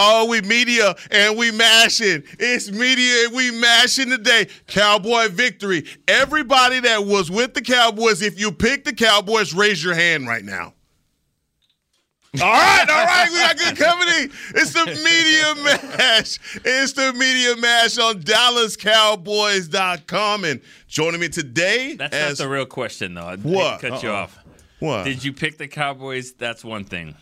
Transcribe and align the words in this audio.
Oh, 0.00 0.26
we 0.26 0.40
media 0.42 0.94
and 1.10 1.36
we 1.36 1.50
mashing. 1.50 2.22
It's 2.38 2.70
media 2.70 3.24
and 3.26 3.34
we 3.34 3.50
mashing 3.50 4.10
today. 4.10 4.46
Cowboy 4.68 5.26
victory. 5.28 5.86
Everybody 6.06 6.78
that 6.80 7.04
was 7.04 7.32
with 7.32 7.54
the 7.54 7.62
Cowboys, 7.62 8.22
if 8.22 8.38
you 8.38 8.52
picked 8.52 8.84
the 8.84 8.92
Cowboys, 8.92 9.52
raise 9.52 9.82
your 9.82 9.94
hand 9.94 10.28
right 10.28 10.44
now. 10.44 10.74
All 12.40 12.52
right, 12.52 12.86
all 12.88 13.04
right, 13.06 13.28
we 13.32 13.38
got 13.38 13.58
good 13.58 13.76
company. 13.76 14.28
It's 14.54 14.72
the 14.72 14.86
Media 14.86 15.54
Mash. 15.98 16.38
It's 16.64 16.92
the 16.92 17.12
Media 17.14 17.56
Mash 17.56 17.98
on 17.98 18.20
DallasCowboys.com. 18.22 20.44
And 20.44 20.60
joining 20.86 21.18
me 21.20 21.28
today 21.30 21.96
That's 21.98 22.14
as 22.14 22.38
not 22.38 22.44
the 22.44 22.50
real 22.50 22.66
question, 22.66 23.14
though. 23.14 23.22
I 23.22 23.34
What? 23.36 23.80
cut 23.80 24.04
you 24.04 24.10
Uh-oh. 24.10 24.16
off. 24.16 24.38
what? 24.78 25.02
Did 25.04 25.24
you 25.24 25.32
pick 25.32 25.58
the 25.58 25.66
Cowboys? 25.66 26.34
That's 26.34 26.64
one 26.64 26.84
thing. 26.84 27.16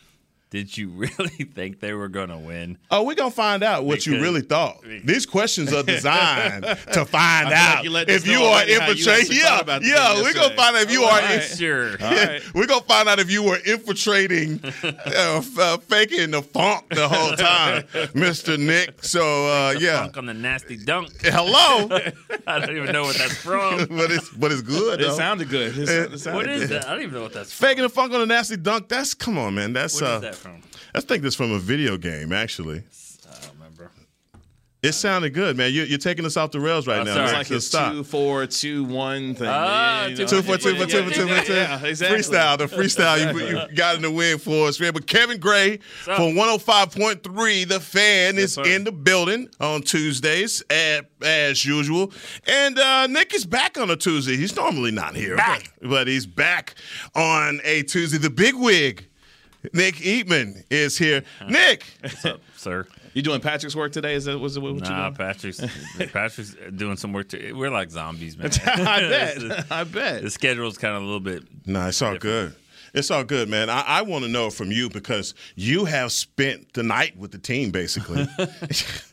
Did 0.51 0.77
you 0.79 0.89
really 0.95 1.45
think 1.55 1.81
they 1.81 1.93
were 1.93 2.09
going 2.09 2.29
to 2.29 2.39
win? 2.39 2.79
Oh, 2.91 3.03
we're 3.03 3.17
gonna 3.17 3.31
find 3.33 3.63
out 3.65 3.85
what 3.85 4.07
you 4.07 4.21
really 4.21 4.43
thought. 4.43 4.77
These 5.05 5.27
questions 5.27 5.73
are 5.73 5.83
designed 5.83 6.63
to 6.93 7.05
find 7.05 7.53
out 7.53 7.85
like 7.89 8.09
you 8.09 8.15
if 8.15 8.27
you 8.27 8.39
are 8.39 8.55
already 8.55 8.73
you 8.73 8.81
infiltrating. 8.81 9.37
Yeah, 9.37 9.59
about 9.61 9.83
yeah, 9.85 10.23
we're 10.23 10.33
gonna 10.33 10.55
find 10.55 10.77
out 10.77 10.83
if 10.83 10.91
you 10.93 11.03
Oh, 11.03 11.07
are. 11.07 11.11
all 11.21 11.21
right. 11.21 11.43
Sure. 11.43 11.97
right. 11.97 12.41
We're 12.55 12.67
gonna 12.67 12.81
find 12.85 13.09
out 13.09 13.19
if 13.19 13.31
you 13.31 13.43
were 13.43 13.59
infiltrating, 13.67 14.61
uh, 14.85 15.43
uh, 15.59 15.77
faking 15.79 16.31
the 16.31 16.43
funk 16.43 16.89
the 16.91 17.09
whole 17.09 17.33
time, 17.37 17.85
Mister 18.15 18.57
Nick. 18.57 19.03
So 19.05 19.23
uh, 19.49 19.75
yeah, 19.79 20.03
Funk 20.03 20.17
on 20.17 20.27
the 20.27 20.35
nasty 20.35 20.77
dunk. 20.77 21.11
hello, 21.23 21.89
I 22.47 22.61
don't 22.61 22.77
even 22.77 22.93
know 22.93 23.03
what 23.03 23.17
that's 23.17 23.35
from. 23.37 23.87
but 23.87 24.11
it's 24.13 24.31
but 24.31 24.53
it's 24.53 24.63
good. 24.63 25.01
It 25.01 25.05
though. 25.09 25.17
sounded 25.17 25.49
good. 25.49 25.77
It, 25.77 25.89
it 26.15 26.19
sounded 26.21 26.37
What 26.39 26.49
is 26.49 26.69
good. 26.69 26.83
that? 26.83 26.89
I 26.89 26.93
don't 26.95 27.03
even 27.03 27.15
know 27.15 27.23
what 27.23 27.33
that's 27.33 27.53
from. 27.53 27.67
Faking 27.69 27.83
the 27.83 27.89
funk 27.89 28.13
on 28.13 28.21
the 28.21 28.27
nasty 28.27 28.57
dunk. 28.57 28.89
That's 28.89 29.13
come 29.13 29.39
on, 29.39 29.55
man. 29.57 29.73
That's 29.73 30.01
What 30.01 30.05
uh, 30.11 30.15
is 30.17 30.21
that 30.23 30.36
from? 30.37 30.63
I 30.95 31.01
think 31.01 31.23
that's 31.23 31.35
from 31.37 31.53
a 31.53 31.59
video 31.59 31.97
game. 31.97 32.33
Actually, 32.33 32.79
I 33.29 33.41
don't 33.43 33.53
remember. 33.55 33.91
it 34.83 34.93
sounded 34.93 35.31
good, 35.35 35.57
man. 35.57 35.73
You, 35.73 35.83
you're 35.83 35.99
taking 35.99 36.25
us 36.25 36.37
off 36.37 36.53
the 36.53 36.61
rails 36.61 36.87
right 36.87 37.01
Oh, 37.01 37.05
now. 37.05 37.15
sorry. 37.15 37.25
It's 37.27 37.33
like 37.35 37.47
so 37.47 37.55
his 37.55 37.67
stop. 37.67 37.93
two, 37.93 38.05
four, 38.05 38.47
two, 38.47 38.85
one 38.85 39.35
thing. 39.35 39.49
Ah, 39.51 40.03
Yeah, 40.03 40.07
you 40.09 40.17
two, 40.17 40.23
know. 40.23 40.29
Two 40.29 40.43
for 40.43 40.57
two 40.59 40.75
for 40.75 40.81
Yeah, 40.81 40.87
two 40.87 41.09
for 41.09 41.15
two 41.15 41.27
yeah, 41.27 41.79
two. 41.81 41.87
Exactly. 41.87 42.19
Freestyle, 42.19 42.59
the 42.59 42.65
freestyle 42.67 43.35
you, 43.35 43.59
you 43.59 43.75
got 43.77 43.97
in 43.97 44.03
the 44.03 44.11
win 44.11 44.39
for 44.39 44.69
us, 44.69 44.79
man. 44.81 44.93
But 44.93 45.07
Kevin 45.07 45.39
Gray 45.41 45.75
up? 46.07 46.17
from 46.17 46.35
105.3, 46.35 47.69
the 47.69 47.81
fan 47.81 48.39
is 48.39 48.55
sir. 48.55 48.65
in 48.65 48.85
the 48.85 48.93
building 48.93 49.49
on 49.61 49.83
Tuesdays 49.83 50.63
at, 50.71 51.07
as 51.23 51.65
usual. 51.65 52.13
And 52.47 52.79
uh, 52.79 53.07
Nick 53.09 53.35
is 53.35 53.45
back 53.45 53.79
on 53.79 53.91
a 53.91 53.97
Tuesday. 53.97 54.37
He's 54.37 54.55
normally 54.57 54.91
not 54.93 55.17
here, 55.17 55.37
Back. 55.37 55.73
But, 55.81 55.91
but 55.91 56.07
he's 56.09 56.27
back 56.27 56.75
on 57.15 57.61
a 57.65 57.83
Tuesday. 57.83 58.19
The 58.19 58.31
big 58.31 58.55
wig, 58.55 59.09
Nick 59.73 59.97
Eatman, 59.97 60.65
is 60.71 60.97
here. 60.99 61.23
Nick, 61.49 61.85
What's 62.01 62.25
up, 62.25 62.41
sir? 62.57 62.87
You 63.15 63.23
doing 63.23 63.41
Patrick's 63.41 63.75
work 63.75 63.93
today? 63.93 64.15
Is 64.15 64.27
that 64.27 64.39
was 64.39 64.57
it 64.57 64.61
what 64.61 64.75
you 64.75 64.81
Nah, 64.81 65.11
doing? 65.11 65.15
Patrick's 65.15 65.61
Patrick's 66.13 66.55
doing 66.75 66.97
some 66.97 67.13
work 67.13 67.29
too. 67.31 67.55
We're 67.57 67.71
like 67.71 67.91
zombies, 67.91 68.37
man. 68.37 68.51
I 68.67 69.01
It's- 69.03 69.43
bet. 69.43 69.73
I 69.73 69.85
bet. 69.85 70.23
The 70.23 70.31
schedule's 70.31 70.77
kind 70.77 70.95
of 70.97 71.03
a 71.03 71.07
little 71.07 71.21
bit. 71.21 71.45
Nah, 71.67 71.89
it's 71.89 72.03
all 72.03 72.17
good. 72.19 72.55
It's 72.95 73.11
all 73.11 73.25
good, 73.25 73.51
man. 73.51 73.69
I, 73.69 73.83
I 73.83 74.03
want 74.03 74.25
to 74.25 74.31
know 74.31 74.49
from 74.49 74.71
you 74.73 74.89
because 74.89 75.35
you 75.55 75.85
have 75.85 76.13
spent 76.13 76.73
the 76.73 76.83
night 76.83 77.15
with 77.19 77.31
the 77.31 77.37
team, 77.39 77.71
basically. 77.71 78.27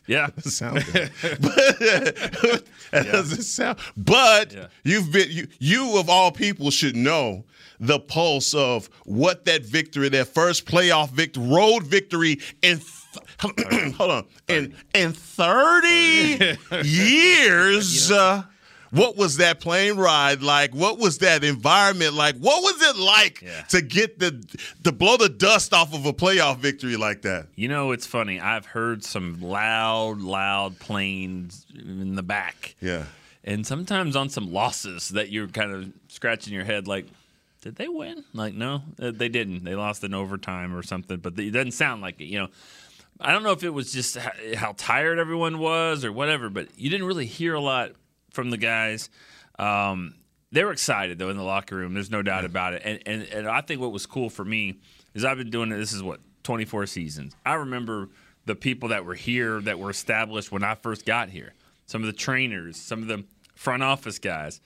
Yeah. 0.06 0.28
doesn't 0.36 0.52
sound 0.52 0.84
good. 0.92 1.10
but, 1.20 2.64
that 2.92 3.06
doesn't 3.10 3.42
sound. 3.42 3.78
But 3.96 4.52
Yeah. 4.54 4.66
you've 4.84 5.12
been 5.12 5.30
you, 5.30 5.48
you 5.58 5.98
of 5.98 6.08
all 6.08 6.30
people 6.32 6.70
should 6.70 6.96
know 6.96 7.44
the 7.80 7.98
pulse 7.98 8.54
of 8.54 8.88
what 9.04 9.44
that 9.46 9.62
victory, 9.64 10.08
that 10.10 10.28
first 10.28 10.66
playoff 10.66 11.10
victory, 11.10 11.46
road 11.46 11.82
victory 11.84 12.40
in. 12.62 12.78
Th- 12.78 13.94
hold 13.94 14.10
on, 14.10 14.24
in 14.48 14.74
in 14.94 15.12
thirty 15.12 16.56
years. 16.88 18.10
uh, 18.10 18.42
what 18.90 19.16
was 19.16 19.38
that 19.38 19.58
plane 19.60 19.96
ride 19.96 20.40
like? 20.40 20.72
What 20.72 20.98
was 20.98 21.18
that 21.18 21.42
environment 21.42 22.14
like? 22.14 22.36
What 22.36 22.62
was 22.62 22.80
it 22.90 22.96
like 22.96 23.42
Yeah. 23.42 23.62
to 23.70 23.80
get 23.82 24.18
the 24.20 24.44
to 24.84 24.92
blow 24.92 25.16
the 25.16 25.28
dust 25.28 25.72
off 25.72 25.92
of 25.94 26.06
a 26.06 26.12
playoff 26.12 26.58
victory 26.58 26.96
like 26.96 27.22
that? 27.22 27.48
You 27.56 27.66
know, 27.68 27.90
it's 27.92 28.06
funny. 28.06 28.38
I've 28.40 28.66
heard 28.66 29.04
some 29.04 29.40
loud, 29.40 30.20
loud 30.20 30.78
planes 30.78 31.66
in 31.74 32.14
the 32.14 32.22
back. 32.22 32.76
Yeah. 32.80 33.04
and 33.42 33.66
sometimes 33.66 34.14
on 34.16 34.28
some 34.28 34.52
losses 34.52 35.08
that 35.10 35.30
you're 35.30 35.48
kind 35.48 35.72
of 35.72 35.92
scratching 36.08 36.54
your 36.54 36.64
head 36.64 36.86
like 36.86 37.06
did 37.64 37.76
they 37.76 37.88
win? 37.88 38.24
Like 38.34 38.52
no? 38.52 38.82
Uh, 39.00 39.10
they 39.10 39.30
didn't. 39.30 39.64
They 39.64 39.74
lost 39.74 40.04
in 40.04 40.12
overtime 40.12 40.76
or 40.76 40.82
something 40.82 41.16
but 41.16 41.38
it 41.38 41.50
doesn't 41.50 41.72
sound 41.72 42.02
like 42.02 42.20
it 42.20 42.26
you 42.26 42.38
know. 42.38 42.48
I 43.18 43.32
don't 43.32 43.42
know 43.42 43.52
if 43.52 43.62
it 43.62 43.70
was 43.70 43.92
just 43.92 44.18
how 44.56 44.74
tired 44.76 45.18
everyone 45.18 45.58
was 45.58 46.04
or 46.04 46.12
whatever 46.12 46.50
but 46.50 46.78
you 46.78 46.90
didn't 46.90 47.06
really 47.06 47.26
hear 47.26 47.54
a 47.54 47.60
lot 47.60 47.92
from 48.30 48.50
the 48.50 48.58
guys. 48.58 49.08
Um, 49.58 50.14
they 50.52 50.62
were 50.62 50.72
excited 50.72 51.18
though 51.18 51.30
in 51.30 51.38
the 51.38 51.42
locker 51.42 51.74
room. 51.74 51.94
There's 51.94 52.10
no 52.10 52.20
doubt 52.20 52.44
about 52.44 52.74
it. 52.74 52.82
And, 52.84 53.00
and, 53.06 53.22
and 53.32 53.48
i 53.48 53.62
think 53.62 53.80
what 53.80 53.92
was 53.92 54.04
cool 54.04 54.28
for 54.28 54.44
me 54.44 54.78
is 55.14 55.24
i've 55.24 55.38
been 55.38 55.50
doing 55.50 55.72
it 55.72 55.78
this 55.78 55.92
is 55.94 56.02
what 56.02 56.20
24 56.42 56.84
seasons. 56.86 57.34
I 57.46 57.54
remember 57.54 58.10
the 58.44 58.54
people 58.54 58.90
that 58.90 59.06
were 59.06 59.14
here 59.14 59.62
that 59.62 59.78
were 59.78 59.88
established 59.88 60.52
when 60.52 60.62
i 60.62 60.74
first 60.74 61.06
got 61.06 61.30
here. 61.30 61.54
Some 61.86 62.02
of 62.02 62.06
the 62.08 62.12
trainers 62.12 62.76
some 62.76 63.00
of 63.00 63.08
the 63.08 63.24
front 63.54 63.82
office 63.82 64.18
guys. 64.18 64.60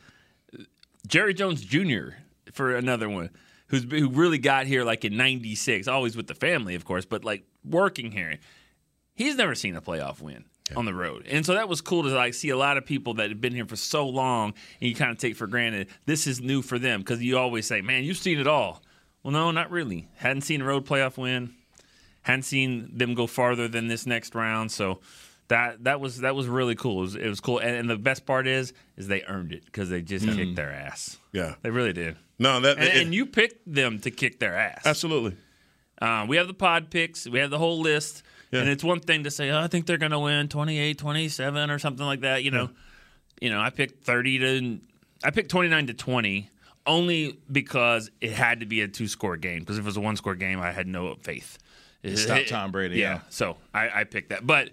Jerry 1.06 1.32
Jones 1.32 1.62
Jr. 1.62 2.16
for 2.58 2.76
another 2.76 3.08
one, 3.08 3.30
who's 3.68 3.84
who 3.84 4.10
really 4.10 4.36
got 4.36 4.66
here 4.66 4.84
like 4.84 5.04
in 5.04 5.16
'96, 5.16 5.88
always 5.88 6.16
with 6.16 6.26
the 6.26 6.34
family, 6.34 6.74
of 6.74 6.84
course, 6.84 7.06
but 7.06 7.24
like 7.24 7.44
working 7.64 8.10
here. 8.10 8.38
He's 9.14 9.36
never 9.36 9.54
seen 9.54 9.74
a 9.74 9.80
playoff 9.80 10.20
win 10.20 10.44
on 10.76 10.84
the 10.84 10.92
road, 10.92 11.26
and 11.30 11.46
so 11.46 11.54
that 11.54 11.68
was 11.68 11.80
cool 11.80 12.02
to 12.02 12.10
like 12.10 12.34
see 12.34 12.50
a 12.50 12.56
lot 12.56 12.76
of 12.76 12.84
people 12.84 13.14
that 13.14 13.30
have 13.30 13.40
been 13.40 13.54
here 13.54 13.64
for 13.64 13.76
so 13.76 14.06
long, 14.06 14.54
and 14.80 14.90
you 14.90 14.94
kind 14.94 15.12
of 15.12 15.18
take 15.18 15.36
for 15.36 15.46
granted 15.46 15.88
this 16.04 16.26
is 16.26 16.40
new 16.40 16.60
for 16.60 16.78
them 16.78 17.00
because 17.00 17.22
you 17.22 17.38
always 17.38 17.66
say, 17.66 17.80
"Man, 17.80 18.04
you've 18.04 18.18
seen 18.18 18.38
it 18.38 18.46
all." 18.46 18.82
Well, 19.22 19.32
no, 19.32 19.50
not 19.50 19.70
really. 19.70 20.08
Hadn't 20.16 20.42
seen 20.42 20.60
a 20.60 20.64
road 20.64 20.84
playoff 20.84 21.16
win. 21.16 21.54
Hadn't 22.22 22.42
seen 22.42 22.90
them 22.92 23.14
go 23.14 23.26
farther 23.26 23.68
than 23.68 23.86
this 23.86 24.04
next 24.04 24.34
round, 24.34 24.72
so 24.72 25.00
that 25.48 25.84
that 25.84 26.00
was 26.00 26.18
that 26.20 26.34
was 26.34 26.46
really 26.46 26.74
cool. 26.74 26.98
It 26.98 27.02
was, 27.02 27.14
it 27.16 27.28
was 27.28 27.40
cool, 27.40 27.58
and, 27.58 27.74
and 27.76 27.90
the 27.90 27.96
best 27.96 28.24
part 28.26 28.46
is 28.46 28.72
is 28.96 29.08
they 29.08 29.22
earned 29.24 29.52
it 29.52 29.64
because 29.64 29.88
they 29.90 30.02
just 30.02 30.26
kicked 30.26 30.56
their 30.56 30.70
ass. 30.70 31.18
Yeah. 31.32 31.54
They 31.62 31.70
really 31.70 31.92
did. 31.92 32.16
No, 32.38 32.60
that 32.60 32.78
And, 32.78 32.86
it- 32.86 32.96
and 33.02 33.14
you 33.14 33.26
picked 33.26 33.72
them 33.72 33.98
to 34.00 34.10
kick 34.10 34.38
their 34.38 34.54
ass. 34.54 34.82
absolutely. 34.86 35.36
Um, 36.00 36.28
we 36.28 36.36
have 36.36 36.46
the 36.46 36.54
pod 36.54 36.90
picks. 36.90 37.26
We 37.28 37.40
have 37.40 37.50
the 37.50 37.58
whole 37.58 37.80
list. 37.80 38.22
Yeah. 38.52 38.60
And 38.60 38.68
it's 38.68 38.84
one 38.84 39.00
thing 39.00 39.24
to 39.24 39.30
say, 39.32 39.50
oh, 39.50 39.58
I 39.58 39.66
think 39.66 39.86
they're 39.86 39.98
going 39.98 40.12
to 40.12 40.18
win 40.20 40.48
28, 40.48 40.96
27 40.96 41.70
or 41.70 41.78
something 41.80 42.06
like 42.06 42.20
that. 42.20 42.44
You 42.44 42.50
know, 42.52 42.70
you 43.40 43.50
know, 43.50 43.60
I 43.60 43.70
picked 43.70 44.04
30 44.04 44.38
to, 44.38 44.78
I 45.24 45.30
picked 45.32 45.50
29 45.50 45.88
to 45.88 45.94
20 45.94 46.50
only 46.86 47.38
because 47.50 48.10
it 48.20 48.30
had 48.32 48.60
to 48.60 48.66
be 48.66 48.80
a 48.82 48.88
two 48.88 49.08
score 49.08 49.36
game. 49.36 49.58
Because 49.60 49.76
if 49.78 49.84
it 49.84 49.86
was 49.86 49.96
a 49.96 50.00
one 50.00 50.16
score 50.16 50.34
game, 50.36 50.60
I 50.60 50.70
had 50.72 50.86
no 50.86 51.14
faith. 51.20 51.58
Stop 52.14 52.46
Tom 52.46 52.70
Brady, 52.70 52.98
yeah. 53.00 53.20
So 53.28 53.56
I, 53.74 53.90
I 54.00 54.04
picked 54.04 54.28
that. 54.30 54.46
But, 54.46 54.70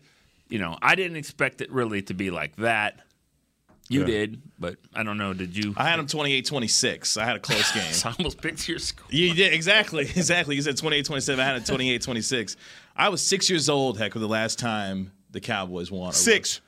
you 0.49 0.59
know, 0.59 0.77
I 0.81 0.95
didn't 0.95 1.17
expect 1.17 1.61
it 1.61 1.71
really 1.71 2.01
to 2.03 2.13
be 2.13 2.31
like 2.31 2.55
that. 2.57 2.99
You 3.87 3.99
Yeah. 4.01 4.05
did, 4.07 4.41
but 4.57 4.77
I 4.95 5.03
don't 5.03 5.17
know. 5.19 5.33
Did 5.33 5.55
you? 5.55 5.73
I 5.77 5.87
had 5.89 5.99
them 5.99 6.07
28-26. 6.07 7.17
I 7.21 7.25
had 7.25 7.35
a 7.35 7.39
close 7.39 7.71
game. 7.73 7.83
I 8.03 8.15
almost 8.17 8.41
picked 8.41 8.67
your 8.67 8.79
score. 8.79 9.05
You 9.11 9.33
did 9.33 9.53
exactly, 9.53 10.03
exactly. 10.15 10.55
You 10.55 10.61
said 10.61 10.75
28-27. 10.75 11.39
I 11.39 11.45
had 11.45 11.55
a 11.57 11.59
28-26. 11.61 12.55
I 12.95 13.09
was 13.09 13.21
six 13.25 13.49
years 13.49 13.69
old. 13.69 13.97
Heck, 13.99 14.13
with 14.15 14.21
the 14.21 14.27
last 14.29 14.57
time 14.59 15.11
the 15.31 15.39
Cowboys 15.41 15.91
won 15.91 16.09
a, 16.09 16.13
Six. 16.13 16.61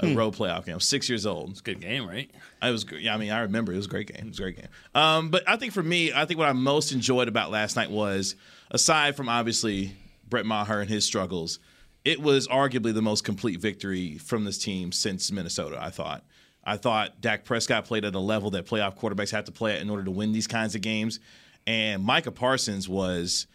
a 0.00 0.14
road 0.14 0.34
playoff 0.34 0.64
game. 0.64 0.72
I 0.72 0.76
was 0.76 0.86
six 0.86 1.08
years 1.08 1.26
old. 1.26 1.50
It's 1.50 1.60
a 1.60 1.62
good 1.62 1.80
game, 1.80 2.08
right? 2.08 2.30
I 2.62 2.70
was, 2.70 2.86
yeah, 2.98 3.14
I 3.14 3.18
mean, 3.18 3.30
I 3.30 3.40
remember 3.40 3.72
it 3.72 3.76
was 3.76 3.86
a 3.86 3.90
great 3.90 4.08
game. 4.08 4.26
It 4.26 4.30
was 4.30 4.38
a 4.38 4.42
great 4.42 4.56
game. 4.56 4.68
Um, 4.94 5.28
but 5.30 5.48
I 5.48 5.56
think 5.56 5.74
for 5.74 5.82
me, 5.82 6.12
I 6.12 6.24
think 6.24 6.38
what 6.38 6.48
I 6.48 6.52
most 6.54 6.90
enjoyed 6.92 7.28
about 7.28 7.50
last 7.50 7.76
night 7.76 7.90
was, 7.90 8.34
aside 8.70 9.14
from 9.14 9.28
obviously 9.28 9.92
Brett 10.28 10.46
Maher 10.46 10.80
and 10.80 10.88
his 10.90 11.04
struggles, 11.04 11.58
it 12.04 12.20
was 12.20 12.46
arguably 12.48 12.92
the 12.92 13.02
most 13.02 13.24
complete 13.24 13.60
victory 13.60 14.18
from 14.18 14.44
this 14.44 14.58
team 14.58 14.92
since 14.92 15.30
Minnesota. 15.32 15.78
I 15.80 15.90
thought. 15.90 16.24
I 16.66 16.78
thought 16.78 17.20
Dak 17.20 17.44
Prescott 17.44 17.84
played 17.84 18.06
at 18.06 18.14
a 18.14 18.18
level 18.18 18.50
that 18.52 18.64
playoff 18.64 18.98
quarterbacks 18.98 19.30
have 19.32 19.44
to 19.44 19.52
play 19.52 19.74
at 19.74 19.82
in 19.82 19.90
order 19.90 20.02
to 20.04 20.10
win 20.10 20.32
these 20.32 20.46
kinds 20.46 20.74
of 20.74 20.80
games, 20.80 21.20
and 21.66 22.02
Micah 22.02 22.32
Parsons 22.32 22.88
was. 22.88 23.46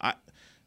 I, 0.00 0.14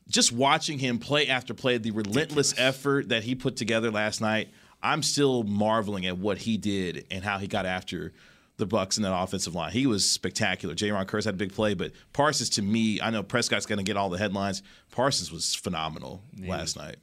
just 0.09 0.31
watching 0.31 0.79
him 0.79 0.99
play 0.99 1.27
after 1.27 1.53
play, 1.53 1.77
the 1.77 1.91
relentless 1.91 2.53
effort 2.57 3.09
that 3.09 3.23
he 3.23 3.35
put 3.35 3.55
together 3.55 3.91
last 3.91 4.19
night, 4.19 4.49
I'm 4.83 5.03
still 5.03 5.43
marveling 5.43 6.05
at 6.05 6.17
what 6.17 6.39
he 6.39 6.57
did 6.57 7.05
and 7.09 7.23
how 7.23 7.37
he 7.37 7.47
got 7.47 7.65
after 7.65 8.11
the 8.57 8.65
Bucks 8.65 8.97
in 8.97 9.03
that 9.03 9.15
offensive 9.15 9.55
line. 9.55 9.71
He 9.71 9.87
was 9.87 10.09
spectacular. 10.09 10.75
Jayron 10.75 11.05
Kearse 11.05 11.25
had 11.25 11.35
a 11.35 11.37
big 11.37 11.53
play, 11.53 11.73
but 11.73 11.93
Parsons 12.13 12.49
to 12.51 12.61
me, 12.61 12.99
I 12.99 13.09
know 13.09 13.23
Prescott's 13.23 13.65
going 13.65 13.77
to 13.77 13.83
get 13.83 13.95
all 13.95 14.09
the 14.09 14.17
headlines. 14.17 14.63
Parsons 14.91 15.31
was 15.31 15.55
phenomenal 15.55 16.23
last 16.49 16.75
night. 16.75 16.97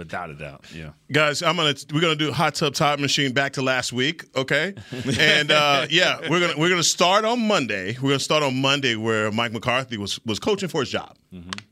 Without 0.00 0.30
a 0.30 0.34
doubt. 0.34 0.64
Yeah. 0.74 0.90
guys 1.12 1.42
i'm 1.42 1.56
gonna 1.56 1.74
we're 1.92 2.00
gonna 2.00 2.16
do 2.16 2.32
hot 2.32 2.54
tub 2.54 2.72
time 2.72 3.02
machine 3.02 3.32
back 3.34 3.52
to 3.52 3.62
last 3.62 3.92
week 3.92 4.24
okay 4.34 4.72
and 5.20 5.50
uh 5.52 5.86
yeah 5.90 6.18
we're 6.30 6.40
gonna 6.40 6.54
we're 6.56 6.70
gonna 6.70 6.82
start 6.82 7.26
on 7.26 7.46
monday 7.46 7.96
we're 8.00 8.08
gonna 8.08 8.18
start 8.18 8.42
on 8.42 8.58
monday 8.58 8.96
where 8.96 9.30
mike 9.30 9.52
mccarthy 9.52 9.98
was 9.98 10.18
was 10.24 10.38
coaching 10.38 10.70
for 10.70 10.80
his 10.80 10.88
job 10.90 11.16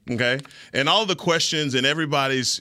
okay 0.08 0.38
and 0.72 0.88
all 0.88 1.04
the 1.04 1.16
questions 1.16 1.74
and 1.74 1.84
everybody's 1.84 2.60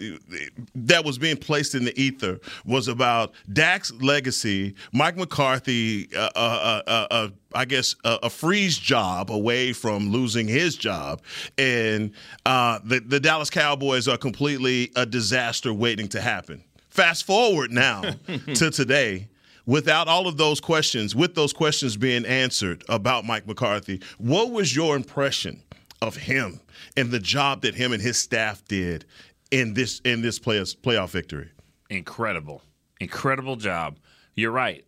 that 0.73 1.05
was 1.05 1.17
being 1.17 1.37
placed 1.37 1.75
in 1.75 1.85
the 1.85 1.99
ether 1.99 2.39
was 2.65 2.87
about 2.87 3.33
Dak's 3.53 3.91
legacy 3.93 4.73
mike 4.93 5.15
mccarthy 5.15 6.09
uh, 6.15 6.29
uh, 6.35 6.39
uh, 6.39 6.81
uh, 6.87 7.07
uh, 7.11 7.29
I 7.53 7.65
guess 7.65 7.95
a, 8.03 8.19
a 8.23 8.29
freeze 8.29 8.77
job 8.77 9.31
away 9.31 9.73
from 9.73 10.09
losing 10.09 10.47
his 10.47 10.75
job, 10.75 11.21
and 11.57 12.11
uh, 12.45 12.79
the 12.83 12.99
the 12.99 13.19
Dallas 13.19 13.49
Cowboys 13.49 14.07
are 14.07 14.17
completely 14.17 14.91
a 14.95 15.05
disaster 15.05 15.73
waiting 15.73 16.07
to 16.09 16.21
happen. 16.21 16.63
Fast 16.89 17.25
forward 17.25 17.71
now 17.71 18.01
to 18.53 18.69
today. 18.69 19.27
Without 19.65 20.07
all 20.07 20.27
of 20.27 20.37
those 20.37 20.61
questions, 20.61 21.13
with 21.13 21.35
those 21.35 21.51
questions 21.51 21.97
being 21.97 22.25
answered 22.25 22.85
about 22.87 23.25
Mike 23.25 23.45
McCarthy, 23.45 24.01
what 24.17 24.51
was 24.51 24.73
your 24.73 24.95
impression 24.95 25.61
of 26.01 26.15
him 26.15 26.59
and 26.95 27.11
the 27.11 27.19
job 27.19 27.61
that 27.61 27.75
him 27.75 27.91
and 27.91 28.01
his 28.01 28.17
staff 28.17 28.63
did 28.65 29.05
in 29.51 29.73
this 29.73 29.99
in 30.01 30.21
this 30.21 30.39
play, 30.39 30.59
playoff 30.59 31.09
victory? 31.09 31.49
incredible, 31.89 32.61
incredible 32.99 33.55
job. 33.55 33.97
You're 34.35 34.51
right. 34.51 34.85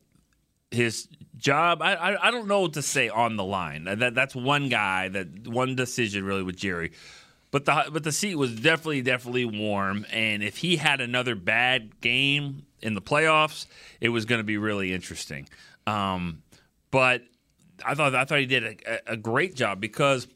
His 0.72 1.08
job, 1.38 1.82
I, 1.82 1.96
I, 1.96 2.28
I 2.28 2.32
don't 2.32 2.48
know 2.48 2.62
what 2.62 2.74
to 2.74 2.82
say 2.82 3.10
on 3.10 3.36
the 3.36 3.44
line. 3.44 3.86
That 3.86 4.14
that's 4.14 4.36
one 4.36 4.70
guy, 4.70 5.10
that 5.10 5.48
one 5.48 5.76
decision 5.76 6.24
really 6.24 6.44
with 6.44 6.58
Jerry. 6.58 6.92
But 7.52 7.66
the 7.66 7.86
but 7.92 8.04
the 8.04 8.12
seat 8.12 8.36
was 8.36 8.56
definitely 8.56 9.02
definitely 9.02 9.46
warm, 9.46 10.06
and 10.12 10.44
if 10.44 10.58
he 10.58 10.76
had 10.76 11.02
another 11.02 11.34
bad 11.34 12.00
game 12.02 12.66
in 12.82 12.94
the 12.94 13.02
playoffs, 13.02 13.66
it 14.00 14.10
was 14.10 14.26
going 14.26 14.40
to 14.40 14.46
be 14.46 14.58
really 14.58 14.94
interesting. 14.94 15.50
Um, 15.88 16.44
but 16.92 17.24
I 17.84 17.96
thought 17.96 18.14
I 18.14 18.26
thought 18.26 18.40
he 18.40 18.46
did 18.46 18.84
a, 18.86 19.14
a 19.14 19.18
great 19.18 19.56
job 19.56 19.82
because 19.82 20.28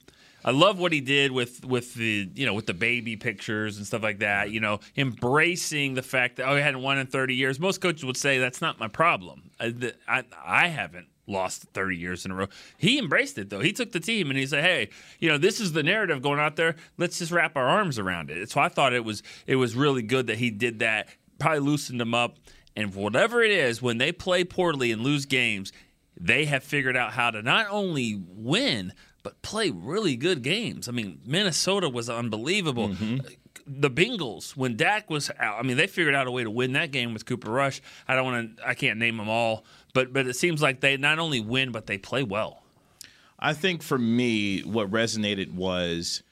I 0.46 0.52
love 0.52 0.80
what 0.80 0.92
he 0.92 1.02
did 1.02 1.32
with 1.32 1.64
with 1.66 1.94
the 1.94 2.30
you 2.36 2.46
know 2.46 2.54
with 2.54 2.68
the 2.68 2.74
baby 2.74 3.16
pictures 3.16 3.78
and 3.78 3.86
stuff 3.86 4.04
like 4.04 4.20
that. 4.20 4.52
You 4.52 4.60
know, 4.60 4.80
embracing 4.98 5.94
the 5.94 6.02
fact 6.02 6.38
that 6.38 6.48
oh, 6.48 6.56
he 6.56 6.62
hadn't 6.62 6.82
won 6.82 6.98
in 6.98 7.08
30 7.08 7.36
years. 7.36 7.60
Most 7.60 7.82
coaches 7.82 8.04
would 8.06 8.18
say 8.18 8.40
that's 8.40 8.62
not 8.62 8.80
my 8.80 8.88
problem. 8.88 9.52
I, 9.60 9.74
I, 10.08 10.24
I 10.44 10.68
haven't 10.68 11.08
lost 11.26 11.64
30 11.74 11.96
years 11.96 12.26
in 12.26 12.32
a 12.32 12.36
row. 12.36 12.48
He 12.78 13.00
embraced 13.00 13.38
it 13.38 13.50
though. 13.50 13.62
He 13.62 13.72
took 13.72 13.92
the 13.92 14.00
team 14.00 14.30
and 14.30 14.38
he 14.38 14.46
said, 14.46 14.64
"Hey, 14.64 14.90
you 15.20 15.30
know, 15.30 15.38
this 15.38 15.60
is 15.60 15.72
the 15.72 15.84
narrative 15.84 16.22
going 16.22 16.40
out 16.40 16.56
there. 16.56 16.76
Let's 16.98 17.20
just 17.20 17.32
wrap 17.32 17.56
our 17.56 17.68
arms 17.68 17.98
around 17.98 18.30
it." 18.30 18.52
So 18.52 18.60
I 18.60 18.70
thought 18.70 18.94
it 18.94 19.06
was 19.06 19.24
it 19.48 19.56
was 19.56 19.76
really 19.76 20.02
good 20.02 20.28
that 20.28 20.38
he 20.38 20.50
did 20.50 20.80
that. 20.80 21.08
Probably 21.40 21.60
loosened 21.60 22.00
them 22.00 22.14
up. 22.14 22.38
And 22.76 22.94
whatever 22.96 23.44
it 23.44 23.52
is, 23.52 23.82
when 23.82 24.00
they 24.00 24.12
play 24.12 24.44
poorly 24.44 24.92
and 24.92 25.04
lose 25.04 25.26
games, 25.28 25.72
they 26.20 26.46
have 26.46 26.64
figured 26.64 26.98
out 26.98 27.14
how 27.14 27.30
to 27.30 27.42
not 27.42 27.68
only 27.70 28.20
win 28.28 28.94
but 29.24 29.42
play 29.42 29.72
really 29.72 30.16
good 30.16 30.42
games. 30.44 30.88
I 30.88 30.92
mean, 30.92 31.20
Minnesota 31.26 31.90
was 31.90 32.10
unbelievable. 32.10 32.90
Mm-hmm. 32.90 33.26
The 33.66 33.90
Bengals, 33.90 34.58
when 34.58 34.76
Dak 34.76 35.10
was 35.10 35.32
out, 35.40 35.58
I 35.58 35.64
mean, 35.64 35.78
they 35.78 35.88
figured 35.88 36.14
out 36.14 36.28
a 36.28 36.32
way 36.32 36.44
to 36.44 36.52
win 36.52 36.74
that 36.74 36.92
game 36.92 37.14
with 37.14 37.26
Cooper 37.26 37.50
Rush. 37.50 37.82
I 38.08 38.16
don't 38.16 38.26
want 38.26 38.58
to, 38.58 38.68
I 38.68 38.74
can't 38.74 39.00
name 39.00 39.16
them 39.16 39.30
all, 39.30 39.64
but 39.94 40.12
but 40.12 40.28
it 40.28 40.36
seems 40.36 40.62
like 40.62 40.82
they 40.82 40.98
not 40.98 41.18
only 41.18 41.40
win 41.40 41.72
but 41.72 41.88
they 41.88 41.98
play 41.98 42.24
well. 42.24 42.62
I 43.40 43.54
think 43.54 43.82
for 43.82 43.98
me, 43.98 44.62
what 44.62 44.92
resonated 44.92 45.54
was 45.54 46.24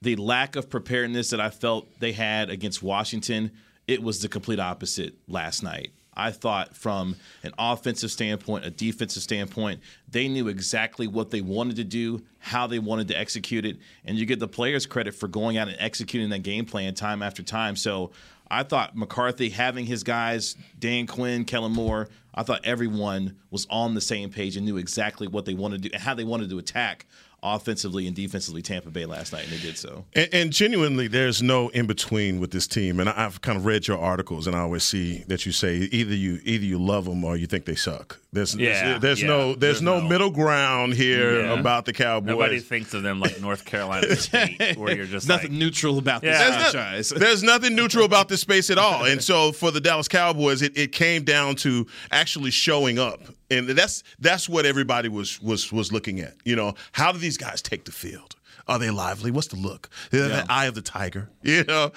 the 0.00 0.16
lack 0.16 0.56
of 0.56 0.70
preparedness 0.70 1.30
that 1.30 1.40
I 1.40 1.50
felt 1.50 1.86
they 2.00 2.12
had 2.12 2.50
against 2.50 2.82
Washington. 2.82 3.50
It 3.86 4.02
was 4.02 4.20
the 4.20 4.28
complete 4.28 4.60
opposite 4.60 5.14
last 5.28 5.62
night. 5.62 5.92
I 6.18 6.32
thought 6.32 6.76
from 6.76 7.16
an 7.44 7.52
offensive 7.58 8.10
standpoint, 8.10 8.64
a 8.64 8.70
defensive 8.70 9.22
standpoint, 9.22 9.80
they 10.10 10.26
knew 10.28 10.48
exactly 10.48 11.06
what 11.06 11.30
they 11.30 11.40
wanted 11.40 11.76
to 11.76 11.84
do, 11.84 12.22
how 12.40 12.66
they 12.66 12.80
wanted 12.80 13.08
to 13.08 13.18
execute 13.18 13.64
it, 13.64 13.78
and 14.04 14.18
you 14.18 14.26
get 14.26 14.40
the 14.40 14.48
players 14.48 14.84
credit 14.84 15.14
for 15.14 15.28
going 15.28 15.56
out 15.56 15.68
and 15.68 15.76
executing 15.78 16.30
that 16.30 16.42
game 16.42 16.66
plan 16.66 16.94
time 16.94 17.22
after 17.22 17.42
time. 17.42 17.76
So 17.76 18.10
I 18.50 18.64
thought 18.64 18.96
McCarthy 18.96 19.50
having 19.50 19.86
his 19.86 20.02
guys, 20.02 20.56
Dan 20.78 21.06
Quinn, 21.06 21.44
Kellen 21.44 21.72
Moore, 21.72 22.08
I 22.34 22.42
thought 22.42 22.60
everyone 22.64 23.36
was 23.50 23.66
on 23.68 23.94
the 23.94 24.00
same 24.00 24.30
page 24.30 24.56
and 24.56 24.64
knew 24.64 24.76
exactly 24.76 25.28
what 25.28 25.44
they 25.44 25.54
wanted 25.54 25.82
to 25.82 25.88
do 25.88 25.94
and 25.94 26.02
how 26.02 26.14
they 26.14 26.24
wanted 26.24 26.50
to 26.50 26.58
attack 26.58 27.06
offensively 27.42 28.06
and 28.06 28.16
defensively 28.16 28.62
Tampa 28.62 28.90
Bay 28.90 29.06
last 29.06 29.32
night, 29.32 29.44
and 29.44 29.52
they 29.52 29.62
did 29.62 29.78
so. 29.78 30.04
And, 30.14 30.28
and 30.32 30.52
genuinely, 30.52 31.08
there's 31.08 31.42
no 31.42 31.68
in 31.68 31.86
between 31.86 32.40
with 32.40 32.50
this 32.50 32.66
team. 32.66 33.00
And 33.00 33.08
I've 33.08 33.40
kind 33.40 33.56
of 33.56 33.66
read 33.66 33.86
your 33.86 33.98
articles, 33.98 34.46
and 34.46 34.56
I 34.56 34.60
always 34.60 34.84
see 34.84 35.24
that 35.28 35.46
you 35.46 35.52
say 35.52 35.76
either 35.76 36.14
you 36.14 36.40
either 36.44 36.64
you 36.64 36.78
love 36.78 37.04
them 37.04 37.24
or 37.24 37.36
you 37.36 37.46
think 37.46 37.64
they 37.64 37.74
suck. 37.74 38.20
There's 38.30 38.54
Yeah, 38.54 38.98
there's, 38.98 39.00
there's 39.00 39.22
yeah. 39.22 39.28
no 39.28 39.46
there's, 39.54 39.58
There's 39.58 39.82
no, 39.82 40.00
no- 40.00 40.08
middle 40.08 40.30
ground 40.30 40.92
here 40.94 41.40
Yeah. 41.44 41.58
about 41.58 41.86
the 41.86 41.92
Cowboys. 41.94 42.28
Nobody 42.28 42.60
thinks 42.60 42.92
of 42.92 43.02
them 43.02 43.20
like 43.20 43.40
North 43.40 43.64
Carolina 43.64 44.14
State, 44.16 44.76
where 44.76 44.94
you're 44.94 45.06
just 45.06 45.26
Nothing 45.28 45.52
like, 45.52 45.58
neutral 45.58 45.98
about 45.98 46.20
this 46.20 46.38
Yeah. 46.38 46.50
There's 46.50 46.72
franchise. 46.72 47.08
There's 47.08 47.42
nothing 47.42 47.74
neutral 47.74 48.04
about 48.04 48.28
this 48.28 48.42
space 48.42 48.68
at 48.68 48.76
all. 48.76 49.04
And 49.06 49.22
so 49.30 49.52
for 49.52 49.70
the 49.70 49.80
Dallas 49.80 50.08
Cowboys, 50.08 50.60
it, 50.60 50.76
it 50.76 50.92
came 50.92 51.24
down 51.24 51.56
to 51.56 51.86
actually 52.10 52.50
showing 52.50 52.98
up. 52.98 53.20
And 53.50 53.66
that's 53.70 54.02
that's 54.18 54.46
what 54.46 54.66
everybody 54.66 55.08
was 55.08 55.40
was 55.40 55.72
was 55.72 55.90
looking 55.90 56.20
at. 56.20 56.34
You 56.44 56.54
know, 56.56 56.74
how 56.92 57.12
do 57.12 57.18
these 57.18 57.38
guys 57.38 57.62
take 57.62 57.86
the 57.86 57.92
field? 57.92 58.34
Are 58.66 58.78
they 58.78 58.90
lively? 58.90 59.30
What's 59.30 59.46
the 59.46 59.56
look? 59.56 59.88
The 60.10 60.44
eye 60.50 60.66
of 60.66 60.74
the 60.74 60.82
tiger. 60.82 61.30
You 61.42 61.64
know, 61.64 61.92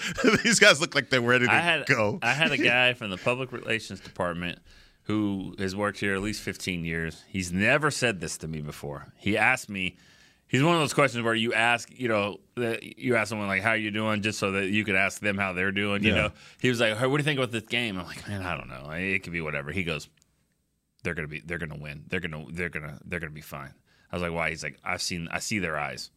these 0.46 0.60
guys 0.60 0.80
look 0.80 0.96
like 0.96 1.10
they're 1.10 1.20
ready 1.20 1.46
to 1.46 1.52
I 1.52 1.58
had 1.58 1.86
go. 1.88 2.20
I 2.22 2.32
had 2.32 2.54
a 2.54 2.58
guy 2.58 2.94
from 2.94 3.10
the 3.10 3.18
public 3.18 3.52
relations 3.52 4.00
department 4.00 4.60
who 5.04 5.56
has 5.60 5.76
worked 5.76 6.00
here 6.00 6.14
at 6.16 6.22
least 6.22 6.42
15 6.42 6.86
years. 6.86 7.24
He's 7.28 7.52
never 7.52 7.92
said 7.92 8.20
this 8.20 8.38
to 8.40 8.48
me 8.48 8.62
before. 8.62 9.14
He 9.18 9.38
asked 9.38 9.70
me. 9.70 9.98
He's 10.48 10.62
one 10.62 10.76
of 10.76 10.82
those 10.82 10.94
questions 10.94 11.24
where 11.24 11.34
you 11.34 11.54
ask, 11.54 11.88
you 11.98 12.10
know, 12.10 12.42
you 12.58 13.16
ask 13.16 13.30
someone 13.30 13.48
like, 13.48 13.62
"How 13.62 13.70
are 13.70 13.78
you 13.78 13.90
doing?" 13.90 14.22
just 14.22 14.38
so 14.38 14.52
that 14.52 14.68
you 14.70 14.84
could 14.84 14.96
ask 14.96 15.22
them 15.22 15.38
how 15.38 15.54
they're 15.54 15.72
doing. 15.72 16.04
You 16.04 16.10
Yeah. 16.10 16.16
know, 16.16 16.32
he 16.60 16.68
was 16.68 16.82
like, 16.82 16.98
"Hey, 16.98 17.08
what 17.08 17.18
do 17.18 17.22
you 17.22 17.24
think 17.24 17.40
about 17.40 17.52
this 17.52 17.64
game?" 17.64 17.98
I'm 17.98 18.06
like, 18.06 18.28
"Man, 18.28 18.42
I 18.42 18.58
don't 18.58 18.68
know. 18.68 18.90
It 18.92 19.24
could 19.24 19.32
be 19.32 19.40
whatever." 19.40 19.72
He 19.72 19.86
goes, 19.86 20.10
"They're 21.04 21.14
gonna 21.14 21.30
be. 21.30 21.40
They're 21.40 21.58
gonna 21.58 21.78
win. 21.78 22.04
They're 22.10 22.20
gonna. 22.20 22.46
They're 22.52 22.68
gonna. 22.70 23.00
They're 23.06 23.22
gonna 23.22 23.32
be 23.32 23.40
fine." 23.40 23.74
I 24.12 24.16
was 24.18 24.22
like, 24.22 24.34
"Why?" 24.34 24.50
He's 24.50 24.62
like, 24.62 24.78
"I've 24.84 25.02
seen. 25.02 25.30
I 25.32 25.40
see 25.40 25.60
their 25.60 25.78
eyes." 25.80 26.12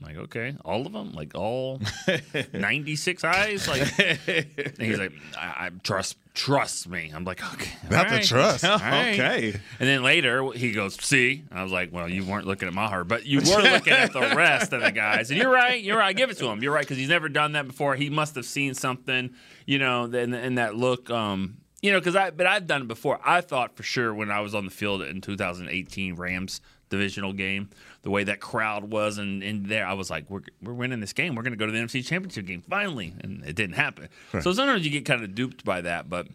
I'm 0.00 0.06
like, 0.06 0.16
okay, 0.26 0.54
all 0.64 0.86
of 0.86 0.92
them, 0.92 1.12
like 1.12 1.34
all 1.34 1.80
96 2.52 3.24
eyes, 3.24 3.66
like. 3.66 3.80
And 4.28 4.76
he's 4.78 4.98
like, 4.98 5.12
I, 5.36 5.66
I 5.66 5.70
trust, 5.82 6.16
trust 6.34 6.88
me. 6.88 7.10
I'm 7.12 7.24
like, 7.24 7.42
okay, 7.54 7.70
all 7.84 7.90
Not 7.90 8.08
the 8.08 8.14
right. 8.16 8.24
trust. 8.24 8.62
Right. 8.62 9.14
Okay. 9.14 9.60
And 9.80 9.88
then 9.88 10.04
later 10.04 10.52
he 10.52 10.70
goes, 10.70 10.94
see. 10.94 11.42
I 11.50 11.64
was 11.64 11.72
like, 11.72 11.92
well, 11.92 12.08
you 12.08 12.24
weren't 12.24 12.46
looking 12.46 12.68
at 12.68 12.74
my 12.74 12.86
heart, 12.86 13.08
but 13.08 13.26
you 13.26 13.40
were 13.40 13.60
looking 13.62 13.92
at 13.92 14.12
the 14.12 14.34
rest 14.36 14.72
of 14.72 14.82
the 14.82 14.92
guys. 14.92 15.30
And 15.30 15.40
you're 15.40 15.50
right. 15.50 15.82
You're 15.82 15.98
right. 15.98 16.16
Give 16.16 16.30
it 16.30 16.36
to 16.38 16.46
him. 16.46 16.62
You're 16.62 16.72
right 16.72 16.84
because 16.84 16.96
he's 16.98 17.08
never 17.08 17.28
done 17.28 17.52
that 17.52 17.66
before. 17.66 17.96
He 17.96 18.08
must 18.08 18.36
have 18.36 18.46
seen 18.46 18.74
something, 18.74 19.30
you 19.66 19.80
know, 19.80 20.04
in, 20.04 20.32
in 20.32 20.54
that 20.56 20.76
look. 20.76 21.10
Um, 21.10 21.56
you 21.82 21.92
know, 21.92 21.98
because 21.98 22.16
I, 22.16 22.30
but 22.30 22.46
I've 22.46 22.66
done 22.66 22.82
it 22.82 22.88
before. 22.88 23.18
I 23.24 23.40
thought 23.40 23.76
for 23.76 23.82
sure 23.84 24.12
when 24.14 24.30
I 24.30 24.40
was 24.40 24.54
on 24.54 24.64
the 24.64 24.70
field 24.70 25.02
in 25.02 25.20
2018 25.20 26.14
Rams 26.14 26.60
divisional 26.88 27.32
game, 27.32 27.70
the 28.02 28.10
way 28.10 28.24
that 28.24 28.40
crowd 28.40 28.84
was, 28.84 29.18
and, 29.18 29.42
in 29.42 29.64
there, 29.64 29.86
I 29.86 29.92
was 29.92 30.10
like, 30.10 30.28
we're, 30.30 30.42
we're 30.62 30.72
winning 30.72 31.00
this 31.00 31.12
game. 31.12 31.34
We're 31.34 31.42
going 31.42 31.52
to 31.52 31.58
go 31.58 31.66
to 31.66 31.72
the 31.72 31.78
NFC 31.78 32.04
Championship 32.04 32.46
game 32.46 32.62
finally, 32.68 33.14
and 33.20 33.44
it 33.44 33.56
didn't 33.56 33.76
happen. 33.76 34.08
So 34.40 34.52
sometimes 34.52 34.84
you 34.84 34.90
get 34.90 35.04
kind 35.04 35.22
of 35.22 35.34
duped 35.34 35.64
by 35.64 35.82
that, 35.82 36.08
but 36.08 36.28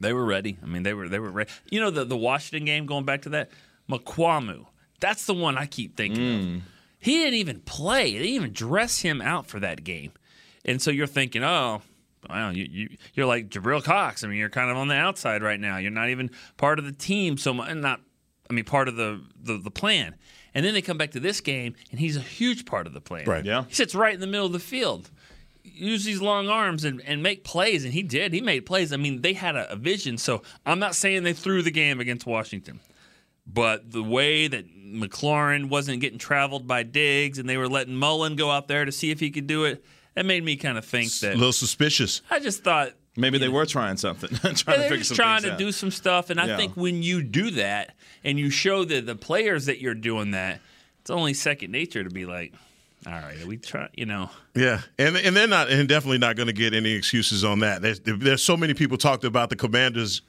they 0.00 0.12
were 0.12 0.24
ready. 0.24 0.58
I 0.62 0.66
mean, 0.66 0.82
they 0.82 0.94
were 0.94 1.08
they 1.08 1.18
were 1.18 1.30
ready. 1.30 1.50
You 1.70 1.80
know 1.80 1.90
the 1.90 2.04
the 2.04 2.16
Washington 2.16 2.64
game. 2.64 2.86
Going 2.86 3.04
back 3.04 3.22
to 3.22 3.28
that, 3.30 3.50
Mukuamu. 3.88 4.66
That's 5.00 5.26
the 5.26 5.34
one 5.34 5.56
I 5.56 5.66
keep 5.66 5.96
thinking 5.96 6.34
of. 6.34 6.40
Mm. 6.40 6.60
He 6.98 7.12
didn't 7.12 7.34
even 7.34 7.60
play. 7.60 8.12
They 8.12 8.18
didn't 8.18 8.34
even 8.34 8.52
dress 8.52 9.00
him 9.00 9.22
out 9.22 9.46
for 9.46 9.60
that 9.60 9.84
game, 9.84 10.12
and 10.64 10.80
so 10.80 10.90
you're 10.90 11.06
thinking, 11.06 11.44
oh. 11.44 11.82
Wow, 12.28 12.50
you, 12.50 12.68
you 12.70 12.88
you're 13.14 13.24
like 13.24 13.48
Jabril 13.48 13.82
Cox. 13.82 14.22
I 14.22 14.28
mean, 14.28 14.36
you're 14.36 14.50
kind 14.50 14.70
of 14.70 14.76
on 14.76 14.88
the 14.88 14.94
outside 14.94 15.42
right 15.42 15.58
now. 15.58 15.78
You're 15.78 15.90
not 15.90 16.10
even 16.10 16.30
part 16.58 16.78
of 16.78 16.84
the 16.84 16.92
team 16.92 17.38
so 17.38 17.54
much, 17.54 17.74
not, 17.74 18.02
I 18.50 18.52
mean, 18.52 18.64
part 18.64 18.88
of 18.88 18.96
the, 18.96 19.22
the 19.42 19.56
the 19.56 19.70
plan. 19.70 20.16
And 20.52 20.66
then 20.66 20.74
they 20.74 20.82
come 20.82 20.98
back 20.98 21.12
to 21.12 21.20
this 21.20 21.40
game, 21.40 21.76
and 21.92 22.00
he's 22.00 22.16
a 22.16 22.20
huge 22.20 22.66
part 22.66 22.88
of 22.88 22.92
the 22.92 23.00
plan. 23.00 23.24
Right. 23.24 23.44
Yeah. 23.44 23.64
He 23.68 23.74
sits 23.74 23.94
right 23.94 24.12
in 24.12 24.20
the 24.20 24.26
middle 24.26 24.46
of 24.46 24.52
the 24.52 24.58
field 24.58 25.10
use 25.62 26.04
these 26.04 26.20
long 26.20 26.48
arms 26.48 26.84
and, 26.84 27.00
and 27.02 27.22
make 27.22 27.44
plays, 27.44 27.84
and 27.84 27.92
he 27.92 28.02
did. 28.02 28.32
He 28.32 28.40
made 28.40 28.66
plays. 28.66 28.92
I 28.92 28.96
mean, 28.96 29.22
they 29.22 29.32
had 29.32 29.56
a, 29.56 29.72
a 29.72 29.76
vision. 29.76 30.18
So 30.18 30.42
I'm 30.66 30.78
not 30.78 30.94
saying 30.94 31.22
they 31.22 31.32
threw 31.32 31.62
the 31.62 31.70
game 31.70 32.00
against 32.00 32.26
Washington, 32.26 32.80
but 33.46 33.90
the 33.90 34.02
way 34.02 34.48
that 34.48 34.66
McLaurin 34.76 35.68
wasn't 35.68 36.00
getting 36.00 36.18
traveled 36.18 36.66
by 36.66 36.82
Diggs 36.82 37.38
and 37.38 37.48
they 37.48 37.56
were 37.56 37.68
letting 37.68 37.94
Mullen 37.94 38.36
go 38.36 38.50
out 38.50 38.68
there 38.68 38.84
to 38.84 38.92
see 38.92 39.10
if 39.10 39.20
he 39.20 39.30
could 39.30 39.46
do 39.46 39.64
it, 39.64 39.84
that 40.14 40.26
made 40.26 40.44
me 40.44 40.56
kind 40.56 40.76
of 40.76 40.84
think 40.84 41.12
that 41.20 41.34
A 41.34 41.36
little 41.36 41.52
suspicious. 41.52 42.22
I 42.30 42.40
just 42.40 42.64
thought 42.64 42.92
Maybe 43.20 43.38
they 43.38 43.48
were 43.48 43.66
trying 43.66 43.96
something, 43.96 44.28
trying 44.38 44.42
Yeah, 44.42 44.52
to 44.54 44.64
they're 44.64 44.82
figure 44.82 44.96
just 44.98 45.08
some 45.08 45.16
trying 45.16 45.42
to 45.42 45.52
out. 45.52 45.58
do 45.58 45.70
some 45.72 45.90
stuff, 45.90 46.30
and 46.30 46.40
I 46.40 46.46
Yeah. 46.46 46.56
think 46.56 46.76
when 46.76 47.02
you 47.02 47.22
do 47.22 47.50
that 47.52 47.94
and 48.24 48.38
you 48.38 48.50
show 48.50 48.84
the 48.84 49.00
the 49.00 49.14
players 49.16 49.66
that 49.66 49.80
you're 49.80 49.94
doing 49.94 50.30
that, 50.32 50.60
it's 51.00 51.10
only 51.10 51.34
second 51.34 51.70
nature 51.70 52.02
to 52.04 52.10
be 52.10 52.26
like, 52.26 52.52
all 53.06 53.12
right, 53.12 53.44
we 53.46 53.56
try, 53.56 53.88
you 53.94 54.06
know. 54.06 54.30
Yeah, 54.54 54.80
and 54.98 55.16
and 55.16 55.34
they're 55.36 55.46
not, 55.46 55.70
and 55.70 55.88
definitely 55.88 56.18
not 56.18 56.36
going 56.36 56.48
to 56.48 56.52
get 56.52 56.74
any 56.74 56.92
excuses 56.92 57.44
on 57.44 57.60
that. 57.60 57.80
There's, 57.82 58.00
there's 58.00 58.42
so 58.42 58.56
many 58.56 58.74
people 58.74 58.96
talked 58.98 59.24
about 59.24 59.48
the 59.50 59.56
Commanders' 59.56 60.22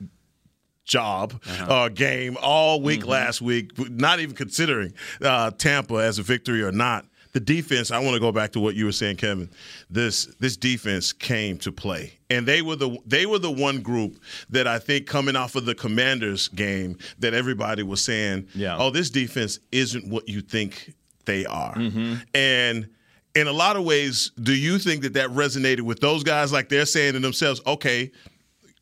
job 0.84 1.40
uh 1.70 1.88
game 1.90 2.36
all 2.42 2.82
week 2.82 3.06
last 3.06 3.40
week, 3.42 3.72
not 3.92 4.20
even 4.20 4.36
considering 4.36 4.94
uh, 5.22 5.52
Tampa 5.52 5.96
as 5.96 6.18
a 6.20 6.24
victory 6.24 6.62
or 6.64 6.72
not. 6.72 7.06
The 7.34 7.40
defense. 7.40 7.92
I 7.92 8.00
want 8.00 8.14
to 8.16 8.20
go 8.20 8.32
back 8.32 8.52
to 8.54 8.60
what 8.60 8.76
you 8.76 8.86
were 8.86 8.92
saying, 8.92 9.18
Kevin. 9.18 9.50
This 9.90 10.26
this 10.40 10.58
defense 10.58 11.14
came 11.14 11.58
to 11.60 11.72
play, 11.72 12.14
and 12.30 12.46
they 12.46 12.62
were 12.62 12.76
the 12.76 12.98
they 13.06 13.26
were 13.26 13.40
the 13.40 13.52
one 13.52 13.82
group 13.82 14.20
that 14.50 14.68
I 14.68 14.80
think 14.80 15.08
coming 15.08 15.36
off 15.36 15.56
of 15.56 15.66
the 15.66 15.76
Commanders 15.76 16.50
game 16.50 16.98
that 17.20 17.34
everybody 17.34 17.84
was 17.84 18.04
saying, 18.04 18.48
Yeah. 18.54 18.78
oh, 18.78 18.90
this 18.90 19.10
defense 19.10 19.60
isn't 19.72 20.08
what 20.08 20.28
you 20.28 20.42
think 20.42 20.94
they 21.26 21.46
are, 21.46 21.76
mm-hmm. 21.76 22.16
and 22.34 22.90
in 23.36 23.48
a 23.48 23.54
lot 23.54 23.78
of 23.78 23.86
ways, 23.86 24.32
do 24.42 24.54
you 24.54 24.78
think 24.78 25.04
that 25.04 25.14
that 25.14 25.30
resonated 25.30 25.82
with 25.82 26.00
those 26.00 26.24
guys? 26.24 26.52
Like 26.52 26.70
they're 26.70 26.86
saying 26.86 27.14
to 27.14 27.20
themselves, 27.20 27.62
okay, 27.66 28.12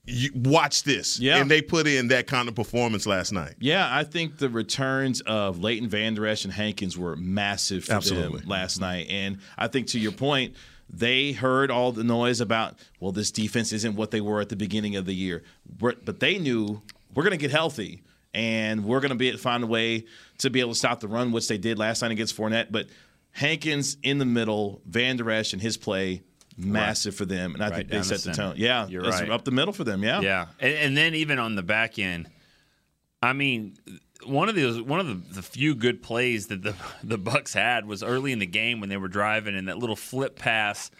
you, 0.09 0.31
watch 0.35 0.83
this. 0.83 1.19
Yeah. 1.19 1.37
And 1.37 1.49
they 1.49 1.61
put 1.61 1.87
in 1.87 2.07
that 2.09 2.27
kind 2.27 2.49
of 2.49 2.55
performance 2.55 3.05
last 3.05 3.31
night. 3.31 3.55
Yeah, 3.59 3.87
I 3.89 4.03
think 4.03 4.37
the 4.37 4.49
returns 4.49 5.21
of 5.21 5.59
Leighton 5.59 5.87
Vander 5.87 6.25
Esch 6.25 6.43
and 6.43 6.53
Hankins 6.53 6.97
were 6.97 7.15
massive 7.15 7.85
for 7.85 7.93
Absolutely. 7.93 8.41
them 8.41 8.49
last 8.49 8.79
night. 8.79 9.07
And 9.09 9.39
I 9.57 9.67
think 9.67 9.87
to 9.87 9.99
your 9.99 10.11
point, 10.11 10.55
they 10.89 11.33
heard 11.33 11.69
all 11.69 11.91
the 11.91 12.03
noise 12.03 12.41
about, 12.41 12.79
well, 12.99 13.11
this 13.11 13.31
defense 13.31 13.71
isn't 13.71 13.95
what 13.95 14.11
they 14.11 14.21
were 14.21 14.41
at 14.41 14.49
the 14.49 14.55
beginning 14.55 14.95
of 14.95 15.05
the 15.05 15.13
year. 15.13 15.43
But 15.77 16.19
they 16.19 16.39
knew 16.39 16.81
we're 17.13 17.23
going 17.23 17.31
to 17.31 17.37
get 17.37 17.51
healthy 17.51 18.01
and 18.33 18.85
we're 18.85 18.99
going 18.99 19.09
to 19.09 19.15
be 19.15 19.35
find 19.37 19.63
a 19.63 19.67
way 19.67 20.05
to 20.39 20.49
be 20.49 20.59
able 20.59 20.73
to 20.73 20.77
stop 20.77 20.99
the 20.99 21.07
run, 21.07 21.31
which 21.31 21.47
they 21.47 21.57
did 21.57 21.77
last 21.77 22.01
night 22.01 22.11
against 22.11 22.35
Fournette. 22.35 22.71
But 22.71 22.87
Hankins 23.31 23.97
in 24.03 24.17
the 24.17 24.25
middle, 24.25 24.81
Vander 24.85 25.29
Esch 25.29 25.53
and 25.53 25.61
his 25.61 25.77
play, 25.77 26.23
massive 26.59 27.15
for 27.15 27.25
them. 27.25 27.53
And 27.55 27.63
I 27.63 27.69
think 27.69 27.89
they 27.89 27.97
the 27.97 28.03
set 28.03 28.15
the 28.15 28.33
center. 28.33 28.49
tone. 28.49 28.53
Yeah, 28.57 28.87
You're 28.87 29.03
right. 29.03 29.29
up 29.29 29.45
the 29.45 29.51
middle 29.51 29.73
for 29.73 29.83
them. 29.83 30.03
Yeah. 30.03 30.21
Yeah, 30.21 30.47
and, 30.59 30.73
and 30.73 30.97
then 30.97 31.15
even 31.15 31.39
on 31.39 31.55
the 31.55 31.63
back 31.63 31.97
end, 31.99 32.29
I 33.21 33.33
mean, 33.33 33.77
one 34.25 34.49
of 34.49 34.55
those 34.55 34.81
one 34.81 34.99
of 34.99 35.07
the, 35.07 35.33
the 35.35 35.41
few 35.41 35.75
good 35.75 36.01
plays 36.01 36.47
that 36.47 36.61
the 36.61 36.75
the 37.03 37.17
Bucks 37.17 37.53
had 37.53 37.85
was 37.85 38.03
early 38.03 38.31
in 38.31 38.39
the 38.39 38.45
game 38.45 38.79
when 38.79 38.89
they 38.89 38.97
were 38.97 39.07
driving 39.07 39.55
and 39.55 39.67
that 39.67 39.77
little 39.77 39.95
flip 39.95 40.37
pass 40.37 40.91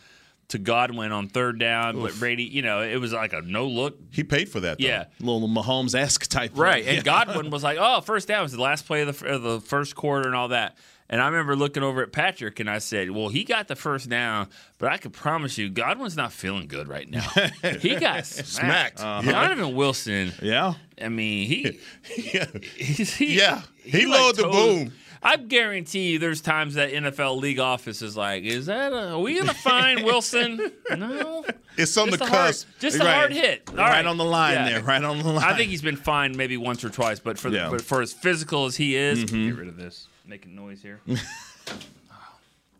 to 0.49 0.57
Godwin 0.57 1.11
on 1.11 1.27
third 1.27 1.59
down. 1.59 1.99
But 2.01 2.17
Brady, 2.19 2.43
you 2.43 2.61
know, 2.61 2.81
it 2.81 2.97
was 2.97 3.13
like 3.13 3.33
a 3.33 3.41
no 3.41 3.67
look. 3.67 3.97
He 4.11 4.23
paid 4.23 4.49
for 4.49 4.59
that. 4.59 4.79
Though. 4.79 4.85
Yeah. 4.85 5.05
Little 5.19 5.47
Mahomes 5.47 5.95
esque 5.95 6.27
type. 6.27 6.51
Right, 6.55 6.85
and 6.85 7.03
Godwin 7.03 7.49
was 7.51 7.63
like, 7.63 7.77
"Oh, 7.79 8.01
first 8.01 8.27
down 8.27 8.43
was 8.43 8.51
the 8.51 8.61
last 8.61 8.85
play 8.85 9.01
of 9.01 9.19
the, 9.19 9.27
of 9.27 9.41
the 9.41 9.61
first 9.61 9.95
quarter 9.95 10.27
and 10.27 10.35
all 10.35 10.49
that." 10.49 10.77
And 11.11 11.19
I 11.21 11.25
remember 11.25 11.55
looking 11.55 11.81
over 11.81 12.03
at 12.03 12.11
Patrick 12.11 12.59
and 12.59 12.69
I 12.69 12.77
said, 12.77 13.09
"Well, 13.09 13.29
he 13.29 13.43
got 13.43 13.67
the 13.67 13.75
first 13.75 14.09
down, 14.09 14.47
but 14.77 14.91
I 14.91 14.97
can 14.97 15.11
promise 15.11 15.57
you, 15.57 15.69
Godwin's 15.69 16.15
not 16.15 16.31
feeling 16.31 16.67
good 16.67 16.87
right 16.87 17.09
now. 17.09 17.21
he 17.79 17.95
got 17.95 18.25
smacked. 18.27 18.99
Smacked. 18.99 18.99
Uh-huh. 18.99 19.31
Donovan 19.31 19.75
Wilson. 19.75 20.33
Yeah. 20.41 20.75
I 21.01 21.09
mean, 21.09 21.47
he, 21.47 21.79
yeah. 22.33 22.45
he 22.75 23.37
Yeah. 23.37 23.61
He 23.83 24.05
like 24.05 24.19
loaded 24.19 24.45
the 24.45 24.49
boom. 24.49 24.93
I 25.21 25.35
guarantee 25.37 26.11
you, 26.11 26.19
there's 26.19 26.39
times 26.41 26.75
that 26.75 26.91
NFL 26.91 27.39
league 27.41 27.59
office 27.59 28.01
is 28.01 28.15
like, 28.15 28.43
"Is 28.43 28.67
that 28.67 28.93
a, 28.93 29.11
are 29.13 29.19
we 29.19 29.37
gonna 29.37 29.53
find 29.65 30.03
Wilson? 30.03 30.71
No, 30.97 31.45
It's 31.77 31.95
on 31.97 32.07
just 32.07 32.19
the 32.19 32.25
a 32.25 32.27
hard, 32.29 32.47
cusp. 32.47 32.67
just 32.79 32.95
a 32.97 32.99
Right. 32.99 33.13
hard 33.15 33.31
hit, 33.33 33.63
All 33.69 33.75
right, 33.75 33.89
right 33.91 34.05
on 34.05 34.17
the 34.17 34.23
line 34.23 34.53
Yeah. 34.55 34.69
there. 34.69 34.81
Right 34.83 35.03
on 35.03 35.17
the 35.19 35.27
line. 35.27 35.43
I 35.43 35.57
think 35.57 35.71
he's 35.71 35.81
been 35.81 35.97
fined 35.97 36.37
maybe 36.37 36.55
once 36.57 36.83
or 36.85 36.89
twice, 36.89 37.19
but 37.19 37.37
for 37.37 37.49
the, 37.49 37.57
Yeah. 37.57 37.63
Mm-hmm. 37.63 37.71
but 37.73 37.81
for 37.81 38.01
as 38.01 38.13
physical 38.13 38.65
as 38.65 38.77
he 38.77 38.95
is, 38.95 39.25
get 39.25 39.55
rid 39.57 39.67
of 39.67 39.75
this 39.77 40.07
making 40.25 40.55
noise 40.55 40.81
here. 40.81 40.99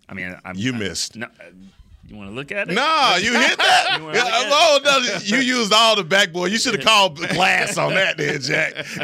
I 0.08 0.14
mean, 0.14 0.36
I'm, 0.46 0.56
You 0.56 0.74
I- 0.74 0.78
missed. 0.78 1.16
No, 1.18 1.28
uh, 1.28 1.52
you 2.10 2.16
want 2.18 2.30
to 2.30 2.36
look 2.36 2.52
at 2.52 2.70
it? 2.70 2.74
Nah, 2.74 3.16
you 3.18 3.34
hit 3.34 3.58
that. 3.58 3.86
You 4.00 4.06
wanna 4.06 4.18
look 4.18 4.26
at 4.26 4.42
it? 4.46 4.52
oh, 4.52 4.80
no, 4.84 5.18
you 5.24 5.38
used 5.38 5.74
all 5.74 5.96
the 5.96 6.04
backboard. 6.04 6.52
You 6.52 6.58
should 6.58 6.76
have 6.76 6.84
called 6.86 7.18
glass 7.18 7.78
on 7.78 7.94
that, 7.94 8.18
there, 8.18 8.38
Jack. 8.38 8.74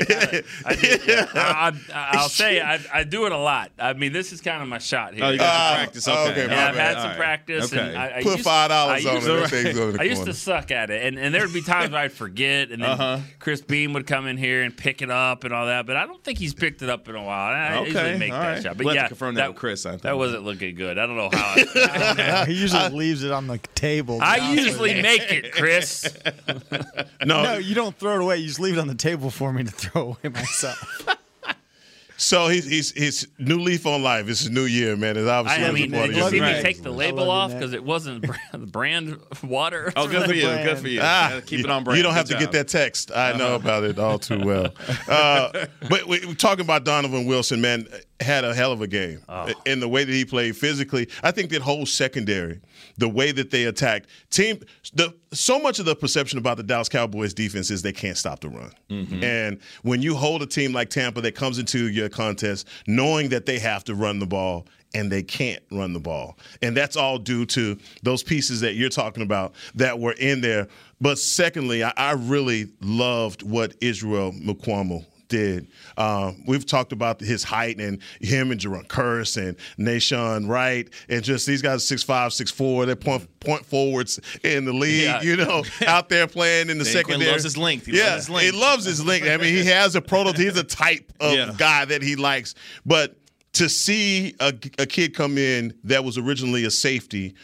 I 0.66 0.76
did, 0.76 1.02
yeah. 1.08 1.28
I, 1.34 1.72
I, 1.94 2.10
I'll 2.18 2.30
say 2.30 2.62
I, 2.62 2.80
I 2.94 3.04
do 3.04 3.26
it 3.26 3.32
a 3.32 3.38
lot. 3.38 3.72
I 3.80 3.94
mean, 3.94 4.14
this 4.14 4.32
is 4.32 4.42
kind 4.42 4.62
of 4.62 4.68
my 4.70 4.78
shot 4.80 5.14
here. 5.14 5.26
Oh, 5.26 5.30
you 5.30 5.38
got 5.40 5.48
some 5.48 5.76
practice. 5.78 6.08
Okay. 6.08 6.32
okay, 6.44 6.54
Yeah, 6.54 6.68
I've 6.70 6.76
bad. 6.76 6.88
had 6.88 6.96
All 6.96 7.02
some 7.02 7.10
right. 7.12 7.18
practice. 7.18 7.74
Okay. 7.74 7.88
And 7.90 7.98
I, 7.98 8.18
I 8.18 8.24
Put 8.24 8.32
used- 8.34 8.44
five 8.44 8.70
dollars 8.70 9.06
on 9.06 9.16
used 9.16 9.28
it. 9.28 9.30
to- 9.34 9.40
That 9.42 9.50
thing's 9.50 9.80
over 9.80 9.92
the 9.94 10.00
I 10.02 10.04
used 10.04 10.26
to 10.26 10.34
suck 10.34 10.72
at 10.72 10.90
it, 10.90 11.04
and, 11.06 11.20
and 11.20 11.34
there 11.36 11.42
would 11.46 11.54
be 11.54 11.62
times 11.62 11.92
where 11.92 12.02
I'd 12.02 12.12
forget, 12.12 12.72
and 12.72 12.82
then 12.82 12.90
Uh-huh. 12.92 13.20
Chris 13.40 13.62
Beam 13.62 13.94
would 13.94 14.08
come 14.08 14.28
in 14.28 14.38
here 14.38 14.64
and 14.64 14.76
pick 14.76 15.02
it 15.02 15.12
up 15.12 15.44
and 15.44 15.54
all 15.54 15.66
that. 15.68 15.86
But 15.86 15.98
I 15.98 16.06
don't 16.06 16.24
think 16.24 16.40
he's 16.40 16.54
picked 16.54 16.82
it 16.82 16.90
up 16.90 17.08
in 17.10 17.16
a 17.16 17.24
while. 17.24 17.52
I 17.52 17.78
Okay, 17.80 17.86
usually 17.88 18.18
make 18.18 18.32
all 18.34 18.40
that 18.42 18.48
right. 18.56 18.64
shot. 18.64 18.78
But 18.78 18.86
We'll 18.86 18.94
have 18.94 18.96
yeah, 18.96 19.02
to 19.04 19.08
confirm 19.10 19.36
that 19.36 19.50
with 19.50 19.58
Chris, 19.58 19.86
I 19.86 19.92
think. 19.92 20.02
that 20.04 20.18
wasn't 20.18 20.44
looking 20.44 20.76
good. 20.76 20.98
I 20.98 21.06
don't 21.06 21.18
know 21.18 21.30
how. 21.32 21.56
I, 21.56 22.46
he 22.48 22.54
usually 22.54 22.90
leaves 22.96 23.24
it 23.24 23.32
on 23.32 23.48
the 23.48 23.58
table. 23.76 24.20
I 24.22 24.54
usually 24.54 25.02
make 25.02 25.32
it, 25.32 25.52
Chris. 25.54 26.06
No, 27.26 27.44
No, 27.44 27.54
you 27.58 27.74
don't 27.76 27.98
throw 27.98 28.16
it 28.16 28.22
away. 28.22 28.38
You 28.38 28.48
just 28.48 28.60
leave 28.60 28.78
it 28.78 28.80
on 28.80 28.88
the 28.88 28.96
table 28.96 29.30
for 29.32 29.52
me 29.52 29.64
to 29.64 29.72
throw 29.72 30.02
away 30.24 30.30
myself. 30.32 31.08
so 32.18 32.48
he's, 32.48 32.66
he's 32.70 32.92
he's 32.92 33.28
new 33.40 33.60
leaf 33.60 33.86
on 33.86 34.04
life. 34.04 34.30
It's 34.30 34.46
a 34.46 34.52
new 34.52 34.66
year, 34.66 34.96
man. 34.96 35.18
It's 35.18 35.28
obviously 35.28 35.64
I, 35.64 35.68
I 35.68 35.70
a 35.70 35.74
mean, 35.74 35.92
part 35.92 36.08
did 36.08 36.16
you 36.18 36.30
see 36.30 36.40
me 36.42 36.62
take 36.62 36.82
the 36.84 36.92
label 36.92 37.30
off 37.32 37.52
because 37.52 37.74
it 37.74 37.84
wasn't 37.84 38.26
brand, 38.26 38.72
brand 38.72 39.20
water? 39.44 39.92
Oh, 39.96 40.08
good 40.08 40.28
for 40.28 40.34
you. 40.34 40.44
Good 40.44 40.78
for 40.80 40.88
you. 40.88 41.00
Ah, 41.02 41.30
Gotta 41.32 41.42
keep 41.42 41.62
it 41.62 41.70
on 41.70 41.84
brand. 41.84 41.98
You 41.98 42.04
don't 42.04 42.14
have 42.14 42.28
Good 42.28 42.38
to 42.40 42.44
job. 42.46 42.52
get 42.54 42.60
that 42.60 42.68
text. 42.68 43.12
I 43.12 43.34
know 43.38 43.56
about 43.56 43.84
it 43.84 43.98
all 44.00 44.20
too 44.20 44.44
well. 44.46 44.74
Uh, 45.10 45.66
but 45.90 46.08
we, 46.08 46.26
we're 46.26 46.36
talking 46.36 46.64
about 46.64 46.86
Donovan 46.86 47.26
Wilson, 47.26 47.60
man, 47.60 47.88
had 48.22 48.46
a 48.46 48.54
hell 48.54 48.72
of 48.72 48.82
a 48.82 48.88
game. 48.88 49.22
Oh. 49.28 49.52
In 49.66 49.80
the 49.80 49.90
way 49.90 50.04
that 50.04 50.12
he 50.12 50.24
played 50.26 50.56
physically, 50.56 51.10
I 51.24 51.32
think 51.32 51.50
that 51.52 51.62
whole 51.62 51.86
secondary, 51.86 52.62
the 52.98 53.10
way 53.10 53.32
that 53.32 53.52
they 53.52 53.66
attacked 53.66 54.08
team, 54.30 54.62
the 54.94 55.14
so 55.34 55.60
much 55.60 55.80
of 55.80 55.86
the 55.86 55.96
perception 55.96 56.40
about 56.40 56.58
the 56.58 56.64
Dallas 56.64 56.88
Cowboys 56.88 57.34
defense 57.34 57.70
is 57.70 57.82
they 57.82 57.92
can't 57.92 58.18
stop 58.18 58.40
the 58.40 58.50
run. 58.50 58.72
Mm-hmm. 58.90 59.24
And 59.24 59.60
when 59.82 60.02
you 60.02 60.16
hold 60.16 60.42
a 60.42 60.46
team 60.46 60.72
like 60.72 60.90
Tampa 60.90 61.20
that 61.22 61.36
comes 61.36 61.60
into 61.60 61.90
your 61.90 62.08
contest 62.10 62.68
knowing 62.88 63.30
that 63.30 63.46
they 63.46 63.60
have 63.60 63.84
to 63.86 63.96
run 63.96 64.20
the 64.20 64.26
ball 64.26 64.66
and 64.94 65.12
they 65.12 65.22
can't 65.22 65.62
run 65.72 65.92
the 65.92 66.00
ball. 66.00 66.38
And 66.62 66.76
that's 66.76 66.96
all 66.96 67.18
due 67.18 67.46
to 67.48 67.78
those 68.04 68.24
pieces 68.24 68.62
that 68.62 68.76
you're 68.76 68.90
talking 68.90 69.24
about 69.24 69.54
that 69.76 70.00
were 70.00 70.14
in 70.14 70.40
there. 70.40 70.70
But 71.02 71.20
secondly, 71.20 71.84
I, 71.84 71.92
I 71.98 72.12
really 72.14 72.72
loved 72.82 73.44
what 73.44 73.76
Israel 73.82 74.32
Mukuamu 74.32 75.06
did. 75.28 75.68
Um, 75.98 76.44
we've 76.48 76.66
talked 76.66 76.92
about 76.92 77.20
his 77.20 77.44
height 77.44 77.80
and 77.80 78.00
him 78.22 78.52
and 78.52 78.60
Jayron 78.60 78.88
Kearse 78.88 79.38
and 79.38 79.58
Nahshon 79.78 80.48
Wright 80.48 80.90
and 81.10 81.24
just 81.24 81.46
these 81.48 81.62
guys 81.62 81.88
six 81.88 82.04
five, 82.04 82.34
six 82.34 82.52
four. 82.52 82.86
They're 82.86 82.96
point 82.96 83.28
point 83.40 83.66
forwards 83.66 84.20
in 84.44 84.66
the 84.66 84.74
league, 84.74 85.04
Yeah. 85.04 85.22
you 85.22 85.36
know, 85.38 85.64
out 85.88 86.10
there 86.10 86.28
playing 86.28 86.70
in 86.70 86.78
the 86.78 86.86
secondary. 86.86 87.18
Quinn 87.26 87.32
loves 87.32 87.44
his 87.44 87.58
length. 87.58 87.86
He 87.86 87.98
yeah, 87.98 88.04
loves 88.12 88.16
his 88.26 88.30
length. 88.30 88.54
he 88.54 88.60
loves 88.60 88.86
his 88.86 89.06
length. 89.06 89.28
I 89.28 89.38
mean, 89.38 89.56
he 89.56 89.66
has 89.70 89.96
a 89.96 90.02
prototype. 90.02 90.40
He's 90.42 90.58
a 90.58 90.64
type 90.64 91.12
of 91.20 91.34
Yeah. 91.34 91.54
guy 91.58 91.86
that 91.86 92.02
he 92.02 92.16
likes. 92.16 92.56
But 92.86 93.18
to 93.54 93.70
see 93.70 94.36
a, 94.40 94.54
a 94.80 94.86
kid 94.86 95.16
come 95.16 95.38
in 95.38 95.74
that 95.86 96.04
was 96.04 96.18
originally 96.18 96.66
a 96.66 96.72
safety, 96.72 97.36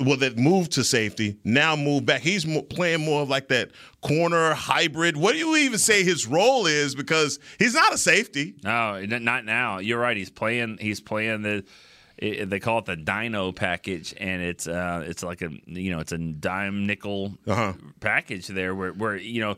well, 0.00 0.16
that 0.16 0.36
moved 0.36 0.72
to 0.72 0.82
safety, 0.84 1.36
now 1.44 1.76
moved 1.76 2.04
back. 2.06 2.20
He's 2.20 2.44
playing 2.68 3.04
more 3.04 3.22
of 3.22 3.28
like 3.28 3.48
that 3.48 3.70
corner 4.02 4.52
hybrid. 4.54 5.16
What 5.16 5.32
do 5.32 5.38
you 5.38 5.54
even 5.56 5.78
say 5.78 6.02
his 6.02 6.26
role 6.26 6.66
is? 6.66 6.94
Because 6.96 7.38
he's 7.58 7.74
not 7.74 7.94
a 7.94 7.98
safety. 7.98 8.56
No, 8.64 9.00
not 9.06 9.44
now. 9.44 9.78
You're 9.78 10.00
right. 10.00 10.16
He's 10.16 10.30
playing. 10.30 10.78
He's 10.80 11.00
playing 11.00 11.42
the. 11.42 11.64
It, 12.16 12.50
they 12.50 12.58
call 12.58 12.80
it 12.80 12.86
the 12.86 12.96
Dino 12.96 13.52
package, 13.52 14.12
and 14.18 14.42
it's 14.42 14.66
uh, 14.66 15.04
it's 15.06 15.22
like 15.22 15.40
a 15.42 15.50
you 15.66 15.92
know 15.92 16.00
it's 16.00 16.10
a 16.10 16.18
dime 16.18 16.84
nickel 16.84 17.38
Uh-huh. 17.46 17.74
package 18.00 18.48
there, 18.48 18.74
where 18.74 18.92
where 18.92 19.16
you 19.16 19.40
know 19.40 19.56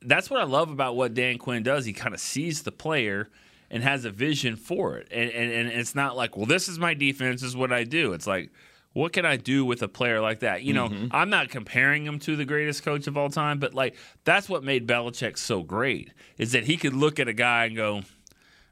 that's 0.00 0.30
what 0.30 0.40
I 0.40 0.44
love 0.44 0.70
about 0.70 0.96
what 0.96 1.12
Dan 1.12 1.36
Quinn 1.36 1.62
does. 1.62 1.84
He 1.84 1.92
kind 1.92 2.14
of 2.14 2.20
sees 2.20 2.62
the 2.62 2.72
player 2.72 3.28
and 3.70 3.82
has 3.82 4.06
a 4.06 4.10
vision 4.10 4.56
for 4.56 4.96
it, 4.96 5.08
and, 5.10 5.30
and 5.30 5.52
and 5.52 5.68
it's 5.68 5.94
not 5.94 6.16
like 6.16 6.38
well 6.38 6.46
this 6.46 6.68
is 6.68 6.78
my 6.78 6.94
defense, 6.94 7.42
this 7.42 7.50
is 7.50 7.56
what 7.56 7.70
I 7.70 7.84
do. 7.84 8.14
It's 8.14 8.26
like 8.26 8.48
what 8.92 9.12
can 9.12 9.24
I 9.24 9.36
do 9.36 9.64
with 9.64 9.82
a 9.82 9.88
player 9.88 10.20
like 10.20 10.40
that? 10.40 10.62
You 10.62 10.72
know, 10.74 10.88
Mm-hmm. 10.88 11.06
I'm 11.12 11.30
not 11.30 11.48
comparing 11.48 12.04
him 12.04 12.18
to 12.20 12.36
the 12.36 12.44
greatest 12.44 12.82
coach 12.82 13.06
of 13.06 13.16
all 13.16 13.30
time, 13.30 13.58
but 13.58 13.74
like 13.74 13.96
that's 14.24 14.48
what 14.48 14.64
made 14.64 14.86
Belichick 14.86 15.38
so 15.38 15.62
great 15.62 16.10
is 16.38 16.52
that 16.52 16.64
he 16.64 16.76
could 16.76 16.94
look 16.94 17.20
at 17.20 17.28
a 17.28 17.32
guy 17.32 17.66
and 17.66 17.76
go, 17.76 18.02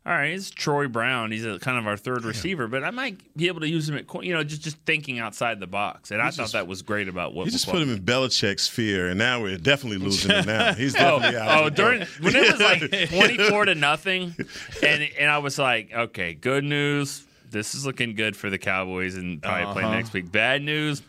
all 0.07 0.15
right, 0.15 0.33
it's 0.33 0.49
Troy 0.49 0.89
Brown. 0.89 1.31
He's 1.33 1.45
a, 1.45 1.59
kind 1.59 1.77
of 1.77 1.87
our 1.87 1.99
third 1.99 2.25
receiver, 2.25 2.67
but 2.67 2.83
I 2.83 2.91
might 2.91 3.21
be 3.37 3.47
able 3.49 3.61
to 3.61 3.69
use 3.69 3.87
him 3.91 3.97
at, 3.99 4.07
you 4.25 4.33
know, 4.33 4.43
just 4.43 4.63
just 4.63 4.79
thinking 4.87 5.19
outside 5.19 5.61
the 5.61 5.67
box. 5.67 6.11
And 6.11 6.23
I 6.23 6.31
thought 6.31 6.53
that 6.53 6.67
was 6.67 6.81
great 6.81 7.09
about 7.09 7.35
what 7.35 7.45
You 7.45 7.51
just 7.53 7.69
put 7.69 7.83
him 7.83 7.91
in 7.93 8.01
Belichick's 8.01 8.63
sphere, 8.63 9.09
and 9.11 9.19
now 9.19 9.43
we're 9.43 9.59
definitely 9.59 9.99
losing 9.99 10.31
it. 10.31 10.47
Now 10.47 10.73
he's 10.73 10.95
Oh, 10.99 11.19
definitely 11.21 11.39
out. 11.41 11.63
oh, 11.65 11.69
during 11.71 12.01
when 12.23 12.35
it 12.35 12.51
was 12.53 12.61
like 12.61 13.09
twenty 13.11 13.37
four 13.51 13.67
to 13.67 13.75
nothing, 13.75 14.35
and 14.83 15.09
and 15.19 15.31
I 15.31 15.39
was 15.39 15.59
like, 15.59 15.93
okay, 15.93 16.33
good 16.33 16.65
news. 16.65 17.25
This 17.51 17.75
is 17.75 17.87
looking 17.87 18.15
good 18.15 18.37
for 18.37 18.51
the 18.51 18.59
Cowboys 18.59 19.15
and 19.17 19.43
probably 19.43 19.73
play 19.73 19.85
Uh-huh. 19.85 19.95
next 19.95 20.13
week. 20.13 20.31
Bad 20.31 20.63
news. 20.63 21.03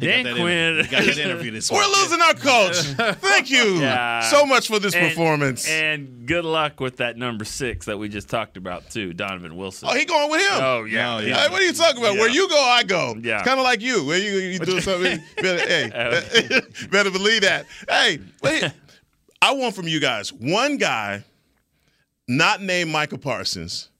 He 0.00 0.06
Dan 0.06 0.24
Quinn. 0.24 0.48
interview- 0.78 0.90
got 0.90 1.04
that 1.04 1.18
interview 1.18 1.50
this 1.50 1.70
We're 1.70 1.86
week. 1.86 1.96
losing 1.98 2.20
our 2.22 2.32
coach. 2.34 2.76
Thank 3.20 3.50
you 3.50 3.80
Yeah. 3.80 4.20
so 4.22 4.46
much 4.46 4.66
for 4.68 4.78
this 4.78 4.94
And- 4.94 5.08
performance. 5.10 5.68
And 5.68 6.26
good 6.26 6.46
luck 6.46 6.80
with 6.80 6.96
that 6.96 7.18
number 7.18 7.44
six 7.44 7.84
that 7.86 7.98
we 7.98 8.08
just 8.08 8.30
talked 8.30 8.56
about 8.56 8.88
too, 8.90 9.12
Donovan 9.12 9.54
Wilson. 9.54 9.88
oh, 9.90 9.94
he 9.94 10.06
going 10.06 10.30
with 10.30 10.40
him. 10.40 10.62
Oh, 10.62 10.84
yeah. 10.84 11.14
Oh, 11.14 11.18
yeah. 11.18 11.36
Hey, 11.42 11.48
what 11.50 11.60
are 11.60 11.64
you 11.66 11.74
talking 11.74 11.98
about? 12.02 12.16
Where 12.16 12.30
you 12.30 12.48
go, 12.48 12.58
I 12.58 12.84
go. 12.84 13.16
Yeah. 13.22 13.40
It's 13.40 13.46
kind 13.46 13.60
of 13.60 13.64
like 13.64 13.82
you. 13.82 14.02
Where 14.04 14.18
you 14.18 14.32
you 14.38 14.58
do 14.58 14.80
something, 14.80 15.20
better, 15.36 15.58
hey, 15.68 16.60
better 16.90 17.10
believe 17.10 17.42
that. 17.42 17.66
Hey, 17.86 18.18
wait. 18.42 18.64
I 19.42 19.52
want 19.52 19.74
from 19.76 19.88
you 19.88 20.00
guys 20.00 20.32
one 20.32 20.78
guy, 20.78 21.22
not 22.28 22.62
named 22.62 22.90
Micah 22.90 23.18
Parsons, 23.18 23.90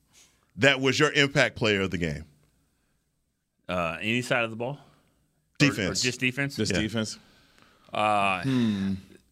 that 0.57 0.81
was 0.81 0.99
your 0.99 1.13
impact 1.13 1.57
player 1.57 1.81
of 1.83 1.91
the 1.91 1.99
game. 1.99 2.25
Uh, 3.69 3.97
any 4.01 4.23
side 4.23 4.45
of 4.45 4.51
the 4.51 4.57
ball? 4.57 4.79
Defense. 5.59 6.01
Or, 6.01 6.05
just 6.05 6.21
defense? 6.21 6.57
Just 6.57 6.73
Yeah. 6.73 6.81
defense. 6.81 7.19
Uh, 7.93 8.43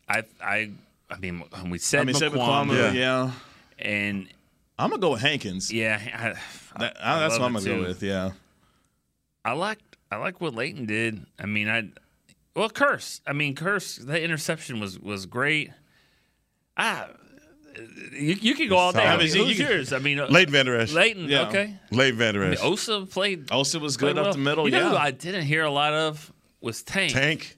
I, 0.08 0.24
I, 0.42 0.70
I 1.10 1.16
mean, 1.20 1.42
we 1.68 1.78
said 1.78 2.00
I 2.00 2.04
mean, 2.04 2.14
Seth 2.14 2.32
McQuam, 2.32 2.66
McClellan, 2.66 2.94
Yeah. 2.94 3.00
yeah. 3.00 3.32
and 3.78 4.28
I'm 4.78 4.90
gonna 4.90 5.00
go 5.00 5.12
with 5.12 5.20
Hankins. 5.22 5.72
yeah, 5.72 5.98
I, 6.74 6.78
That- 6.78 6.96
I 7.02 7.18
that's 7.20 7.38
what 7.38 7.46
I'm 7.46 7.52
gonna 7.54 7.64
go 7.64 7.80
with. 7.80 8.02
Yeah. 8.02 8.32
I 9.44 9.52
like 9.52 9.78
I 10.10 10.16
like 10.16 10.40
what 10.40 10.54
Leighton 10.54 10.86
did. 10.86 11.24
I 11.38 11.46
mean, 11.46 11.68
I 11.68 11.88
well, 12.54 12.68
Kearse. 12.70 13.20
I 13.26 13.32
mean, 13.32 13.54
Kearse. 13.54 13.98
That 14.06 14.22
interception 14.22 14.78
was 14.80 14.98
was 14.98 15.24
great. 15.26 15.70
Ah, 16.76 17.08
you, 18.12 18.34
you 18.40 18.54
could 18.54 18.68
go 18.68 18.76
all 18.76 18.92
day. 18.92 19.00
I 19.04 19.16
mean, 19.16 19.20
I 19.20 19.22
who's 19.22 19.34
you 19.36 19.44
could- 19.64 19.72
yours? 19.74 19.92
I 19.92 19.98
mean, 19.98 20.18
uh, 20.20 20.26
Leighton 20.28 20.52
Vander 20.52 20.78
Esch. 20.78 20.92
Leighton. 20.92 21.28
Yeah. 21.28 21.48
Okay. 21.48 21.74
Leighton 21.90 22.18
Vander 22.18 22.42
I 22.42 22.44
mean, 22.50 22.52
Esch. 22.54 22.64
Osa 22.64 23.06
played. 23.06 23.50
Osa 23.52 23.78
was 23.78 23.96
played 23.96 24.14
good 24.14 24.18
up 24.18 24.24
well. 24.26 24.32
the 24.32 24.38
middle. 24.38 24.64
You 24.66 24.72
know 24.72 24.88
who 24.90 24.94
yeah. 24.94 25.00
I 25.02 25.10
didn't 25.10 25.44
hear 25.46 25.64
a 25.64 25.70
lot 25.70 25.92
of 25.92 26.32
was 26.60 26.82
Tank. 26.82 27.12
Tank. 27.12 27.56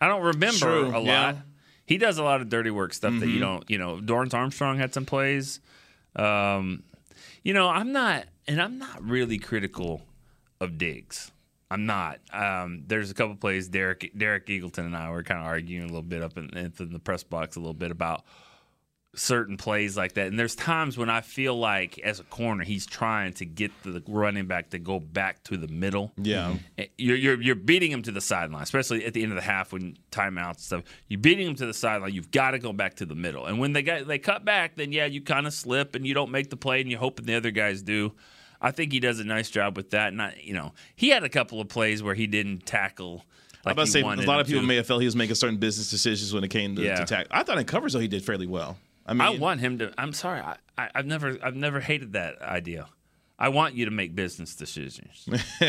I 0.00 0.06
don't 0.08 0.22
remember 0.22 0.58
True, 0.58 0.86
a 0.88 0.98
lot. 0.98 1.04
yeah. 1.04 1.36
He 1.86 1.98
does 1.98 2.18
a 2.18 2.22
lot 2.22 2.40
of 2.40 2.48
dirty 2.48 2.70
work 2.70 2.92
stuff 2.94 3.12
that 3.14 3.20
Mm-hmm. 3.26 3.34
you 3.34 3.40
don't. 3.40 3.70
You 3.70 3.78
know, 3.78 3.96
Dorance 3.96 4.34
Armstrong 4.34 4.78
had 4.78 4.92
some 4.94 5.04
plays. 5.06 5.60
Um, 6.16 6.82
you 7.42 7.52
know, 7.54 7.68
I'm 7.68 7.92
not, 7.92 8.24
and 8.46 8.60
I'm 8.60 8.78
not 8.78 9.02
really 9.02 9.38
critical 9.38 10.02
of 10.60 10.76
Diggs. 10.78 11.30
I'm 11.70 11.86
not. 11.86 12.18
Um, 12.32 12.84
there's 12.86 13.10
a 13.10 13.14
couple 13.14 13.36
plays. 13.36 13.68
Derek 13.68 14.10
Derek 14.16 14.46
Eagleton 14.46 14.86
and 14.86 14.96
I 14.96 15.10
were 15.10 15.22
kind 15.22 15.40
of 15.40 15.46
arguing 15.46 15.82
a 15.84 15.86
little 15.86 16.02
bit 16.02 16.22
up 16.22 16.36
in, 16.38 16.48
in 16.56 16.72
the 16.92 16.98
press 16.98 17.22
box 17.22 17.56
a 17.56 17.60
little 17.60 17.74
bit 17.74 17.90
about 17.90 18.24
certain 19.14 19.56
plays 19.56 19.96
like 19.96 20.12
that. 20.14 20.26
And 20.26 20.38
there's 20.38 20.54
times 20.54 20.98
when 20.98 21.08
I 21.10 21.22
feel 21.22 21.58
like, 21.58 21.98
as 22.00 22.20
a 22.20 22.24
corner, 22.24 22.62
he's 22.62 22.86
trying 22.86 23.32
to 23.34 23.46
get 23.46 23.70
the 23.82 24.02
running 24.06 24.46
back 24.46 24.70
to 24.70 24.78
go 24.78 25.00
back 25.00 25.42
to 25.44 25.56
the 25.56 25.66
middle. 25.68 26.12
Yeah. 26.16 26.54
You're, 26.98 27.16
you're, 27.16 27.40
you're 27.40 27.54
beating 27.54 27.90
him 27.90 28.02
to 28.02 28.12
the 28.12 28.20
sideline, 28.20 28.62
especially 28.62 29.04
at 29.04 29.14
the 29.14 29.22
end 29.22 29.32
of 29.32 29.36
the 29.36 29.42
half 29.42 29.72
when 29.72 29.96
timeouts 30.12 30.60
stuff. 30.60 30.82
You're 31.08 31.20
beating 31.20 31.46
him 31.46 31.54
to 31.56 31.66
the 31.66 31.74
sideline. 31.74 32.12
You've 32.12 32.30
got 32.30 32.52
to 32.52 32.58
go 32.58 32.72
back 32.72 32.96
to 32.96 33.06
the 33.06 33.14
middle. 33.14 33.46
And 33.46 33.58
when 33.58 33.72
they 33.72 33.82
got, 33.82 34.06
they 34.06 34.18
cut 34.18 34.44
back, 34.44 34.76
then 34.76 34.92
yeah, 34.92 35.06
you 35.06 35.20
kind 35.22 35.46
of 35.46 35.54
slip 35.54 35.94
and 35.94 36.06
you 36.06 36.14
don't 36.14 36.30
make 36.30 36.50
the 36.50 36.56
play, 36.56 36.80
and 36.80 36.90
you're 36.90 37.00
hoping 37.00 37.26
the 37.26 37.34
other 37.36 37.50
guys 37.50 37.82
do. 37.82 38.12
I 38.60 38.72
think 38.72 38.92
he 38.92 39.00
does 39.00 39.20
a 39.20 39.24
nice 39.24 39.50
job 39.50 39.76
with 39.76 39.90
that. 39.90 40.08
And 40.08 40.20
I, 40.20 40.38
you 40.42 40.52
know, 40.52 40.72
he 40.96 41.08
had 41.10 41.24
a 41.24 41.28
couple 41.28 41.60
of 41.60 41.68
plays 41.68 42.02
where 42.02 42.14
he 42.14 42.26
didn't 42.26 42.66
tackle. 42.66 43.24
I'm 43.64 43.72
about 43.72 43.86
to 43.86 43.90
say 43.90 44.00
a 44.00 44.04
lot 44.04 44.40
of 44.40 44.46
people 44.46 44.62
to. 44.62 44.66
may 44.66 44.76
have 44.76 44.86
felt 44.86 45.00
he 45.00 45.06
was 45.06 45.16
making 45.16 45.34
certain 45.34 45.58
business 45.58 45.90
decisions 45.90 46.32
when 46.32 46.44
it 46.44 46.48
came 46.48 46.76
to, 46.76 46.82
Yeah. 46.82 46.96
to 46.96 47.04
tackle. 47.04 47.28
I 47.30 47.42
thought 47.42 47.58
in 47.58 47.64
coverage 47.64 47.92
though 47.92 47.98
he 48.00 48.08
did 48.08 48.24
fairly 48.24 48.46
well. 48.46 48.78
I 49.08 49.12
mean, 49.14 49.20
I 49.22 49.30
want 49.30 49.60
him 49.60 49.78
to. 49.78 49.92
I'm 49.98 50.12
sorry. 50.12 50.40
I, 50.40 50.56
I, 50.76 50.90
I've 50.94 51.06
never, 51.06 51.38
I've 51.42 51.56
never 51.56 51.80
hated 51.80 52.12
that 52.12 52.40
idea. 52.42 52.86
I 53.38 53.48
want 53.48 53.74
you 53.74 53.84
to 53.84 53.90
make 53.90 54.14
business 54.14 54.54
decisions. 54.54 55.26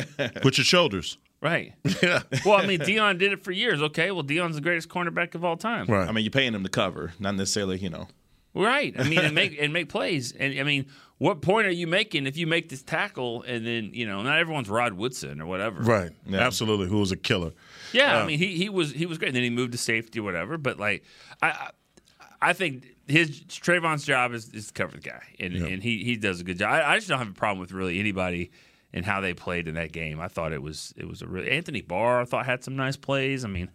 With 0.43 0.57
your 0.57 0.65
shoulders. 0.65 1.17
right. 1.41 1.73
Yeah. 2.01 2.23
Well, 2.45 2.55
I 2.55 2.65
mean, 2.65 2.79
Deion 2.79 3.17
did 3.19 3.31
it 3.31 3.43
for 3.43 3.51
years. 3.51 3.81
Okay. 3.81 4.11
Well, 4.11 4.23
Deion's 4.23 4.55
the 4.55 4.61
greatest 4.61 4.89
cornerback 4.89 5.35
of 5.35 5.45
all 5.45 5.55
time. 5.55 5.85
Right. 5.85 6.07
I 6.07 6.11
mean, 6.11 6.23
you're 6.23 6.31
paying 6.31 6.53
him 6.53 6.63
to 6.63 6.69
cover, 6.69 7.13
not 7.19 7.35
necessarily, 7.35 7.77
you 7.77 7.89
know. 7.89 8.07
Right. 8.55 8.93
I 8.99 9.03
mean, 9.03 9.19
and 9.19 9.35
make 9.35 9.55
and 9.61 9.71
make 9.71 9.89
plays. 9.89 10.31
And 10.31 10.59
I 10.59 10.63
mean, 10.63 10.87
what 11.19 11.41
point 11.41 11.67
are 11.67 11.71
you 11.71 11.85
making 11.85 12.25
if 12.25 12.35
you 12.35 12.47
make 12.47 12.69
this 12.69 12.81
tackle 12.81 13.43
and 13.43 13.65
then 13.65 13.91
you 13.93 14.07
know 14.07 14.23
not 14.23 14.39
everyone's 14.39 14.69
Rod 14.69 14.93
Woodson 14.93 15.39
or 15.39 15.45
whatever. 15.45 15.81
Right. 15.81 16.11
Yeah. 16.25 16.39
Absolutely. 16.39 16.87
Who 16.87 16.97
was 16.99 17.11
a 17.11 17.17
killer. 17.17 17.51
Yeah. 17.93 18.17
Uh, 18.17 18.23
I 18.23 18.25
mean, 18.25 18.39
he 18.39 18.57
he 18.57 18.67
was 18.67 18.91
he 18.91 19.05
was 19.05 19.19
great. 19.19 19.29
And 19.29 19.35
then 19.35 19.43
he 19.43 19.51
moved 19.51 19.73
to 19.73 19.77
safety 19.77 20.19
or 20.19 20.23
whatever. 20.23 20.57
But 20.57 20.79
like, 20.79 21.03
I 21.41 21.49
I, 21.49 21.69
I 22.41 22.53
think 22.53 22.87
his 23.09 23.41
Trevon's 23.41 24.05
job 24.05 24.33
is, 24.33 24.49
is 24.53 24.67
to 24.67 24.73
cover 24.73 24.95
the 24.95 25.01
guy, 25.01 25.23
and 25.39 25.53
and 25.55 25.83
he 25.83 26.03
he 26.03 26.15
does 26.15 26.39
a 26.39 26.43
good 26.43 26.59
job. 26.59 26.71
I, 26.71 26.93
I 26.93 26.95
just 26.97 27.07
don't 27.07 27.19
have 27.19 27.29
a 27.29 27.33
problem 27.33 27.59
with 27.59 27.71
really 27.71 27.99
anybody. 27.99 28.51
And 28.91 29.05
how 29.05 29.21
they 29.21 29.35
played 29.35 29.67
in 29.67 29.75
that 29.75 29.91
game, 29.91 30.19
I 30.19 30.27
thought 30.27 30.51
it 30.51 30.63
was 30.63 30.95
it 30.97 31.07
was 31.07 31.21
a 31.21 31.27
really 31.27 31.51
Anthony 31.51 31.81
Barr. 31.81 32.21
I 32.21 32.25
thought 32.25 32.47
had 32.47 32.63
some 32.63 32.75
nice 32.75 32.97
plays. 32.97 33.45
I 33.45 33.47
mean, 33.47 33.69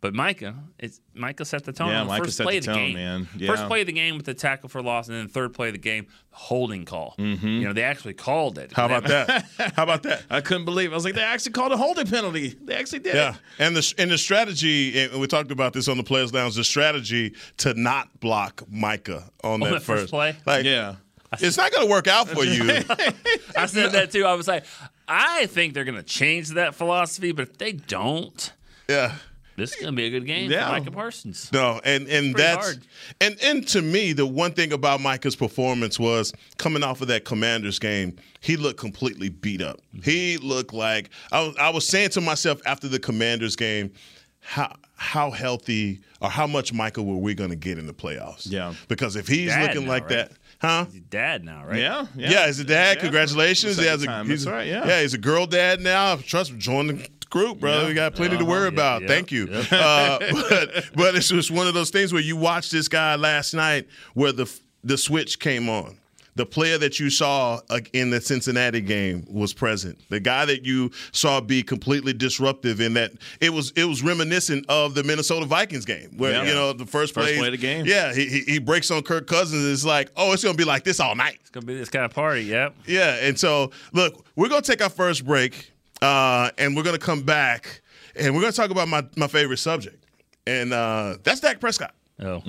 but 0.00 0.14
Micah, 0.14 0.54
it's 0.78 1.00
Micah 1.14 1.44
set 1.44 1.64
the 1.64 1.72
tone. 1.72 1.88
Yeah, 1.88 2.04
Micah 2.04 2.24
first 2.24 2.38
set 2.38 2.44
play 2.44 2.58
the 2.58 2.58
of 2.58 2.64
the 2.66 2.72
tone, 2.72 2.86
game, 2.86 2.94
man. 2.94 3.28
First 3.46 3.66
play 3.66 3.82
of 3.82 3.86
the 3.86 3.92
game 3.92 4.16
with 4.16 4.24
the 4.24 4.32
tackle 4.32 4.68
for 4.70 4.82
loss, 4.82 5.08
and 5.08 5.16
then 5.16 5.28
third 5.28 5.52
play 5.52 5.68
of 5.68 5.74
the 5.74 5.78
game, 5.78 6.06
the 6.30 6.36
holding 6.36 6.86
call. 6.86 7.14
Mm-hmm. 7.18 7.46
You 7.46 7.60
know, 7.60 7.72
they 7.74 7.82
actually 7.82 8.14
called 8.14 8.56
it. 8.56 8.72
How 8.72 8.86
about 8.86 9.04
that? 9.04 9.44
How 9.76 9.82
about 9.82 10.02
that? 10.04 10.22
I 10.30 10.40
couldn't 10.40 10.64
believe. 10.64 10.90
It. 10.90 10.92
I 10.92 10.96
was 10.96 11.04
like, 11.04 11.14
they 11.14 11.20
actually 11.22 11.52
called 11.52 11.72
a 11.72 11.76
holding 11.76 12.06
penalty. 12.06 12.56
They 12.64 12.74
actually 12.74 13.00
did. 13.00 13.14
Yeah, 13.14 13.34
and 13.58 13.76
the 13.76 13.94
and 13.98 14.10
the 14.10 14.18
strategy, 14.18 14.98
and 14.98 15.20
we 15.20 15.26
talked 15.26 15.50
about 15.50 15.74
this 15.74 15.86
on 15.86 15.98
the 15.98 16.04
players' 16.04 16.32
lounge. 16.32 16.54
The 16.54 16.64
strategy 16.64 17.34
to 17.58 17.74
not 17.74 18.20
block 18.20 18.62
Micah 18.70 19.30
on, 19.44 19.60
that 19.60 19.70
that 19.70 19.82
first 19.82 20.10
play? 20.10 20.34
like 20.46 20.64
Yeah. 20.64 20.96
it's 21.38 21.56
not 21.58 21.72
going 21.72 21.86
to 21.86 21.90
work 21.90 22.08
out 22.08 22.28
for 22.28 22.44
you. 22.44 22.64
I 23.56 23.66
said 23.66 23.92
that 23.92 24.10
too. 24.12 24.24
I 24.24 24.34
was 24.34 24.48
like, 24.48 24.64
I 25.06 25.46
think 25.46 25.74
they're 25.74 25.84
going 25.84 25.98
to 25.98 26.02
change 26.02 26.48
that 26.50 26.74
philosophy, 26.74 27.32
but 27.32 27.42
if 27.42 27.58
they 27.58 27.72
don't, 27.72 28.52
yeah, 28.88 29.16
this 29.60 29.70
is 29.74 29.80
going 29.80 29.92
to 29.92 29.96
be 29.96 30.06
a 30.06 30.10
good 30.10 30.26
game 30.26 30.50
Yeah. 30.50 30.66
for 30.66 30.72
Micah 30.80 30.90
Parsons. 30.90 31.50
no, 31.52 31.80
and 31.84 32.08
and 32.08 32.34
pretty 32.34 32.48
that's 32.48 32.66
hard. 32.66 32.86
and 33.20 33.36
and 33.42 33.68
to 33.68 33.82
me, 33.82 34.12
the 34.12 34.26
one 34.26 34.52
thing 34.52 34.72
about 34.72 35.00
Micah's 35.00 35.36
performance 35.36 35.98
was 36.00 36.32
coming 36.58 36.82
off 36.82 37.00
of 37.00 37.08
that 37.08 37.24
Commanders 37.24 37.78
game, 37.78 38.16
he 38.40 38.56
looked 38.56 38.80
completely 38.80 39.28
beat 39.28 39.62
up. 39.62 39.78
Mm-hmm. 39.94 40.02
He 40.10 40.36
looked 40.38 40.72
like 40.74 41.10
I 41.30 41.42
was, 41.42 41.56
I 41.58 41.70
was 41.70 41.86
saying 41.86 42.10
to 42.10 42.20
myself 42.20 42.60
after 42.66 42.88
the 42.88 42.98
Commanders 42.98 43.54
game, 43.56 43.92
how 44.40 44.74
how 44.96 45.30
healthy 45.30 46.00
or 46.20 46.28
how 46.30 46.46
much 46.46 46.72
Micah 46.72 47.02
were 47.02 47.16
we 47.16 47.34
going 47.34 47.50
to 47.50 47.56
get 47.56 47.78
in 47.78 47.86
the 47.86 47.94
playoffs? 47.94 48.50
Yeah. 48.50 48.74
because 48.88 49.16
if 49.16 49.26
he's 49.28 49.48
Dad 49.50 49.68
looking 49.68 49.84
now, 49.84 49.90
like 49.92 50.02
right? 50.04 50.28
that, 50.28 50.32
huh? 50.60 50.84
He's 50.86 50.96
a 50.96 51.04
dad 51.04 51.42
now, 51.44 51.64
right? 51.64 51.78
Yeah. 51.78 52.06
Yeah. 52.14 52.30
Yeah, 52.30 52.46
he's 52.46 52.60
a 52.60 52.64
dad. 52.64 52.96
Yeah. 52.96 53.02
Congratulations. 53.02 53.78
He 53.78 53.86
has 53.86 54.04
a, 54.04 54.24
he's 54.24 54.28
That's 54.28 54.46
a- 54.46 54.52
right, 54.52 54.66
yeah. 54.66 54.86
Yeah, 54.86 55.00
he's 55.00 55.14
a 55.14 55.18
girl 55.18 55.46
dad 55.46 55.80
now. 55.80 56.16
Trust 56.16 56.52
me, 56.52 56.58
join 56.58 56.88
the 56.88 57.08
group, 57.30 57.60
brother. 57.60 57.82
Yeah. 57.82 57.88
We 57.88 57.94
got 57.94 58.14
plenty 58.14 58.36
to 58.36 58.42
Uh-huh. 58.42 58.50
worry 58.50 58.68
about. 58.68 59.02
yeah, 59.02 59.08
Thank 59.08 59.32
you. 59.32 59.48
Uh, 59.50 60.18
but 60.50 60.84
but 60.94 61.14
it's 61.14 61.28
just 61.28 61.50
one 61.50 61.66
of 61.66 61.74
those 61.74 61.90
things 61.90 62.12
where 62.12 62.22
you 62.22 62.36
watch 62.36 62.70
this 62.70 62.88
guy 62.88 63.14
last 63.16 63.54
night 63.54 63.86
where 64.14 64.32
the 64.32 64.50
the 64.84 64.98
switch 64.98 65.38
came 65.38 65.68
on. 65.68 65.96
The 66.36 66.46
player 66.46 66.78
that 66.78 66.98
you 67.00 67.10
saw 67.10 67.60
uh, 67.68 67.80
in 67.92 68.10
the 68.10 68.20
Cincinnati 68.20 68.80
game 68.80 69.26
was 69.28 69.52
present. 69.52 69.98
The 70.10 70.20
guy 70.20 70.44
that 70.46 70.64
you 70.64 70.90
saw 71.12 71.40
be 71.40 71.62
completely 71.62 72.12
disruptive 72.14 72.80
in 72.80 72.94
that 72.94 73.10
it 73.40 73.50
was 73.52 73.72
it 73.76 73.84
was 73.84 74.02
reminiscent 74.02 74.64
of 74.68 74.94
the 74.94 75.02
Minnesota 75.02 75.44
Vikings 75.44 75.84
game 75.84 76.14
where 76.16 76.32
Yeah. 76.32 76.44
you 76.44 76.54
know 76.54 76.72
the 76.72 76.86
first, 76.86 77.14
First 77.14 77.26
play, 77.26 77.36
play 77.36 77.48
of 77.48 77.52
the 77.52 77.58
game. 77.58 77.84
Yeah, 77.84 78.14
he, 78.14 78.26
he 78.26 78.40
he 78.52 78.58
breaks 78.58 78.90
on 78.92 79.02
Kirk 79.02 79.26
Cousins. 79.26 79.66
It's 79.66 79.84
like 79.84 80.10
oh, 80.16 80.32
it's 80.32 80.42
gonna 80.44 80.54
be 80.56 80.64
like 80.64 80.84
this 80.84 81.00
all 81.00 81.16
night. 81.16 81.38
It's 81.40 81.50
going 81.50 81.62
to 81.62 81.66
be 81.66 81.74
this 81.76 81.90
kind 81.90 82.04
of 82.04 82.14
party. 82.14 82.42
Yep. 82.44 82.74
Yeah, 82.86 83.16
and 83.16 83.38
so 83.38 83.72
look, 83.92 84.24
we're 84.36 84.48
gonna 84.48 84.62
take 84.62 84.80
our 84.82 84.88
first 84.88 85.26
break, 85.26 85.72
uh, 86.02 86.50
and 86.58 86.76
we're 86.76 86.82
gonna 86.82 86.98
come 86.98 87.22
back, 87.22 87.82
and 88.16 88.34
we're 88.34 88.40
gonna 88.40 88.52
talk 88.52 88.70
about 88.70 88.88
my 88.88 89.04
my 89.16 89.26
favorite 89.26 89.58
subject, 89.58 90.04
and 90.46 90.72
uh, 90.72 91.16
that's 91.22 91.40
Dak 91.40 91.60
Prescott. 91.60 91.94
Oh. 92.22 92.42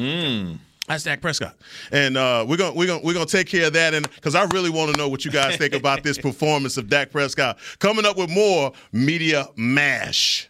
That's 0.87 1.03
Dak 1.03 1.21
Prescott, 1.21 1.55
and 1.91 2.17
uh, 2.17 2.45
we're 2.47 2.57
gonna 2.57 2.75
we're 2.75 2.87
gonna 2.87 3.01
we're 3.03 3.13
gonna 3.13 3.25
take 3.25 3.47
care 3.47 3.67
of 3.67 3.73
that, 3.73 3.93
and 3.93 4.09
because 4.15 4.35
I 4.35 4.43
really 4.45 4.69
want 4.69 4.91
to 4.91 4.97
know 4.97 5.07
what 5.07 5.23
you 5.23 5.31
guys 5.31 5.55
think 5.55 5.73
about 5.73 6.03
this 6.03 6.17
performance 6.21 6.75
of 6.75 6.89
Dak 6.89 7.11
Prescott. 7.11 7.59
Coming 7.79 8.05
up 8.05 8.17
with 8.17 8.29
more 8.29 8.73
media 8.91 9.47
mash. 9.55 10.49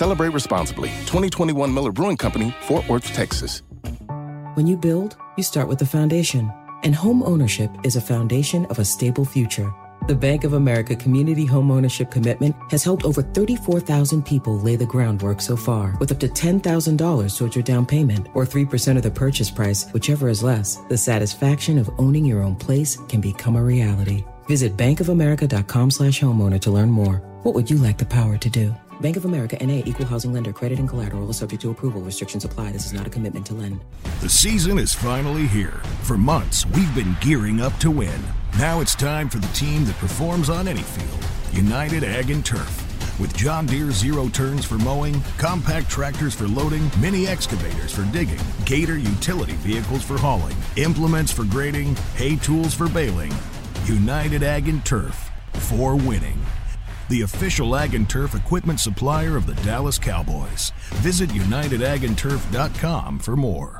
Celebrate 0.00 0.30
responsibly. 0.30 0.88
2021 1.04 1.74
Miller 1.74 1.92
Brewing 1.92 2.16
Company, 2.16 2.56
Fort 2.62 2.88
Worth, 2.88 3.12
Texas. 3.12 3.62
When 4.54 4.66
you 4.66 4.78
build, 4.78 5.18
you 5.36 5.42
start 5.42 5.68
with 5.68 5.78
the 5.78 5.84
foundation. 5.84 6.50
And 6.84 6.94
home 6.94 7.22
ownership 7.22 7.70
is 7.84 7.96
a 7.96 8.00
foundation 8.00 8.64
of 8.70 8.78
a 8.78 8.84
stable 8.84 9.26
future. 9.26 9.70
The 10.08 10.14
Bank 10.14 10.44
of 10.44 10.54
America 10.54 10.96
Community 10.96 11.44
Home 11.44 11.70
Ownership 11.70 12.10
Commitment 12.10 12.56
has 12.70 12.82
helped 12.82 13.04
over 13.04 13.20
34,000 13.20 14.24
people 14.24 14.58
lay 14.58 14.74
the 14.74 14.86
groundwork 14.86 15.42
so 15.42 15.54
far, 15.54 15.94
with 16.00 16.12
up 16.12 16.20
to 16.20 16.28
$10,000 16.28 17.36
towards 17.36 17.54
your 17.54 17.62
down 17.62 17.84
payment 17.84 18.26
or 18.32 18.46
3% 18.46 18.96
of 18.96 19.02
the 19.02 19.10
purchase 19.10 19.50
price, 19.50 19.84
whichever 19.92 20.30
is 20.30 20.42
less. 20.42 20.76
The 20.88 20.96
satisfaction 20.96 21.76
of 21.76 21.90
owning 21.98 22.24
your 22.24 22.40
own 22.42 22.56
place 22.56 22.96
can 23.08 23.20
become 23.20 23.54
a 23.54 23.62
reality. 23.62 24.24
Visit 24.46 24.78
bankofamerica.com 24.78 25.90
slash 25.90 26.18
homeowner 26.18 26.58
to 26.62 26.70
learn 26.70 26.90
more. 26.90 27.16
What 27.42 27.54
would 27.54 27.68
you 27.70 27.76
like 27.76 27.98
the 27.98 28.06
power 28.06 28.38
to 28.38 28.48
do? 28.48 28.74
Bank 29.00 29.16
of 29.16 29.24
America 29.24 29.56
NA 29.64 29.82
equal 29.86 30.04
housing 30.04 30.32
lender 30.32 30.52
credit 30.52 30.78
and 30.78 30.88
collateral 30.88 31.28
is 31.30 31.38
subject 31.38 31.62
to 31.62 31.70
approval. 31.70 32.02
Restrictions 32.02 32.44
apply. 32.44 32.72
This 32.72 32.84
is 32.84 32.92
not 32.92 33.06
a 33.06 33.10
commitment 33.10 33.46
to 33.46 33.54
lend. 33.54 33.80
The 34.20 34.28
season 34.28 34.78
is 34.78 34.92
finally 34.92 35.46
here. 35.46 35.80
For 36.02 36.18
months, 36.18 36.66
we've 36.66 36.94
been 36.94 37.16
gearing 37.20 37.60
up 37.60 37.74
to 37.78 37.90
win. 37.90 38.20
Now 38.58 38.80
it's 38.80 38.94
time 38.94 39.30
for 39.30 39.38
the 39.38 39.46
team 39.48 39.86
that 39.86 39.96
performs 39.96 40.50
on 40.50 40.68
any 40.68 40.82
field 40.82 41.24
United 41.52 42.04
Ag 42.04 42.30
and 42.30 42.44
Turf. 42.44 42.86
With 43.18 43.34
John 43.36 43.66
Deere 43.66 43.90
zero 43.90 44.28
turns 44.28 44.64
for 44.64 44.76
mowing, 44.78 45.20
compact 45.36 45.90
tractors 45.90 46.34
for 46.34 46.46
loading, 46.46 46.90
mini 47.00 47.26
excavators 47.26 47.92
for 47.92 48.04
digging, 48.12 48.40
Gator 48.64 48.98
utility 48.98 49.52
vehicles 49.54 50.02
for 50.02 50.16
hauling, 50.16 50.56
implements 50.76 51.32
for 51.32 51.44
grading, 51.44 51.96
hay 52.16 52.36
tools 52.36 52.74
for 52.74 52.88
baling. 52.88 53.32
United 53.84 54.42
Ag 54.42 54.68
and 54.68 54.84
Turf 54.84 55.30
for 55.54 55.96
winning. 55.96 56.38
The 57.10 57.22
official 57.22 57.74
Ag 57.74 57.96
and 57.96 58.08
Turf 58.08 58.36
equipment 58.36 58.78
supplier 58.78 59.36
of 59.36 59.44
the 59.44 59.54
Dallas 59.64 59.98
Cowboys. 59.98 60.70
Visit 61.02 61.30
UnitedAgAndTurf.com 61.30 63.18
for 63.18 63.36
more. 63.36 63.79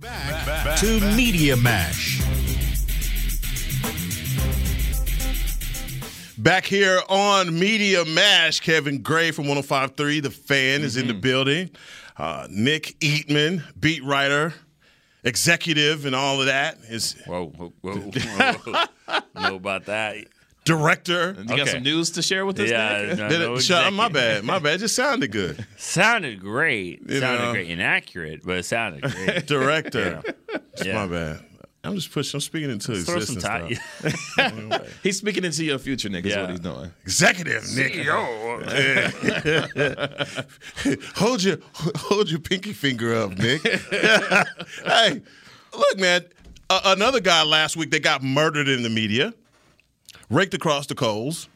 Back, 0.00 0.46
back 0.46 0.78
to 0.78 0.98
Media 1.14 1.58
Mash. 1.58 2.22
Back 6.38 6.64
here 6.64 7.02
on 7.10 7.58
Media 7.58 8.06
Mash, 8.06 8.60
Kevin 8.60 9.02
Gray 9.02 9.30
from 9.30 9.44
105.3, 9.44 10.22
The 10.22 10.30
Fan, 10.30 10.78
mm-hmm. 10.78 10.84
is 10.86 10.96
in 10.96 11.06
the 11.06 11.12
building. 11.12 11.68
Uh, 12.16 12.46
Nick 12.48 12.96
Eatman, 13.00 13.62
beat 13.78 14.02
writer, 14.02 14.54
executive, 15.22 16.06
and 16.06 16.16
all 16.16 16.40
of 16.40 16.46
that 16.46 16.78
is. 16.88 17.20
Whoa, 17.26 17.48
whoa, 17.48 17.72
whoa. 17.82 17.92
whoa. 19.04 19.20
know 19.34 19.56
about 19.56 19.84
that. 19.84 20.16
Director. 20.64 21.34
You 21.38 21.44
okay. 21.44 21.56
got 21.56 21.68
some 21.68 21.82
news 21.82 22.10
to 22.12 22.22
share 22.22 22.44
with 22.44 22.60
us? 22.60 22.70
Yeah, 22.70 23.14
no, 23.16 23.28
no 23.28 23.58
shut, 23.58 23.92
my 23.92 24.08
bad. 24.08 24.44
My 24.44 24.58
bad. 24.58 24.74
It 24.74 24.78
just 24.78 24.94
sounded 24.94 25.32
good. 25.32 25.66
sounded 25.76 26.40
great. 26.40 27.02
You 27.08 27.20
sounded 27.20 27.44
know. 27.44 27.52
great. 27.52 27.70
Inaccurate, 27.70 28.42
but 28.44 28.58
it 28.58 28.64
sounded 28.64 29.02
great. 29.02 29.46
Director. 29.46 30.22
yeah. 30.48 30.58
yeah. 30.84 30.94
My 30.94 31.06
bad. 31.06 31.44
I'm 31.82 31.94
just 31.94 32.12
pushing. 32.12 32.36
I'm 32.36 32.42
speaking 32.42 32.70
into 32.70 32.92
Let's 32.92 33.08
existence. 33.08 33.42
Throw 33.42 33.70
some 33.70 34.38
anyway. 34.38 34.88
He's 35.02 35.16
speaking 35.16 35.44
into 35.44 35.64
your 35.64 35.78
future, 35.78 36.10
Nick. 36.10 36.26
Is 36.26 36.36
what 36.36 36.50
he's 36.50 36.60
doing. 36.60 36.92
Executive, 37.04 37.64
Nick. 37.74 38.06
hold 41.16 41.42
your 41.42 41.56
hold 41.72 42.30
your 42.30 42.40
pinky 42.40 42.74
finger 42.74 43.14
up, 43.14 43.38
Nick. 43.38 43.62
hey, 43.62 45.22
look, 45.74 45.98
man. 45.98 46.26
Uh, 46.68 46.80
another 46.84 47.20
guy 47.20 47.42
last 47.44 47.76
week 47.76 47.90
that 47.90 48.02
got 48.02 48.22
murdered 48.22 48.68
in 48.68 48.82
the 48.82 48.90
media 48.90 49.32
raked 50.30 50.54
across 50.54 50.86
the 50.86 50.94
coals. 50.94 51.48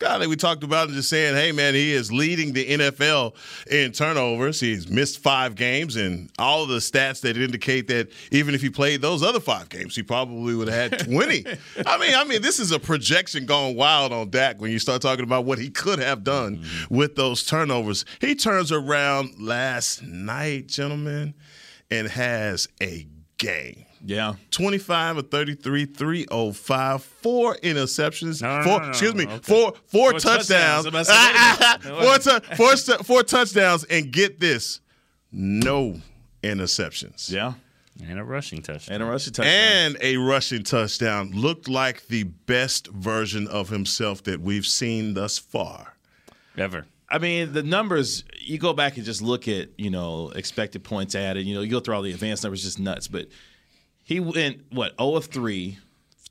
God, 0.00 0.26
we 0.26 0.34
talked 0.34 0.64
about 0.64 0.90
it 0.90 0.92
just 0.92 1.08
saying, 1.08 1.36
hey, 1.36 1.52
man, 1.52 1.72
he 1.72 1.92
is 1.92 2.10
leading 2.12 2.52
the 2.52 2.66
NFL 2.66 3.34
in 3.70 3.92
turnovers. 3.92 4.58
He's 4.58 4.88
missed 4.88 5.20
five 5.20 5.54
games, 5.54 5.94
and 5.94 6.30
all 6.36 6.64
of 6.64 6.68
the 6.68 6.78
stats 6.78 7.20
that 7.20 7.36
indicate 7.36 7.86
that 7.88 8.10
even 8.32 8.56
if 8.56 8.60
he 8.60 8.70
played 8.70 9.00
those 9.00 9.22
other 9.22 9.38
five 9.38 9.68
games, 9.68 9.94
he 9.94 10.02
probably 10.02 10.56
would 10.56 10.68
have 10.68 10.92
had 10.92 10.98
20. 11.06 11.46
I 11.86 11.98
mean, 11.98 12.14
I 12.14 12.24
mean, 12.24 12.42
this 12.42 12.58
is 12.58 12.72
a 12.72 12.80
projection 12.80 13.46
going 13.46 13.76
wild 13.76 14.12
on 14.12 14.30
Dak 14.30 14.60
when 14.60 14.72
you 14.72 14.80
start 14.80 15.00
talking 15.00 15.24
about 15.24 15.44
what 15.44 15.58
he 15.58 15.70
could 15.70 16.00
have 16.00 16.24
done 16.24 16.56
mm-hmm. 16.56 16.94
with 16.94 17.14
those 17.14 17.44
turnovers. 17.44 18.04
He 18.20 18.34
turns 18.34 18.72
around 18.72 19.40
last 19.40 20.02
night, 20.02 20.66
gentlemen, 20.66 21.34
and 21.88 22.08
has 22.08 22.66
a 22.82 23.06
game. 23.38 23.86
Yeah. 24.04 24.34
25 24.50 25.18
or 25.18 25.22
33, 25.22 25.86
305, 25.86 27.02
four 27.02 27.56
interceptions. 27.56 28.42
No, 28.42 28.62
four, 28.62 28.78
no, 28.78 28.84
no, 28.84 28.88
excuse 28.90 29.14
me, 29.14 29.24
okay. 29.24 29.38
four, 29.38 29.72
four, 29.86 30.10
four 30.10 30.20
touchdowns. 30.20 30.90
touchdowns. 30.90 31.84
four, 31.84 32.18
tu- 32.18 32.56
four, 32.56 32.76
four 33.04 33.22
touchdowns, 33.22 33.84
and 33.84 34.12
get 34.12 34.40
this 34.40 34.80
no 35.32 36.00
interceptions. 36.42 37.30
Yeah. 37.30 37.54
And 38.04 38.18
a 38.18 38.24
rushing 38.24 38.60
touchdown. 38.60 38.94
And 38.94 39.02
a 39.02 39.06
rushing 39.06 39.32
touchdown. 39.32 39.54
And 39.54 39.96
a 40.00 40.16
rushing 40.16 40.64
touchdown. 40.64 41.30
Looked 41.30 41.68
like 41.68 42.06
the 42.08 42.24
best 42.24 42.88
version 42.88 43.46
of 43.48 43.68
himself 43.68 44.24
that 44.24 44.40
we've 44.40 44.66
seen 44.66 45.14
thus 45.14 45.38
far. 45.38 45.94
Ever. 46.58 46.86
I 47.08 47.18
mean, 47.18 47.52
the 47.52 47.62
numbers, 47.62 48.24
you 48.40 48.58
go 48.58 48.72
back 48.72 48.96
and 48.96 49.04
just 49.04 49.22
look 49.22 49.46
at, 49.46 49.68
you 49.78 49.90
know, 49.90 50.30
expected 50.30 50.82
points 50.82 51.14
added. 51.14 51.46
You 51.46 51.54
know, 51.54 51.60
you 51.60 51.70
go 51.70 51.78
through 51.78 51.94
all 51.94 52.02
the 52.02 52.12
advanced 52.12 52.42
numbers, 52.42 52.64
just 52.64 52.80
nuts. 52.80 53.06
But 53.06 53.28
he 54.04 54.20
went, 54.20 54.60
what, 54.70 54.92
0 54.98 55.16
of 55.16 55.26
3, 55.26 55.78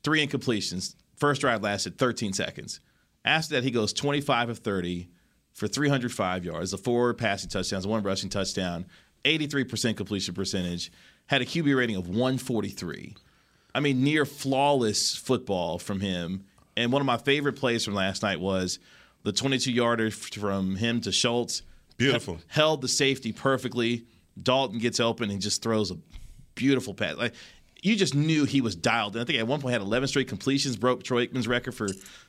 three 0.02 0.26
incompletions. 0.26 0.94
First 1.16 1.40
drive 1.40 1.62
lasted 1.62 1.98
13 1.98 2.32
seconds. 2.32 2.80
After 3.24 3.54
that, 3.54 3.64
he 3.64 3.70
goes 3.70 3.92
25 3.92 4.50
of 4.50 4.58
30 4.58 5.08
for 5.52 5.68
305 5.68 6.44
yards, 6.44 6.72
a 6.72 6.78
four 6.78 7.14
passing 7.14 7.50
touchdowns, 7.50 7.86
one 7.86 8.02
rushing 8.02 8.30
touchdown, 8.30 8.86
83% 9.24 9.96
completion 9.96 10.34
percentage, 10.34 10.92
had 11.26 11.42
a 11.42 11.46
QB 11.46 11.76
rating 11.76 11.96
of 11.96 12.08
143. 12.08 13.14
I 13.74 13.80
mean, 13.80 14.04
near 14.04 14.24
flawless 14.24 15.16
football 15.16 15.78
from 15.78 16.00
him. 16.00 16.44
And 16.76 16.92
one 16.92 17.00
of 17.00 17.06
my 17.06 17.16
favorite 17.16 17.54
plays 17.54 17.84
from 17.84 17.94
last 17.94 18.22
night 18.22 18.40
was 18.40 18.78
the 19.22 19.32
22 19.32 19.72
yarder 19.72 20.10
from 20.10 20.76
him 20.76 21.00
to 21.02 21.12
Schultz. 21.12 21.62
Beautiful. 21.96 22.38
Held 22.48 22.82
the 22.82 22.88
safety 22.88 23.32
perfectly. 23.32 24.04
Dalton 24.40 24.78
gets 24.78 25.00
open 25.00 25.30
and 25.30 25.40
just 25.40 25.62
throws 25.62 25.90
a 25.90 25.96
beautiful 26.54 26.94
pass. 26.94 27.16
Like 27.16 27.34
you 27.84 27.96
just 27.96 28.14
knew 28.14 28.46
he 28.46 28.62
was 28.62 28.74
dialed 28.74 29.14
in. 29.14 29.20
I 29.20 29.26
think 29.26 29.38
at 29.38 29.46
one 29.46 29.60
point 29.60 29.74
had 29.74 29.82
11 29.82 30.08
straight 30.08 30.26
completions, 30.26 30.74
broke 30.74 31.04
Troy 31.04 31.26
Aikman's 31.26 31.46
record 31.46 31.74
for 31.74 31.88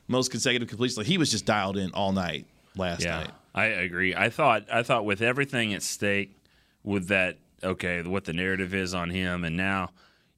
most 0.09 0.29
consecutive 0.29 0.67
completions. 0.67 0.97
Like 0.97 1.07
he 1.07 1.17
was 1.17 1.31
just 1.31 1.45
dialed 1.45 1.77
in 1.77 1.91
all 1.93 2.11
night 2.11 2.45
last 2.75 3.03
yeah, 3.03 3.19
night. 3.19 3.31
I 3.55 3.65
agree. 3.67 4.13
I 4.13 4.29
thought 4.29 4.65
I 4.71 4.83
thought 4.83 5.05
with 5.05 5.21
everything 5.21 5.73
at 5.73 5.81
stake, 5.81 6.35
with 6.83 7.07
that 7.07 7.37
okay, 7.63 8.01
what 8.01 8.25
the 8.25 8.33
narrative 8.33 8.75
is 8.75 8.93
on 8.93 9.09
him, 9.09 9.45
and 9.45 9.55
now 9.55 9.91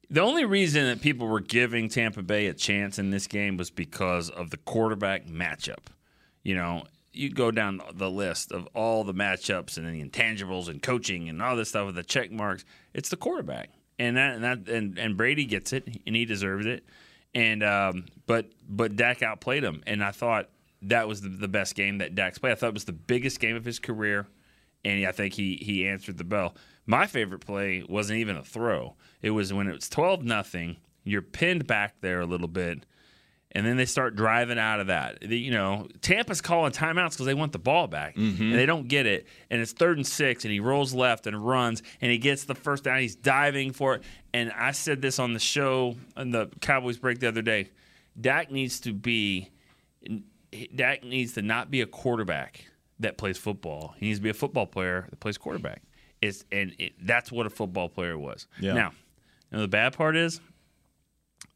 the 0.08 0.20
only 0.20 0.44
reason 0.44 0.86
that 0.86 1.00
people 1.00 1.26
were 1.26 1.40
giving 1.40 1.88
Tampa 1.88 2.22
Bay 2.22 2.46
a 2.46 2.54
chance 2.54 3.00
in 3.00 3.10
this 3.10 3.26
game 3.26 3.56
was 3.56 3.70
because 3.70 4.30
of 4.30 4.50
the 4.50 4.56
quarterback 4.58 5.26
matchup. 5.26 5.88
You 6.44 6.54
know, 6.54 6.84
you 7.12 7.28
go 7.30 7.50
down 7.50 7.82
the 7.92 8.08
list 8.08 8.52
of 8.52 8.68
all 8.72 9.02
the 9.02 9.12
matchups 9.12 9.78
and 9.78 9.86
the 9.88 10.08
intangibles 10.08 10.68
and 10.68 10.80
coaching 10.80 11.28
and 11.28 11.42
all 11.42 11.56
this 11.56 11.70
stuff 11.70 11.86
with 11.86 11.96
the 11.96 12.04
check 12.04 12.30
marks. 12.30 12.64
It's 12.94 13.08
the 13.08 13.16
quarterback 13.16 13.70
and 13.98 14.16
that 14.16 14.34
and 14.34 14.44
that 14.44 14.68
and, 14.68 14.98
and 14.98 15.16
Brady 15.16 15.44
gets 15.44 15.72
it, 15.72 15.88
and 16.06 16.14
he 16.14 16.24
deserves 16.24 16.66
it. 16.66 16.84
And 17.34 17.62
um, 17.62 18.06
but 18.26 18.46
but 18.68 18.96
Dak 18.96 19.22
outplayed 19.22 19.64
him, 19.64 19.82
and 19.86 20.02
I 20.02 20.10
thought 20.10 20.48
that 20.82 21.08
was 21.08 21.20
the, 21.20 21.28
the 21.28 21.48
best 21.48 21.74
game 21.74 21.98
that 21.98 22.14
Dak's 22.14 22.38
played. 22.38 22.52
I 22.52 22.54
thought 22.54 22.68
it 22.68 22.74
was 22.74 22.84
the 22.84 22.92
biggest 22.92 23.40
game 23.40 23.56
of 23.56 23.64
his 23.64 23.78
career, 23.78 24.26
and 24.84 25.04
I 25.06 25.12
think 25.12 25.34
he 25.34 25.56
he 25.56 25.86
answered 25.86 26.18
the 26.18 26.24
bell. 26.24 26.54
My 26.86 27.06
favorite 27.06 27.40
play 27.40 27.82
wasn't 27.88 28.20
even 28.20 28.36
a 28.36 28.44
throw; 28.44 28.94
it 29.20 29.30
was 29.30 29.52
when 29.52 29.68
it 29.68 29.74
was 29.74 29.88
twelve 29.88 30.24
nothing. 30.24 30.76
You're 31.04 31.22
pinned 31.22 31.66
back 31.66 32.00
there 32.00 32.20
a 32.20 32.26
little 32.26 32.48
bit, 32.48 32.84
and 33.52 33.64
then 33.66 33.76
they 33.76 33.86
start 33.86 34.14
driving 34.14 34.58
out 34.58 34.78
of 34.80 34.88
that. 34.88 35.20
The- 35.20 35.38
you 35.38 35.50
know, 35.50 35.88
Tampa's 36.02 36.40
calling 36.40 36.72
timeouts 36.72 37.12
because 37.12 37.26
they 37.26 37.34
want 37.34 37.52
the 37.52 37.58
ball 37.58 37.86
back, 37.86 38.14
Mm-hmm. 38.16 38.42
and 38.42 38.54
they 38.54 38.66
don't 38.66 38.88
get 38.88 39.06
it. 39.06 39.26
And 39.50 39.60
it's 39.60 39.72
third 39.72 39.96
and 39.96 40.06
six, 40.06 40.44
and 40.44 40.52
he 40.52 40.60
rolls 40.60 40.92
left 40.94 41.26
and 41.26 41.46
runs, 41.46 41.82
and 42.00 42.10
he 42.12 42.18
gets 42.18 42.44
the 42.44 42.54
first 42.54 42.84
down. 42.84 43.00
He's 43.00 43.16
diving 43.16 43.72
for 43.72 43.94
it. 43.94 44.02
And 44.34 44.52
I 44.52 44.72
said 44.72 45.00
this 45.02 45.18
on 45.18 45.32
the 45.32 45.38
show 45.40 45.96
on 46.16 46.30
the 46.30 46.48
Cowboys 46.60 46.98
break 46.98 47.20
the 47.20 47.28
other 47.28 47.42
day. 47.42 47.70
Dak 48.20 48.50
needs 48.50 48.80
to 48.80 48.92
be, 48.92 49.48
Dak 50.74 51.04
needs 51.04 51.34
to 51.34 51.42
not 51.42 51.70
be 51.70 51.80
a 51.80 51.86
quarterback 51.86 52.66
that 53.00 53.16
plays 53.16 53.38
football. 53.38 53.94
He 53.98 54.06
needs 54.06 54.18
to 54.18 54.22
be 54.22 54.30
a 54.30 54.34
football 54.34 54.66
player 54.66 55.06
that 55.08 55.20
plays 55.20 55.38
quarterback. 55.38 55.82
It's 56.20 56.44
and 56.50 56.74
it, 56.80 56.94
that's 57.00 57.30
what 57.30 57.46
a 57.46 57.50
football 57.50 57.88
player 57.88 58.18
was. 58.18 58.48
Yeah. 58.58 58.72
Now, 58.72 58.90
you 59.50 59.56
know, 59.56 59.60
the 59.60 59.68
bad 59.68 59.92
part 59.96 60.16
is 60.16 60.40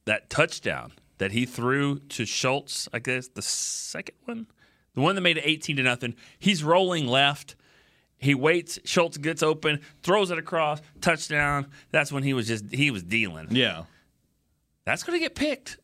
that 0.04 0.30
touchdown 0.30 0.92
that 1.22 1.30
he 1.30 1.46
threw 1.46 2.00
to 2.00 2.26
Schultz, 2.26 2.88
I 2.92 2.98
guess 2.98 3.28
the 3.28 3.42
second 3.42 4.16
one, 4.24 4.48
the 4.94 5.02
one 5.02 5.14
that 5.14 5.20
made 5.20 5.38
it 5.38 5.44
18 5.44 5.76
to 5.76 5.82
nothing. 5.84 6.16
He's 6.36 6.64
rolling 6.64 7.06
left. 7.06 7.54
He 8.18 8.34
waits. 8.34 8.80
Schultz 8.84 9.18
gets 9.18 9.40
open, 9.40 9.82
throws 10.02 10.32
it 10.32 10.38
across, 10.38 10.82
touchdown. 11.00 11.68
That's 11.92 12.10
when 12.10 12.24
he 12.24 12.34
was 12.34 12.48
just 12.48 12.74
he 12.74 12.90
was 12.90 13.04
dealing. 13.04 13.46
Yeah. 13.52 13.84
That's 14.84 15.04
going 15.04 15.16
to 15.16 15.22
get 15.22 15.36
picked. 15.36 15.78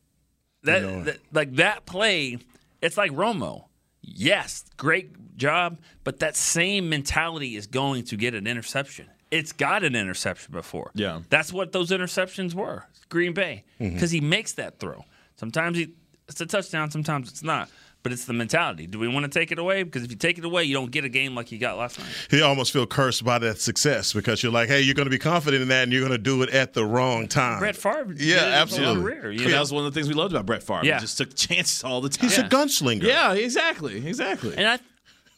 That, 0.64 1.04
that 1.04 1.18
like 1.32 1.54
that 1.54 1.86
play, 1.86 2.38
it's 2.82 2.96
like 2.96 3.12
Romo. 3.12 3.66
Yes, 4.02 4.64
great 4.76 5.36
job, 5.36 5.78
but 6.02 6.18
that 6.18 6.34
same 6.34 6.88
mentality 6.88 7.54
is 7.54 7.68
going 7.68 8.06
to 8.06 8.16
get 8.16 8.34
an 8.34 8.48
interception. 8.48 9.06
It's 9.30 9.52
got 9.52 9.84
an 9.84 9.94
interception 9.94 10.50
before. 10.50 10.90
Yeah. 10.94 11.20
That's 11.30 11.52
what 11.52 11.70
those 11.70 11.92
interceptions 11.92 12.54
were. 12.54 12.86
Green 13.08 13.34
Bay 13.34 13.64
mm-hmm. 13.80 13.94
because 13.94 14.10
he 14.10 14.20
makes 14.20 14.54
that 14.54 14.80
throw. 14.80 15.04
Sometimes 15.38 15.78
he, 15.78 15.94
it's 16.28 16.40
a 16.40 16.46
touchdown, 16.46 16.90
sometimes 16.90 17.28
it's 17.30 17.42
not. 17.42 17.68
But 18.04 18.12
it's 18.12 18.26
the 18.26 18.32
mentality. 18.32 18.86
Do 18.86 19.00
we 19.00 19.08
want 19.08 19.24
to 19.24 19.38
take 19.38 19.50
it 19.50 19.58
away? 19.58 19.82
Because 19.82 20.04
if 20.04 20.10
you 20.12 20.16
take 20.16 20.38
it 20.38 20.44
away, 20.44 20.62
you 20.62 20.72
don't 20.72 20.90
get 20.92 21.04
a 21.04 21.08
game 21.08 21.34
like 21.34 21.50
you 21.50 21.58
got 21.58 21.76
last 21.76 21.98
night. 21.98 22.08
He 22.30 22.40
almost 22.40 22.72
feel 22.72 22.86
cursed 22.86 23.24
by 23.24 23.40
that 23.40 23.60
success 23.60 24.12
because 24.12 24.40
you're 24.40 24.52
like, 24.52 24.68
hey, 24.68 24.80
you're 24.82 24.94
going 24.94 25.06
to 25.06 25.10
be 25.10 25.18
confident 25.18 25.62
in 25.62 25.68
that 25.68 25.82
and 25.82 25.92
you're 25.92 26.00
going 26.00 26.12
to 26.12 26.16
do 26.16 26.40
it 26.42 26.50
at 26.50 26.74
the 26.74 26.84
wrong 26.84 27.26
time. 27.26 27.58
Brett 27.58 27.74
Favre, 27.74 28.12
Yeah, 28.12 28.12
it 28.12 28.14
his 28.14 28.22
whole 28.22 28.40
absolutely. 28.52 29.02
Career, 29.02 29.32
you 29.32 29.44
know? 29.46 29.50
that 29.50 29.60
was 29.60 29.72
one 29.72 29.84
of 29.84 29.92
the 29.92 29.98
things 29.98 30.06
we 30.08 30.14
loved 30.14 30.32
about 30.32 30.46
Brett 30.46 30.62
Favre. 30.62 30.84
Yeah. 30.84 30.94
He 30.94 31.00
just 31.00 31.18
took 31.18 31.34
chances 31.34 31.82
all 31.82 32.00
the 32.00 32.08
time. 32.08 32.28
He's 32.28 32.38
a 32.38 32.44
gunslinger. 32.44 33.02
Yeah, 33.02 33.32
exactly. 33.34 34.06
Exactly. 34.06 34.56
And 34.56 34.80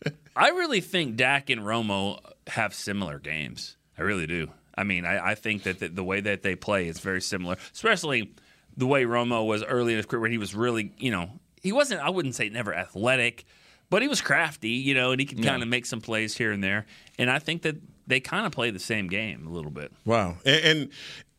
I, 0.07 0.11
I 0.37 0.49
really 0.51 0.83
think 0.83 1.17
Dak 1.17 1.49
and 1.49 1.63
Romo 1.63 2.21
have 2.49 2.75
similar 2.75 3.19
games. 3.19 3.79
I 3.99 4.03
really 4.03 4.27
do. 4.27 4.49
I 4.77 4.85
mean, 4.85 5.07
I, 5.07 5.31
I 5.31 5.35
think 5.35 5.63
that 5.63 5.79
the, 5.79 5.89
the 5.89 6.05
way 6.05 6.21
that 6.21 6.43
they 6.43 6.57
play 6.57 6.89
is 6.89 7.01
very 7.01 7.23
similar, 7.23 7.57
especially 7.73 8.35
the 8.77 8.87
way 8.87 9.05
Romo 9.05 9.47
was 9.47 9.63
early 9.65 9.93
in 9.93 9.97
his 9.99 10.07
career 10.07 10.21
when 10.21 10.31
he 10.33 10.39
was 10.39 10.55
really, 10.55 10.93
you 10.99 11.11
know, 11.11 11.31
he 11.63 11.73
wasn't, 11.73 12.01
I 12.01 12.11
wouldn't 12.11 12.35
say 12.35 12.49
never 12.49 12.75
athletic, 12.75 13.45
but 13.91 14.03
he 14.03 14.09
was 14.09 14.21
crafty, 14.21 14.71
you 14.71 14.95
know, 14.95 15.11
and 15.13 15.21
he 15.21 15.27
could 15.27 15.39
Yeah. 15.41 15.51
kind 15.51 15.63
of 15.63 15.69
make 15.69 15.85
some 15.87 16.01
plays 16.01 16.37
here 16.37 16.53
and 16.53 16.63
there. 16.63 16.87
And 17.19 17.31
I 17.31 17.39
think 17.39 17.63
that 17.63 17.77
they 18.07 18.21
kind 18.21 18.47
of 18.47 18.53
play 18.53 18.71
the 18.71 18.79
same 18.79 19.09
game 19.09 19.47
a 19.47 19.51
little 19.51 19.71
bit. 19.71 19.93
Wow. 20.05 20.37
And, 20.45 20.65
and 20.65 20.89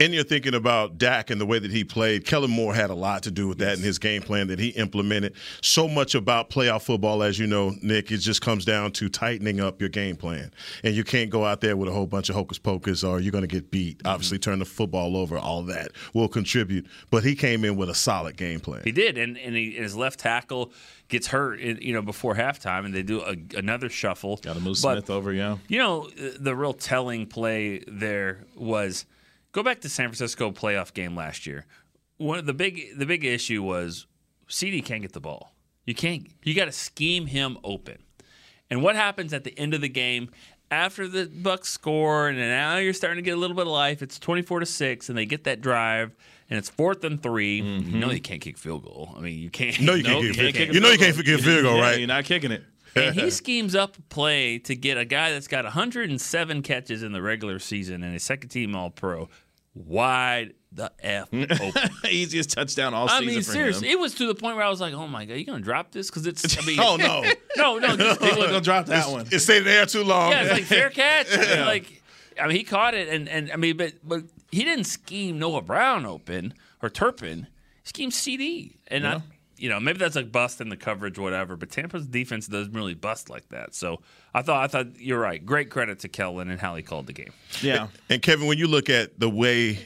and 0.02 0.14
you're 0.14 0.24
thinking 0.24 0.54
about 0.54 0.98
Dak 0.98 1.30
and 1.30 1.40
the 1.40 1.46
way 1.46 1.60
that 1.60 1.72
he 1.72 1.84
played. 1.84 2.26
Kellen 2.26 2.52
Moore 2.52 2.74
had 2.74 2.90
a 2.90 2.96
lot 2.96 3.24
to 3.24 3.32
do 3.32 3.48
with 3.48 3.60
that 3.60 3.78
in 3.78 3.84
his 3.84 4.00
game 4.00 4.22
plan 4.22 4.48
that 4.48 4.60
he 4.60 4.70
implemented. 4.70 5.36
So 5.62 5.88
much 5.88 6.16
about 6.16 6.50
playoff 6.50 6.84
football, 6.84 7.24
as 7.24 7.38
you 7.40 7.48
know, 7.48 7.74
Nick, 7.82 8.12
it 8.12 8.18
just 8.18 8.42
comes 8.42 8.66
down 8.66 8.92
to 8.94 9.10
tightening 9.10 9.60
up 9.60 9.80
your 9.80 9.90
game 9.90 10.16
plan. 10.16 10.52
And 10.84 10.96
you 10.96 11.04
can't 11.04 11.30
go 11.30 11.46
out 11.46 11.62
there 11.62 11.78
with 11.78 11.90
a 11.90 11.92
whole 11.92 12.08
bunch 12.08 12.30
of 12.30 12.36
hocus 12.36 12.58
pocus 12.58 13.04
or 13.04 13.20
you're 13.20 13.32
going 13.32 13.44
to 13.44 13.48
get 13.48 13.72
beat. 13.72 14.00
Mm-hmm. 14.00 14.08
Obviously, 14.08 14.40
turn 14.40 14.60
the 14.60 14.66
football 14.66 15.16
over, 15.16 15.38
all 15.38 15.64
that 15.64 15.92
will 16.14 16.28
contribute. 16.28 16.88
But 17.10 17.24
he 17.24 17.36
came 17.36 17.64
in 17.64 17.76
with 17.78 17.90
a 17.90 17.96
solid 17.96 18.38
game 18.38 18.60
plan. 18.60 18.82
He 18.84 18.92
did, 18.92 19.18
and 19.18 19.38
and 19.38 19.56
he, 19.56 19.72
his 19.72 19.96
left 19.96 20.20
tackle 20.20 20.72
gets 21.10 21.28
hurt, 21.28 21.60
in- 21.60 21.82
you 21.82 21.94
know, 21.94 22.02
before 22.02 22.36
halftime, 22.36 22.86
and 22.86 22.94
they 22.94 23.04
do 23.04 23.22
a, 23.22 23.36
another 23.58 23.90
shuffle. 23.90 24.38
Got 24.38 24.54
to 24.54 24.60
move 24.62 24.78
But- 24.82 24.94
Smith 24.98 25.10
over, 25.10 25.34
yeah. 25.34 25.58
You 25.68 25.78
know, 25.80 26.10
the 26.40 26.56
real 26.56 26.74
telling 26.74 27.28
play 27.28 27.84
there 27.88 28.46
was 28.56 29.06
go 29.52 29.64
back 29.64 29.82
to 29.82 29.90
San 29.90 30.08
Francisco 30.08 30.52
playoff 30.52 30.94
game 30.94 31.16
last 31.16 31.46
year. 31.46 31.66
One 32.18 32.38
of 32.38 32.46
the 32.46 32.54
big 32.54 32.98
the 32.98 33.06
big 33.06 33.24
issue 33.24 33.64
was 33.64 34.08
CeeDee 34.48 34.84
can't 34.86 35.02
get 35.02 35.14
the 35.14 35.20
ball. 35.20 35.54
You 35.86 35.96
can't. 35.96 36.28
You 36.44 36.54
got 36.54 36.66
to 36.66 36.72
scheme 36.72 37.26
him 37.26 37.58
open. 37.64 37.98
And 38.70 38.84
what 38.84 38.96
happens 38.96 39.34
at 39.34 39.44
the 39.44 39.58
end 39.60 39.74
of 39.74 39.82
the 39.82 39.90
game 39.90 40.30
after 40.70 41.08
the 41.08 41.26
Bucks 41.26 41.70
score, 41.70 42.30
and 42.30 42.38
now 42.38 42.78
you're 42.78 42.94
starting 42.94 43.18
to 43.18 43.22
get 43.22 43.36
a 43.36 43.40
little 43.40 43.56
bit 43.56 43.68
of 43.68 43.74
life. 43.74 44.02
It's 44.02 44.18
24 44.18 44.62
to 44.62 44.66
six, 44.66 45.10
and 45.10 45.18
they 45.18 45.26
get 45.26 45.44
that 45.44 45.60
drive, 45.60 46.16
and 46.50 46.58
it's 46.58 46.70
fourth 46.70 47.04
and 47.04 47.22
3 47.22 47.62
mm-hmm. 47.62 47.90
You 47.90 48.00
know 48.00 48.12
you 48.12 48.22
can't 48.22 48.40
kick 48.42 48.58
field 48.58 48.84
goal. 48.84 49.14
I 49.18 49.20
mean, 49.20 49.38
you 49.40 49.50
can't. 49.50 49.80
No, 49.82 49.96
you 49.96 50.04
can't 50.04 50.36
kick- 50.36 50.56
kick 50.56 50.70
a 50.70 50.74
you 50.74 50.80
know 50.80 50.92
you 50.92 50.98
can't 50.98 51.16
kick 51.26 51.40
field 51.42 51.64
goal, 51.64 51.76
Yeah, 51.78 51.82
right? 51.82 51.98
You're 52.00 52.08
not 52.08 52.24
kicking 52.24 52.52
it. 52.52 52.64
And 52.96 53.16
he 53.16 53.30
schemes 53.32 53.76
up 53.76 53.98
a 53.98 54.02
play 54.04 54.60
to 54.60 54.76
get 54.76 54.98
a 54.98 55.06
guy 55.06 55.32
that's 55.32 55.48
got 55.48 55.64
107 55.64 56.62
catches 56.62 57.04
in 57.04 57.12
the 57.12 57.22
regular 57.22 57.60
season 57.60 58.04
and 58.04 58.16
a 58.16 58.20
second 58.20 58.50
team 58.50 58.76
All 58.76 58.90
Pro 58.90 59.30
wide 59.74 60.54
the 60.74 60.92
f 61.00 61.28
open. 61.34 61.90
Easiest 62.10 62.52
touchdown 62.52 62.94
all 62.94 63.10
I 63.10 63.20
season 63.20 63.28
I 63.30 63.32
mean, 63.34 63.42
seriously, 63.44 63.88
him. 63.88 63.98
it 63.98 64.00
was 64.00 64.16
to 64.16 64.28
the 64.28 64.36
point 64.36 64.56
where 64.56 64.66
I 64.66 64.70
was 64.70 64.80
like, 64.82 64.94
"Oh 64.94 65.08
my 65.08 65.26
god, 65.26 65.36
you 65.36 65.46
gonna 65.46 65.60
drop 65.60 65.92
this?" 65.92 66.10
Because 66.10 66.28
it's. 66.28 66.58
I 66.58 66.66
mean, 66.66 66.80
Oh, 66.82 66.96
no. 66.96 67.24
no, 67.58 67.78
no, 67.78 67.98
just, 67.98 68.22
He 68.22 68.28
wasn't 68.30 68.48
gonna 68.48 68.62
drop 68.62 68.86
that 68.88 69.10
one. 69.10 69.28
It 69.32 69.40
stayed 69.40 69.62
there 69.62 69.86
too 69.86 70.04
long. 70.04 70.32
yeah, 70.32 70.44
it's 70.44 70.52
like 70.54 70.64
fair 70.64 70.90
catch. 70.90 71.28
Like, 71.66 72.02
I 72.42 72.48
mean, 72.48 72.56
he 72.58 72.64
caught 72.64 72.94
it, 72.94 73.10
and 73.10 73.28
and 73.28 73.52
I 73.52 73.58
mean, 73.58 73.76
but 73.78 73.94
but 74.04 74.24
he 74.52 74.64
didn't 74.64 74.86
scheme 74.86 75.40
Noah 75.40 75.62
Brown 75.62 76.06
open 76.06 76.54
or 76.82 76.90
Turpin. 76.90 77.48
He 77.84 77.88
schemed 77.90 78.14
CeeDee, 78.14 78.76
and 78.88 79.08
I, 79.08 79.22
you 79.62 79.70
know, 79.70 79.80
maybe 79.80 80.00
that's 80.00 80.16
like 80.16 80.32
bust 80.32 80.60
in 80.60 80.70
the 80.70 80.76
coverage, 80.76 81.20
whatever. 81.20 81.56
But 81.56 81.70
Tampa's 81.70 82.08
defense 82.08 82.48
doesn't 82.48 82.74
really 82.74 82.96
bust 82.96 83.30
like 83.30 83.48
that. 83.50 83.76
So 83.76 84.02
I 84.34 84.42
thought 84.42 84.64
I 84.64 84.68
thought 84.68 85.00
you're 85.00 85.20
right. 85.20 85.46
Great 85.46 85.70
credit 85.70 86.00
to 86.00 86.10
Kellen 86.10 86.50
and 86.50 86.60
how 86.60 86.76
he 86.76 86.82
called 86.82 87.06
the 87.06 87.14
game. 87.14 87.32
Yeah. 87.62 87.88
And 88.10 88.24
Kevin, 88.24 88.48
when 88.48 88.58
you 88.58 88.68
look 88.68 88.90
at 88.90 89.20
the 89.20 89.30
way, 89.30 89.78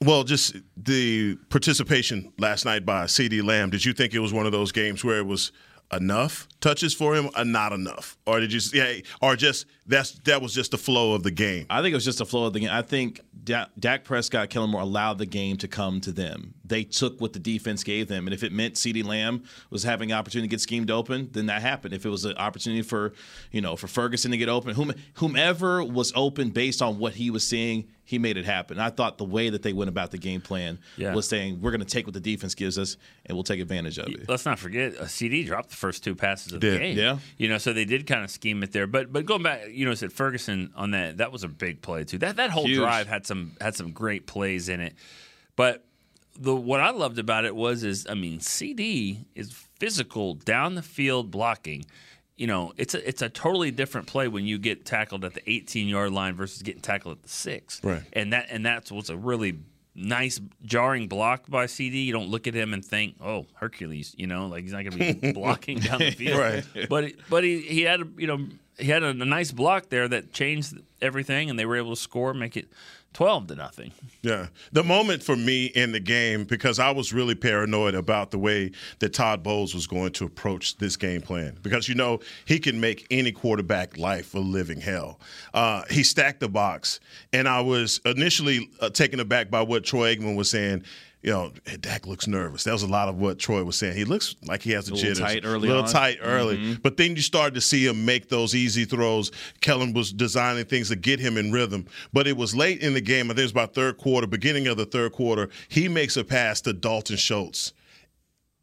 well, 0.00 0.22
just 0.22 0.54
the 0.76 1.36
participation 1.48 2.32
last 2.38 2.64
night 2.64 2.86
by 2.86 3.04
CeeDee 3.04 3.42
Lamb, 3.42 3.70
did 3.70 3.84
you 3.84 3.92
think 3.92 4.14
it 4.14 4.20
was 4.20 4.32
one 4.32 4.46
of 4.46 4.52
those 4.52 4.70
games 4.70 5.04
where 5.04 5.18
it 5.18 5.26
was 5.26 5.50
enough 5.92 6.48
touches 6.60 6.94
for 6.94 7.14
him 7.14 7.28
or 7.36 7.44
not 7.44 7.72
enough, 7.72 8.16
or 8.26 8.40
did 8.40 8.52
you, 8.52 8.60
yeah, 8.72 9.00
or 9.20 9.36
just 9.36 9.66
that's 9.86 10.12
that 10.20 10.40
was 10.40 10.54
just 10.54 10.70
the 10.70 10.78
flow 10.78 11.14
of 11.14 11.22
the 11.22 11.30
game? 11.30 11.66
I 11.70 11.82
think 11.82 11.92
it 11.92 11.96
was 11.96 12.04
just 12.04 12.18
the 12.18 12.26
flow 12.26 12.46
of 12.46 12.52
the 12.52 12.60
game. 12.60 12.70
I 12.70 12.82
think 12.82 13.20
Da- 13.44 13.66
Dak 13.78 14.04
Prescott, 14.04 14.48
Kellen 14.48 14.70
Moore 14.70 14.80
allowed 14.80 15.18
the 15.18 15.26
game 15.26 15.56
to 15.58 15.68
come 15.68 16.00
to 16.00 16.12
them. 16.12 16.54
They 16.64 16.82
took 16.82 17.20
what 17.20 17.34
the 17.34 17.38
defense 17.38 17.84
gave 17.84 18.08
them, 18.08 18.26
and 18.26 18.32
if 18.32 18.42
it 18.42 18.52
meant 18.52 18.74
CeeDee 18.74 19.04
Lamb 19.04 19.44
was 19.70 19.82
having 19.82 20.10
an 20.10 20.18
opportunity 20.18 20.48
to 20.48 20.50
get 20.50 20.60
schemed 20.60 20.90
open, 20.90 21.28
then 21.32 21.46
that 21.46 21.60
happened. 21.60 21.92
If 21.92 22.06
it 22.06 22.08
was 22.08 22.24
an 22.24 22.36
opportunity 22.36 22.82
for, 22.82 23.12
you 23.52 23.60
know, 23.60 23.76
for 23.76 23.86
Ferguson 23.86 24.30
to 24.30 24.36
get 24.38 24.48
open, 24.48 24.74
whom, 24.74 24.94
whomever 25.14 25.84
was 25.84 26.12
open 26.16 26.50
based 26.50 26.80
on 26.80 26.98
what 26.98 27.14
he 27.14 27.30
was 27.30 27.46
seeing, 27.46 27.88
he 28.06 28.18
made 28.18 28.36
it 28.36 28.44
happen. 28.44 28.78
I 28.78 28.90
thought 28.90 29.16
the 29.18 29.24
way 29.24 29.48
that 29.50 29.62
they 29.62 29.72
went 29.72 29.88
about 29.88 30.10
the 30.10 30.18
game 30.18 30.40
plan 30.42 30.78
Yeah. 30.96 31.14
was 31.14 31.26
saying 31.26 31.60
we're 31.62 31.70
going 31.70 31.80
to 31.80 31.86
take 31.86 32.06
what 32.06 32.12
the 32.14 32.20
defense 32.20 32.54
gives 32.54 32.78
us 32.78 32.96
and 33.24 33.34
we'll 33.36 33.44
take 33.44 33.60
advantage 33.60 33.98
of 33.98 34.08
it. 34.08 34.28
Let's 34.28 34.44
not 34.44 34.58
forget, 34.58 34.94
uh, 34.96 35.04
a 35.04 35.06
CeeDee 35.06 35.46
dropped 35.46 35.70
the 35.70 35.76
first 35.76 36.04
two 36.04 36.14
passes 36.14 36.52
of 36.52 36.60
the 36.60 36.78
game. 36.78 36.98
yeah. 36.98 37.18
you 37.38 37.48
know, 37.48 37.56
so 37.58 37.72
they 37.72 37.84
did 37.86 38.06
kind 38.06 38.22
of 38.22 38.30
scheme 38.30 38.62
it 38.62 38.72
there. 38.72 38.86
But 38.86 39.12
but 39.12 39.24
going 39.24 39.42
back, 39.42 39.68
you 39.70 39.84
know, 39.86 39.90
I 39.92 39.94
said 39.94 40.12
Ferguson 40.12 40.70
on 40.76 40.90
that. 40.90 41.16
That 41.16 41.32
was 41.32 41.44
a 41.44 41.48
big 41.48 41.80
play 41.80 42.04
too. 42.04 42.18
That 42.18 42.36
that 42.36 42.50
whole 42.50 42.66
Huge. 42.66 42.78
drive 42.78 43.06
had 43.08 43.26
some 43.26 43.52
had 43.60 43.74
some 43.74 43.90
great 43.92 44.26
plays 44.26 44.68
in 44.68 44.80
it. 44.80 44.94
But 45.56 45.84
the 46.38 46.54
what 46.54 46.80
I 46.80 46.90
loved 46.90 47.18
about 47.18 47.44
it 47.44 47.54
was 47.56 47.84
is 47.84 48.06
I 48.10 48.14
mean, 48.14 48.40
CeeDee 48.40 49.24
is 49.34 49.52
physical 49.78 50.34
down 50.34 50.74
the 50.74 50.82
field 50.82 51.30
blocking. 51.30 51.84
You 52.36 52.46
know, 52.48 52.72
it's 52.76 52.94
a 52.94 53.08
it's 53.08 53.22
a 53.22 53.28
totally 53.28 53.70
different 53.70 54.06
play 54.06 54.26
when 54.28 54.44
you 54.44 54.58
get 54.58 54.84
tackled 54.84 55.24
at 55.24 55.34
the 55.34 55.50
18 55.50 55.86
yard 55.86 56.12
line 56.12 56.34
versus 56.34 56.62
getting 56.62 56.80
tackled 56.80 57.18
at 57.18 57.22
the 57.22 57.28
six. 57.28 57.82
Right. 57.84 58.02
And 58.12 58.32
that 58.32 58.46
and 58.50 58.66
that's 58.66 58.90
what's 58.90 59.08
a 59.08 59.16
really 59.16 59.58
nice 59.94 60.40
jarring 60.64 61.06
block 61.06 61.48
by 61.48 61.66
CeeDee. 61.66 62.04
You 62.04 62.12
don't 62.12 62.28
look 62.28 62.46
at 62.48 62.54
him 62.54 62.74
and 62.74 62.84
think, 62.84 63.16
"Oh, 63.20 63.46
Hercules," 63.54 64.14
you 64.18 64.26
know, 64.26 64.46
like 64.46 64.64
he's 64.64 64.72
not 64.72 64.84
going 64.84 64.98
to 64.98 65.14
be 65.14 65.32
blocking 65.34 65.78
down 65.78 66.00
the 66.00 66.10
field. 66.10 66.38
Right. 66.38 66.64
But 66.88 67.12
but 67.30 67.44
he 67.44 67.60
he 67.60 67.82
had 67.82 68.00
a, 68.00 68.08
you 68.16 68.26
know 68.26 68.46
he 68.78 68.86
had 68.86 69.02
a, 69.02 69.08
a 69.08 69.14
nice 69.14 69.52
block 69.52 69.88
there 69.88 70.08
that 70.08 70.32
changed 70.32 70.74
everything, 71.00 71.50
and 71.50 71.58
they 71.58 71.66
were 71.66 71.76
able 71.76 71.94
to 71.94 72.00
score, 72.00 72.34
make 72.34 72.56
it 72.56 72.68
12 73.14 73.46
to 73.46 73.54
nothing. 73.54 73.92
Yeah. 74.22 74.48
The 74.72 74.82
moment 74.82 75.22
for 75.22 75.36
me 75.36 75.66
in 75.66 75.92
the 75.92 76.00
game, 76.00 76.44
because 76.44 76.80
I 76.80 76.90
was 76.90 77.12
really 77.12 77.36
paranoid 77.36 77.94
about 77.94 78.32
the 78.32 78.38
way 78.38 78.72
that 78.98 79.14
Todd 79.14 79.42
Bowles 79.42 79.72
was 79.72 79.86
going 79.86 80.12
to 80.14 80.24
approach 80.24 80.76
this 80.78 80.96
game 80.96 81.22
plan. 81.22 81.56
Because, 81.62 81.88
you 81.88 81.94
know, 81.94 82.18
he 82.44 82.58
can 82.58 82.80
make 82.80 83.06
any 83.10 83.30
quarterback 83.30 83.96
life 83.96 84.34
a 84.34 84.40
living 84.40 84.80
hell. 84.80 85.20
Uh, 85.54 85.82
he 85.90 86.02
stacked 86.02 86.40
the 86.40 86.48
box. 86.48 86.98
And 87.32 87.48
I 87.48 87.60
was 87.60 88.00
initially 88.04 88.68
uh, 88.80 88.90
taken 88.90 89.20
aback 89.20 89.48
by 89.48 89.62
what 89.62 89.84
Troy 89.84 90.16
Aikman 90.16 90.36
was 90.36 90.50
saying. 90.50 90.82
You 91.24 91.30
know, 91.30 91.52
"Hey, 91.64 91.78
Dak 91.78 92.06
looks 92.06 92.26
nervous. 92.26 92.64
That 92.64 92.72
was 92.72 92.82
a 92.82 92.86
lot 92.86 93.08
of 93.08 93.16
what 93.16 93.38
Troy 93.38 93.64
was 93.64 93.76
saying. 93.76 93.96
He 93.96 94.04
looks 94.04 94.36
like 94.44 94.62
he 94.62 94.72
has 94.72 94.84
the 94.86 94.92
A 94.92 94.94
little 94.94 95.08
jitters. 95.14 95.18
tight 95.20 95.40
early 95.44 95.68
A 95.68 95.70
little 95.72 95.84
on. 95.84 95.88
tight 95.90 96.18
early. 96.20 96.58
Mm-hmm. 96.58 96.72
But 96.82 96.98
then 96.98 97.16
you 97.16 97.22
started 97.22 97.54
to 97.54 97.62
see 97.62 97.86
him 97.86 98.04
make 98.04 98.28
those 98.28 98.54
easy 98.54 98.84
throws. 98.84 99.32
Kellen 99.62 99.94
was 99.94 100.12
designing 100.12 100.66
things 100.66 100.88
to 100.90 100.96
get 100.96 101.18
him 101.20 101.38
in 101.38 101.50
rhythm. 101.50 101.86
But 102.12 102.26
it 102.28 102.36
was 102.36 102.54
late 102.54 102.82
in 102.82 102.92
the 102.92 103.00
game. 103.00 103.26
I 103.26 103.28
think 103.28 103.38
it 103.38 103.42
was 103.44 103.50
about 103.52 103.72
third 103.74 103.96
quarter, 103.96 104.26
beginning 104.26 104.66
of 104.66 104.76
the 104.76 104.84
third 104.84 105.12
quarter. 105.12 105.48
He 105.68 105.88
makes 105.88 106.16
a 106.18 106.24
pass 106.24 106.60
to 106.60 106.74
Dalton 106.74 107.16
Schultz. 107.16 107.72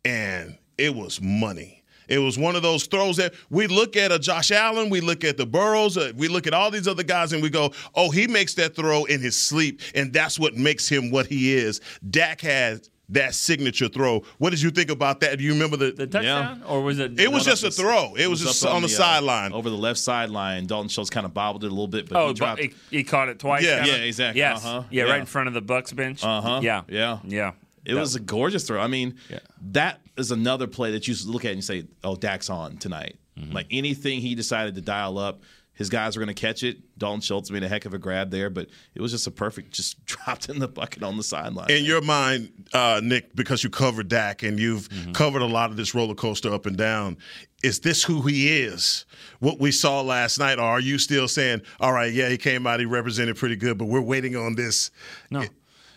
and 0.05 0.57
it 0.77 0.95
was 0.95 1.19
money. 1.21 1.80
It 2.11 2.19
was 2.19 2.37
one 2.37 2.57
of 2.57 2.61
those 2.61 2.85
throws 2.87 3.15
that 3.17 3.33
we 3.49 3.67
look 3.67 3.95
at 3.95 4.11
a 4.11 4.19
Josh 4.19 4.51
Allen, 4.51 4.89
we 4.89 4.99
look 4.99 5.23
at 5.23 5.37
the 5.37 5.45
Burrows, 5.45 5.95
uh, 5.95 6.11
we 6.17 6.27
look 6.27 6.45
at 6.45 6.53
all 6.53 6.69
these 6.69 6.87
other 6.87 7.03
guys, 7.03 7.31
and 7.31 7.41
we 7.41 7.49
go, 7.49 7.71
"Oh, 7.95 8.09
he 8.11 8.27
makes 8.27 8.53
that 8.55 8.75
throw 8.75 9.05
in 9.05 9.21
his 9.21 9.37
sleep, 9.37 9.79
and 9.95 10.11
that's 10.11 10.37
what 10.37 10.55
makes 10.55 10.89
him 10.89 11.09
what 11.09 11.27
he 11.27 11.53
is." 11.53 11.79
Dak 12.09 12.41
had 12.41 12.81
that 13.09 13.33
signature 13.33 13.87
throw. 13.87 14.23
What 14.39 14.49
did 14.51 14.61
you 14.61 14.71
think 14.71 14.89
about 14.89 15.19
that? 15.21 15.37
Do 15.37 15.43
you 15.43 15.53
remember 15.53 15.77
the, 15.77 15.91
the 15.91 16.07
touchdown, 16.07 16.63
or 16.67 16.81
was 16.81 16.99
it? 16.99 17.19
It 17.19 17.31
was 17.31 17.45
just 17.45 17.63
a 17.63 17.71
throw. 17.71 18.13
It, 18.15 18.27
was, 18.27 18.41
just 18.41 18.65
up 18.65 18.73
on, 18.73 18.81
the, 18.81 18.87
uh, 18.87 18.91
sideline. 18.91 19.53
over 19.53 19.69
the 19.69 19.77
left 19.77 19.99
sideline. 19.99 20.65
Dalton 20.65 20.89
Schultz 20.89 21.09
kind 21.09 21.25
of 21.25 21.33
bobbled 21.33 21.63
it 21.63 21.67
a 21.67 21.69
little 21.69 21.87
bit, 21.87 22.09
but 22.09 22.17
oh, 22.17 22.27
he 22.29 22.33
dropped. 22.33 22.61
but 22.61 22.71
he, 22.89 22.97
he 22.97 23.03
caught 23.03 23.29
it 23.29 23.39
twice. 23.39 23.63
Yeah. 23.63 23.83
kinda? 23.83 23.91
Yeah, 23.91 24.03
exactly. 24.03 24.39
Yes. 24.39 24.65
Uh-huh. 24.65 24.83
Yeah, 24.89 25.05
Yeah. 25.05 25.11
right 25.11 25.19
in 25.21 25.25
front 25.25 25.47
of 25.47 25.53
the 25.53 25.61
Bucks 25.61 25.93
bench. 25.93 26.23
Uh-huh. 26.23 26.59
Yeah. 26.63 26.83
Yeah. 26.87 27.19
Yeah. 27.25 27.51
It 27.85 27.95
was 27.95 28.15
a 28.15 28.19
gorgeous 28.19 28.65
throw. 28.67 28.79
I 28.79 28.87
mean, 28.87 29.15
Yeah. 29.29 29.39
that 29.71 30.01
is 30.17 30.31
another 30.31 30.67
play 30.67 30.91
that 30.91 31.07
you 31.07 31.15
look 31.25 31.45
at 31.45 31.49
and 31.49 31.57
you 31.57 31.61
say, 31.63 31.85
"Oh, 32.03 32.15
Dak's 32.15 32.49
on 32.49 32.77
tonight." 32.77 33.17
Mm-hmm. 33.39 33.53
Like 33.53 33.67
anything 33.71 34.21
he 34.21 34.35
decided 34.35 34.75
to 34.75 34.81
dial 34.81 35.17
up, 35.17 35.41
his 35.73 35.89
guys 35.89 36.15
were 36.15 36.23
going 36.23 36.35
to 36.35 36.39
catch 36.39 36.61
it. 36.63 36.77
Dalton 36.99 37.21
Schultz 37.21 37.49
made 37.49 37.63
a 37.63 37.67
heck 37.67 37.85
of 37.85 37.93
a 37.93 37.97
grab 37.97 38.29
there, 38.29 38.49
but 38.51 38.67
it 38.93 39.01
was 39.01 39.11
just 39.11 39.25
a 39.25 39.31
perfect, 39.31 39.71
just 39.71 40.05
dropped 40.05 40.49
in 40.49 40.59
the 40.59 40.67
bucket 40.67 41.01
on 41.01 41.17
the 41.17 41.23
sideline. 41.23 41.71
in 41.71 41.85
your 41.85 42.01
mind, 42.01 42.51
uh, 42.73 42.99
Nick, 43.03 43.33
because 43.35 43.63
you 43.63 43.69
covered 43.71 44.07
Dak 44.09 44.43
and 44.43 44.59
you've 44.59 44.87
Mm-hmm. 44.89 45.13
covered 45.13 45.41
a 45.41 45.45
lot 45.47 45.71
of 45.71 45.77
this 45.77 45.95
roller 45.95 46.13
coaster 46.13 46.53
up 46.53 46.65
and 46.67 46.77
down, 46.77 47.17
is 47.63 47.79
this 47.79 48.03
who 48.03 48.21
he 48.23 48.59
is? 48.59 49.05
What 49.39 49.59
we 49.59 49.71
saw 49.71 50.01
last 50.01 50.37
night, 50.37 50.59
or 50.59 50.63
are 50.65 50.79
you 50.79 50.97
still 50.99 51.27
saying, 51.27 51.61
"All 51.79 51.93
right, 51.93 52.11
yeah, 52.13 52.29
he 52.29 52.37
came 52.37 52.67
out, 52.67 52.79
he 52.79 52.85
represented 52.85 53.37
pretty 53.37 53.55
good, 53.55 53.77
but 53.77 53.85
we're 53.85 54.01
waiting 54.01 54.35
on 54.35 54.55
this"? 54.55 54.91
No, 55.31 55.45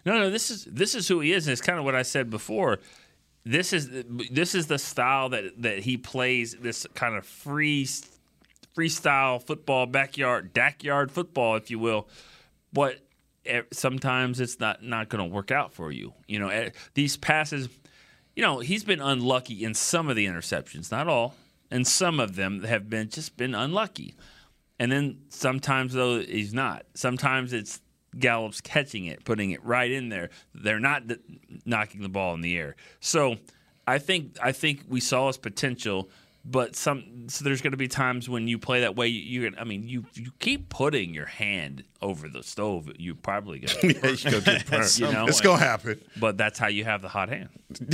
no, 0.05 0.19
no. 0.19 0.31
This 0.31 0.51
is 0.51 0.65
this 0.65 0.95
is 0.95 1.09
who 1.09 1.21
he 1.21 1.33
is. 1.33 1.47
And 1.47 1.53
it's 1.53 1.61
kind 1.61 1.79
of 1.79 1.85
what 1.85 1.95
I 1.95 2.03
said 2.03 2.31
before. 2.31 2.81
This 3.45 3.73
is 3.73 3.89
this 4.31 4.55
is 4.55 4.67
the 4.67 4.79
style 4.79 5.29
that 5.31 5.63
that 5.63 5.81
he 5.81 5.97
plays. 5.97 6.57
This 6.61 6.87
kind 6.95 7.15
of 7.15 7.27
free 7.27 7.87
freestyle 8.77 9.43
football, 9.43 9.87
backyard, 9.87 10.53
backyard 10.53 11.11
football, 11.11 11.57
if 11.57 11.71
you 11.71 11.79
will. 11.79 12.09
But 12.73 12.99
eh, 13.47 13.63
sometimes 13.73 14.41
it's 14.41 14.61
not 14.61 14.83
not 14.83 15.09
going 15.09 15.29
to 15.29 15.35
work 15.35 15.51
out 15.51 15.73
for 15.73 15.93
you. 15.93 16.13
You 16.27 16.39
know, 16.39 16.49
eh, 16.49 16.71
these 16.95 17.17
passes. 17.17 17.69
You 18.37 18.43
know, 18.43 18.59
he's 18.59 18.83
been 18.83 19.01
unlucky 19.01 19.63
in 19.63 19.75
some 19.75 20.09
of 20.09 20.17
the 20.17 20.27
interceptions, 20.27 20.91
not 20.91 21.07
all, 21.07 21.37
and 21.71 21.87
some 21.87 22.19
of 22.19 22.35
them 22.35 22.65
have 22.65 22.91
been 22.91 23.09
just 23.09 23.37
been 23.37 23.55
unlucky. 23.55 24.17
And 24.79 24.91
then 24.91 25.19
sometimes 25.29 25.93
though 25.93 26.19
he's 26.19 26.53
not. 26.53 26.85
Sometimes 26.95 27.53
it's 27.53 27.81
Gallup's 28.19 28.61
catching 28.61 29.07
it, 29.07 29.25
putting 29.25 29.51
it 29.51 29.65
right 29.65 29.91
in 29.91 30.09
there. 30.09 30.31
They're 30.55 30.81
not 30.81 31.03
knocking 31.65 32.03
the 32.03 32.09
ball 32.09 32.35
in 32.35 32.41
the 32.41 32.57
air. 32.57 32.77
So 33.01 33.37
I 33.87 33.99
think 33.99 34.37
I 34.43 34.53
think 34.53 34.85
we 34.89 35.01
saw 35.01 35.27
his 35.27 35.37
potential, 35.37 36.09
but 36.45 36.77
some 36.77 37.29
so 37.29 37.43
there's 37.45 37.63
going 37.63 37.71
to 37.73 37.77
be 37.79 37.89
times 37.89 38.29
when 38.29 38.47
you 38.49 38.59
play 38.59 38.81
that 38.81 38.97
way. 38.97 39.09
You, 39.09 39.43
you're 39.43 39.51
I 39.59 39.65
mean, 39.65 39.89
you 39.89 40.05
you 40.15 40.31
keep 40.41 40.69
putting 40.69 41.15
your 41.15 41.27
hand 41.27 41.85
over 42.03 42.29
the 42.29 42.43
stove, 42.43 42.91
you 42.99 43.15
probably 43.15 43.61
going 43.61 43.69
to 43.81 43.87
Yeah, 43.87 44.11
you 44.11 44.31
gonna 44.31 44.41
get 44.45 44.67
burnt. 44.71 44.99
you 44.99 45.11
know. 45.11 45.27
It's 45.27 45.41
gonna 45.41 45.59
happen. 45.63 46.01
But 46.19 46.37
that's 46.37 46.59
how 46.59 46.69
you 46.69 46.85
have 46.85 47.01
the 47.03 47.09
hot 47.09 47.29
hand. 47.31 47.49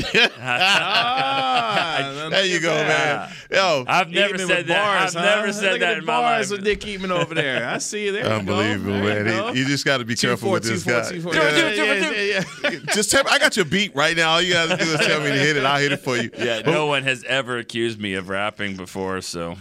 Ah, 0.83 2.29
There 2.31 2.45
you 2.45 2.61
go, 2.61 2.75
man. 2.75 3.31
Yo, 3.51 3.85
I've 3.87 4.11
never 4.11 4.35
Eatman 4.35 4.47
said 4.47 4.57
with 4.59 4.67
that. 4.69 4.85
bars, 4.85 5.17
I've 5.17 5.23
huh? 5.25 5.37
never 5.37 5.53
said 5.53 5.73
Look 5.73 5.75
at 5.75 5.81
that 5.81 5.93
the 5.95 5.99
in 6.01 6.05
my 6.07 6.21
bars 6.21 6.51
life. 6.51 6.59
with 6.59 6.67
Nick 6.67 6.81
Eatman 6.81 7.11
over 7.11 7.35
there. 7.35 7.69
I 7.69 7.79
see 7.79 8.07
you 8.07 8.13
there. 8.13 8.25
you 8.27 8.31
unbelievable, 8.31 8.93
There 8.93 9.19
you 9.19 9.25
man. 9.25 9.37
go. 9.39 9.53
He- 9.53 9.61
you 9.61 9.67
just 9.67 9.85
got 9.85 9.99
to 9.99 10.05
be 10.05 10.15
Two, 10.15 10.29
careful 10.29 10.47
four, 10.49 10.53
with 10.55 10.65
two, 10.65 10.71
this 10.79 10.85
four, 10.85 10.93
guy. 10.95 11.11
two. 11.11 11.83
Yeah, 11.85 12.43
Yeah. 12.71 12.79
Just 12.95 13.11
tell 13.11 13.25
me, 13.25 13.31
I 13.33 13.39
got 13.39 13.57
your 13.57 13.65
beat 13.65 13.95
right 13.95 14.17
now. 14.17 14.33
All 14.33 14.43
you 14.43 14.53
got 14.55 14.77
to 14.77 14.85
do 14.85 14.91
is 14.91 15.01
tell 15.07 15.21
me 15.21 15.29
to 15.29 15.35
hit 15.39 15.57
it. 15.57 15.65
I'll 15.65 15.81
hit 15.81 15.93
it 15.93 15.99
for 16.01 16.17
you. 16.17 16.31
Yeah, 16.37 16.61
no 16.63 16.87
one 16.87 17.03
has 17.05 17.23
ever 17.25 17.59
accused 17.59 18.01
me 18.01 18.15
of 18.15 18.29
rapping 18.41 18.75
before, 18.75 19.21
so 19.21 19.57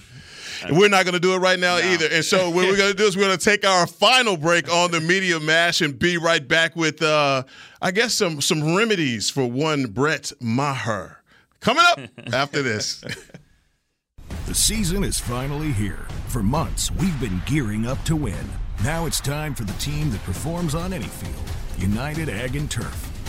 We're 0.72 0.90
not 0.90 1.04
going 1.04 1.14
to 1.14 1.20
do 1.20 1.34
it 1.34 1.40
right 1.40 1.60
now 1.60 1.78
either. 1.78 2.08
And 2.12 2.24
so 2.24 2.50
what 2.50 2.66
we're 2.66 2.78
going 2.78 2.92
to 2.92 2.98
do 2.98 3.06
is 3.06 3.16
we're 3.18 3.26
going 3.26 3.38
to 3.38 3.44
take 3.44 3.66
our 3.66 3.86
final 3.86 4.38
break 4.38 4.72
on 4.74 4.92
the 4.92 5.02
media 5.02 5.40
mash 5.40 5.82
and 5.82 5.98
be 5.98 6.18
right 6.18 6.46
back 6.46 6.76
with, 6.78 7.02
uh, 7.02 7.44
I 7.82 7.92
guess, 7.92 8.14
some 8.14 8.42
some 8.42 8.76
remedies 8.76 9.30
for 9.30 9.46
one 9.46 9.86
Brett 9.88 10.32
Maher. 10.42 11.22
Coming 11.60 11.84
up 11.92 12.00
after 12.34 12.62
this. 12.62 13.04
The 14.46 14.56
season 14.56 15.04
is 15.04 15.20
finally 15.20 15.72
here. 15.72 16.08
For 16.28 16.42
months, 16.42 16.92
we've 16.92 17.20
been 17.20 17.42
gearing 17.46 17.86
up 17.86 18.04
to 18.06 18.16
win. 18.16 18.48
Now 18.84 19.06
it's 19.06 19.20
time 19.20 19.54
for 19.54 19.64
the 19.64 19.74
team 19.74 20.10
that 20.12 20.24
performs 20.24 20.74
on 20.74 20.92
any 20.94 21.06
field 21.06 21.52
United 21.78 22.30
Ag 22.30 22.56
and 22.56 22.70
Turf. 22.70 23.09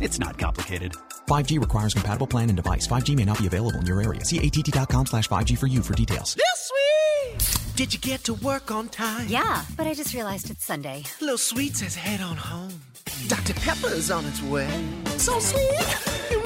It's 0.00 0.18
not 0.18 0.38
complicated. 0.38 0.92
5G 1.26 1.60
requires 1.60 1.94
compatible 1.94 2.26
plan 2.26 2.48
and 2.50 2.56
device. 2.56 2.86
5G 2.86 3.16
may 3.16 3.24
not 3.24 3.38
be 3.38 3.46
available 3.46 3.78
in 3.80 3.86
your 3.86 4.00
area. 4.02 4.24
See 4.24 4.38
att.com 4.38 5.06
slash 5.06 5.26
5G 5.28 5.58
for 5.58 5.66
you 5.66 5.82
for 5.82 5.94
details. 5.94 6.34
This 6.34 6.70
sweet! 6.70 7.76
Did 7.76 7.92
you 7.92 8.00
get 8.00 8.24
to 8.24 8.34
work 8.34 8.70
on 8.70 8.88
time? 8.88 9.26
Yeah, 9.28 9.64
but 9.76 9.86
I 9.86 9.94
just 9.94 10.14
realized 10.14 10.50
it's 10.50 10.64
Sunday. 10.64 11.02
Little 11.20 11.38
Sweet 11.38 11.76
says 11.76 11.94
head 11.94 12.20
on 12.20 12.36
home. 12.36 12.72
Dr. 13.28 13.54
Pepper's 13.54 14.10
on 14.10 14.24
its 14.26 14.42
way. 14.42 14.68
So 15.16 15.38
sweet, 15.38 16.45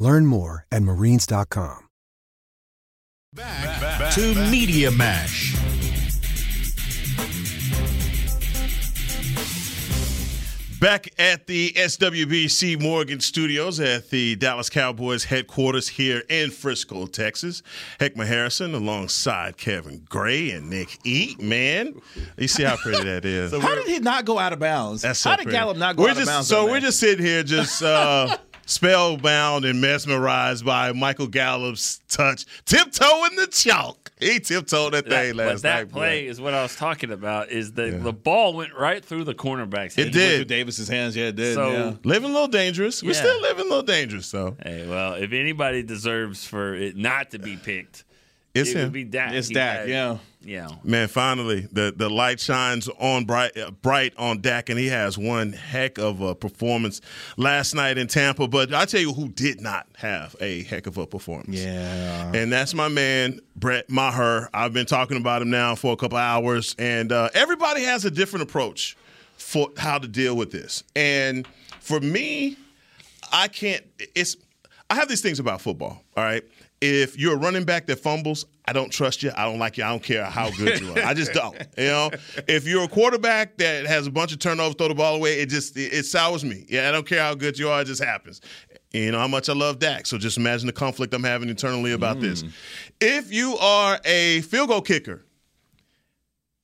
Learn 0.00 0.26
more 0.26 0.66
at 0.72 0.82
marines.com. 0.82 1.86
Back 3.32 4.12
to 4.14 4.34
Media 4.50 4.90
Mash. 4.90 5.54
Back 10.80 11.10
at 11.18 11.46
the 11.46 11.72
SWBC 11.74 12.80
Morgan 12.80 13.20
Studios 13.20 13.78
at 13.78 14.08
the 14.08 14.34
Dallas 14.36 14.70
Cowboys 14.70 15.24
headquarters 15.24 15.86
here 15.86 16.24
in 16.30 16.50
Frisco, 16.50 17.04
Texas. 17.06 17.62
Heckma 18.00 18.26
Harrison 18.26 18.74
alongside 18.74 19.58
Kevin 19.58 20.06
Gray 20.08 20.50
and 20.50 20.70
Nick 20.70 20.98
Eat. 21.04 21.38
Man, 21.38 22.00
you 22.38 22.48
see 22.48 22.62
how 22.62 22.76
pretty 22.76 23.04
that 23.04 23.26
is. 23.26 23.52
How 23.60 23.74
did 23.74 23.86
he 23.86 23.98
not 23.98 24.24
go 24.24 24.38
out 24.38 24.54
of 24.54 24.58
bounds? 24.58 25.02
That's 25.02 25.20
so 25.20 25.30
How 25.30 25.36
did 25.36 25.42
pretty. 25.42 25.58
Gallup 25.58 25.76
not 25.76 25.96
go 25.96 26.04
we're 26.04 26.10
out 26.10 26.16
just, 26.16 26.22
of 26.22 26.34
bounds? 26.34 26.48
So 26.48 26.64
we're 26.64 26.74
that? 26.74 26.80
just 26.80 26.98
sitting 26.98 27.24
here, 27.24 27.42
just 27.42 27.82
uh, 27.82 28.38
spellbound 28.70 29.64
and 29.64 29.80
mesmerized 29.80 30.64
by 30.64 30.92
Michael 30.92 31.26
Gallup's 31.26 32.00
touch, 32.08 32.46
tiptoeing 32.64 33.36
the 33.36 33.46
chalk. 33.48 34.12
He 34.20 34.38
tiptoed 34.38 34.92
that 34.92 35.06
thing 35.08 35.36
That, 35.36 35.36
last 35.36 35.52
but 35.54 35.62
that 35.62 35.76
night. 35.76 35.88
boy. 35.92 35.98
play 35.98 36.26
is 36.26 36.40
what 36.40 36.54
I 36.54 36.62
was 36.62 36.76
talking 36.76 37.10
about. 37.10 37.50
Is 37.50 37.72
the 37.72 37.90
the 37.90 38.12
ball 38.12 38.54
went 38.54 38.74
right 38.74 39.04
through 39.04 39.24
the 39.24 39.34
cornerback's 39.34 39.96
It 39.98 40.12
did. 40.12 40.36
Through 40.36 40.44
Davis's 40.44 40.88
hands, 40.88 41.16
yeah, 41.16 41.26
it 41.28 41.36
did. 41.36 41.54
So- 41.54 41.72
yeah. 41.72 41.94
Living 42.04 42.30
a 42.30 42.32
little 42.32 42.48
dangerous. 42.48 43.02
We're 43.02 43.08
Yeah. 43.12 43.14
still 43.20 43.40
living 43.40 43.66
a 43.66 43.68
little 43.68 43.82
dangerous, 43.82 44.30
though. 44.30 44.56
Hey, 44.62 44.86
well, 44.86 45.14
if 45.14 45.32
anybody 45.32 45.82
deserves 45.82 46.46
for 46.46 46.74
it 46.74 46.96
not 46.96 47.30
to 47.30 47.38
be 47.38 47.56
picked, 47.56 48.04
It's 48.54 48.70
it 48.70 48.76
him. 48.76 48.82
would 48.84 48.92
be 48.92 49.04
Dak. 49.04 49.32
It's 49.32 49.48
He 49.48 49.54
Dak, 49.54 49.80
had- 49.80 49.88
yeah. 49.88 50.18
Yeah. 50.42 50.68
Man, 50.82 51.08
finally, 51.08 51.68
the, 51.70 51.92
the 51.94 52.08
light 52.08 52.40
shines 52.40 52.88
on 52.98 53.24
bright 53.24 53.56
uh, 53.58 53.70
bright 53.70 54.14
on 54.16 54.40
Dak, 54.40 54.70
and 54.70 54.78
he 54.78 54.86
has 54.86 55.18
one 55.18 55.52
heck 55.52 55.98
of 55.98 56.20
a 56.20 56.34
performance 56.34 57.00
last 57.36 57.74
night 57.74 57.98
in 57.98 58.06
Tampa. 58.06 58.48
But 58.48 58.72
I 58.72 58.86
tell 58.86 59.00
you 59.00 59.12
who 59.12 59.28
did 59.28 59.60
not 59.60 59.86
have 59.96 60.34
a 60.40 60.62
heck 60.64 60.86
of 60.86 60.96
a 60.96 61.06
performance. 61.06 61.60
Yeah. 61.60 62.32
And 62.34 62.50
that's 62.50 62.72
my 62.72 62.88
man, 62.88 63.40
Brett 63.54 63.90
Maher. 63.90 64.48
I've 64.54 64.72
been 64.72 64.86
talking 64.86 65.18
about 65.18 65.42
him 65.42 65.50
now 65.50 65.74
for 65.74 65.92
a 65.92 65.96
couple 65.96 66.18
hours, 66.18 66.74
and 66.78 67.12
uh, 67.12 67.28
everybody 67.34 67.82
has 67.82 68.04
a 68.04 68.10
different 68.10 68.44
approach 68.44 68.96
for 69.36 69.70
how 69.76 69.98
to 69.98 70.08
deal 70.08 70.36
with 70.36 70.52
this. 70.52 70.84
And 70.96 71.46
for 71.80 72.00
me, 72.00 72.56
I 73.32 73.48
can't. 73.48 73.84
It's 74.14 74.36
I 74.88 74.94
have 74.94 75.08
these 75.08 75.20
things 75.20 75.38
about 75.38 75.60
football. 75.60 76.02
All 76.16 76.24
right, 76.24 76.44
if 76.80 77.18
you're 77.18 77.34
a 77.34 77.38
running 77.38 77.64
back 77.64 77.86
that 77.86 78.00
fumbles, 78.00 78.46
I 78.66 78.72
don't 78.72 78.90
trust 78.90 79.22
you. 79.22 79.30
I 79.36 79.44
don't 79.44 79.58
like 79.58 79.76
you. 79.76 79.84
I 79.84 79.88
don't 79.88 80.02
care 80.02 80.24
how 80.24 80.50
good 80.50 80.80
you 80.80 80.92
are. 80.92 80.98
I 81.00 81.14
just 81.14 81.32
don't. 81.32 81.56
You 81.76 81.86
know, 81.86 82.10
if 82.46 82.66
you're 82.66 82.84
a 82.84 82.88
quarterback 82.88 83.56
that 83.58 83.86
has 83.86 84.06
a 84.06 84.10
bunch 84.10 84.32
of 84.32 84.38
turnovers, 84.38 84.74
throw 84.76 84.88
the 84.88 84.94
ball 84.94 85.16
away, 85.16 85.40
it 85.40 85.48
just 85.48 85.76
it, 85.76 85.92
it 85.92 86.04
sours 86.04 86.44
me. 86.44 86.66
Yeah, 86.68 86.88
I 86.88 86.92
don't 86.92 87.06
care 87.06 87.22
how 87.22 87.34
good 87.34 87.58
you 87.58 87.68
are. 87.68 87.80
It 87.80 87.86
just 87.86 88.02
happens. 88.02 88.40
And 88.92 89.04
you 89.04 89.12
know 89.12 89.18
how 89.18 89.28
much 89.28 89.48
I 89.48 89.54
love 89.54 89.78
Dak. 89.78 90.06
So 90.06 90.18
just 90.18 90.36
imagine 90.36 90.66
the 90.66 90.72
conflict 90.72 91.14
I'm 91.14 91.24
having 91.24 91.48
internally 91.48 91.92
about 91.92 92.20
this. 92.20 92.42
Hmm. 92.42 92.48
If 93.00 93.32
you 93.32 93.56
are 93.58 93.98
a 94.04 94.42
field 94.42 94.68
goal 94.68 94.82
kicker 94.82 95.24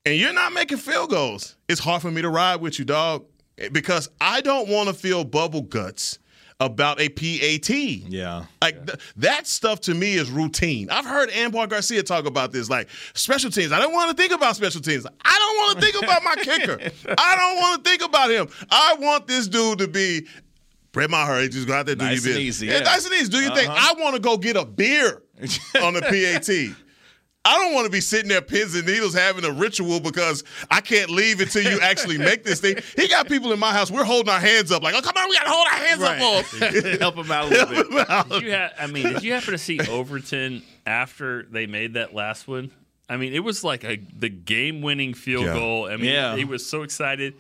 and 0.05 0.17
you're 0.17 0.35
not 0.35 0.53
making 0.53 0.79
field 0.79 1.11
goals, 1.11 1.57
it's 1.69 1.81
hard 1.81 2.03
for 2.03 2.11
me 2.11 2.23
to 2.23 2.29
ride 2.29 2.61
with 2.61 2.79
you, 2.79 2.85
dog, 2.85 3.25
because 3.73 4.09
I 4.21 4.41
don't 4.41 4.69
want 4.69 4.89
to 4.89 4.95
feel 4.95 5.25
bubble 5.25 5.63
guts 5.63 6.19
about 6.59 7.01
a 7.01 7.09
PAT. 7.11 7.69
Yeah. 7.71 8.45
Like 8.63 8.87
th- 8.87 8.99
that 9.17 9.47
stuff 9.47 9.81
to 9.83 9.95
me 9.95 10.15
is 10.15 10.31
routine. 10.31 10.89
I've 10.91 11.05
heard 11.05 11.31
Ambar 11.31 11.67
Garcia 11.67 12.03
talk 12.03 12.25
about 12.25 12.53
this, 12.53 12.71
like 12.71 12.89
special 13.15 13.51
teams. 13.51 13.73
I 13.73 13.79
don't 13.79 13.93
want 13.93 14.11
to 14.11 14.17
think 14.23 14.33
about 14.33 14.57
special 14.57 14.81
teams. 14.81 15.07
I 15.07 15.39
don't 15.39 15.57
want 15.59 15.79
to 15.79 15.85
think 15.93 16.03
about 16.03 16.23
my 16.25 16.35
kicker. 16.37 16.79
I 17.19 17.37
don't 17.37 17.57
want 17.59 17.85
to 17.85 17.91
think 17.91 18.03
about 18.03 18.31
him. 18.31 18.49
I 18.71 18.97
want 18.99 19.27
this 19.27 19.49
dude 19.49 19.79
to 19.81 19.89
be 19.89 20.27
Brett 20.93 21.11
Maher. 21.11 21.47
Just 21.49 21.67
go 21.67 21.75
out 21.75 21.85
there, 21.87 21.95
do 21.95 22.05
Nice 22.07 22.25
your 22.25 22.35
business. 22.35 22.39
easy, 22.39 22.67
Yeah, 22.69 22.79
yeah. 22.79 22.85
nice 22.85 23.05
and 23.05 23.15
easy. 23.15 23.31
Do 23.31 23.55
thing. 23.55 23.69
Uh-huh. 23.69 23.95
I 23.99 24.03
want 24.03 24.15
to 24.17 24.21
go 24.23 24.39
get 24.39 24.57
a 24.57 24.65
beer 24.65 25.23
on 25.83 25.93
the 25.93 26.01
PAT. 26.73 26.86
I 27.47 27.57
don't 27.59 27.73
want 27.75 27.85
to 27.87 27.91
be 27.91 28.01
sitting 28.01 28.29
there 28.29 28.43
pins 28.43 28.75
and 28.75 28.87
needles 28.87 29.15
having 29.15 29.45
a 29.45 29.53
ritual 29.53 30.01
because 30.01 30.43
I 30.71 30.81
can't 30.81 31.11
leave 31.11 31.41
until 31.41 31.63
you 31.63 31.79
actually 31.81 32.19
make 32.19 32.43
this 32.45 32.61
thing. 32.61 32.77
He 32.97 33.07
got 33.09 33.29
people 33.29 33.53
in 33.53 33.59
my 33.61 33.73
house. 33.73 33.91
We're 33.91 34.05
holding 34.05 34.33
our 34.33 34.41
hands 34.41 34.73
up 34.73 34.83
like, 34.83 34.95
oh, 34.95 35.01
come 35.01 35.13
on, 35.17 35.29
we 35.29 35.37
got 35.37 35.45
to 35.45 35.51
hold 35.51 35.67
our 35.69 35.79
hands 35.79 36.03
up 36.03 36.45
for 36.47 36.65
him. 36.91 36.99
Help 37.01 37.15
him 37.17 37.31
out 37.31 37.45
a 37.45 37.49
little 37.49 37.67
bit. 37.69 37.77
Help 37.77 37.91
him 37.93 38.07
out. 38.09 38.29
Did 38.31 38.43
you 38.43 38.53
ha- 38.53 38.71
I 38.79 38.87
mean, 38.89 39.05
did 39.13 39.23
you 39.23 39.33
happen 39.33 39.53
to 39.53 39.59
see 39.59 39.79
Overton 39.89 40.63
after 40.85 41.45
they 41.45 41.67
made 41.67 41.95
that 41.95 42.15
last 42.15 42.49
one? 42.49 42.71
I 43.09 43.17
mean, 43.17 43.33
it 43.33 43.41
was 43.45 43.63
like 43.63 43.85
a 43.85 43.97
the 44.19 44.29
game-winning 44.29 45.15
field 45.15 45.45
Yeah. 45.47 45.55
goal. 45.55 45.87
I 45.87 45.97
mean, 45.97 46.07
Yeah. 46.07 46.35
he 46.37 46.45
was 46.45 46.67
so 46.67 46.83
excited. 46.83 47.35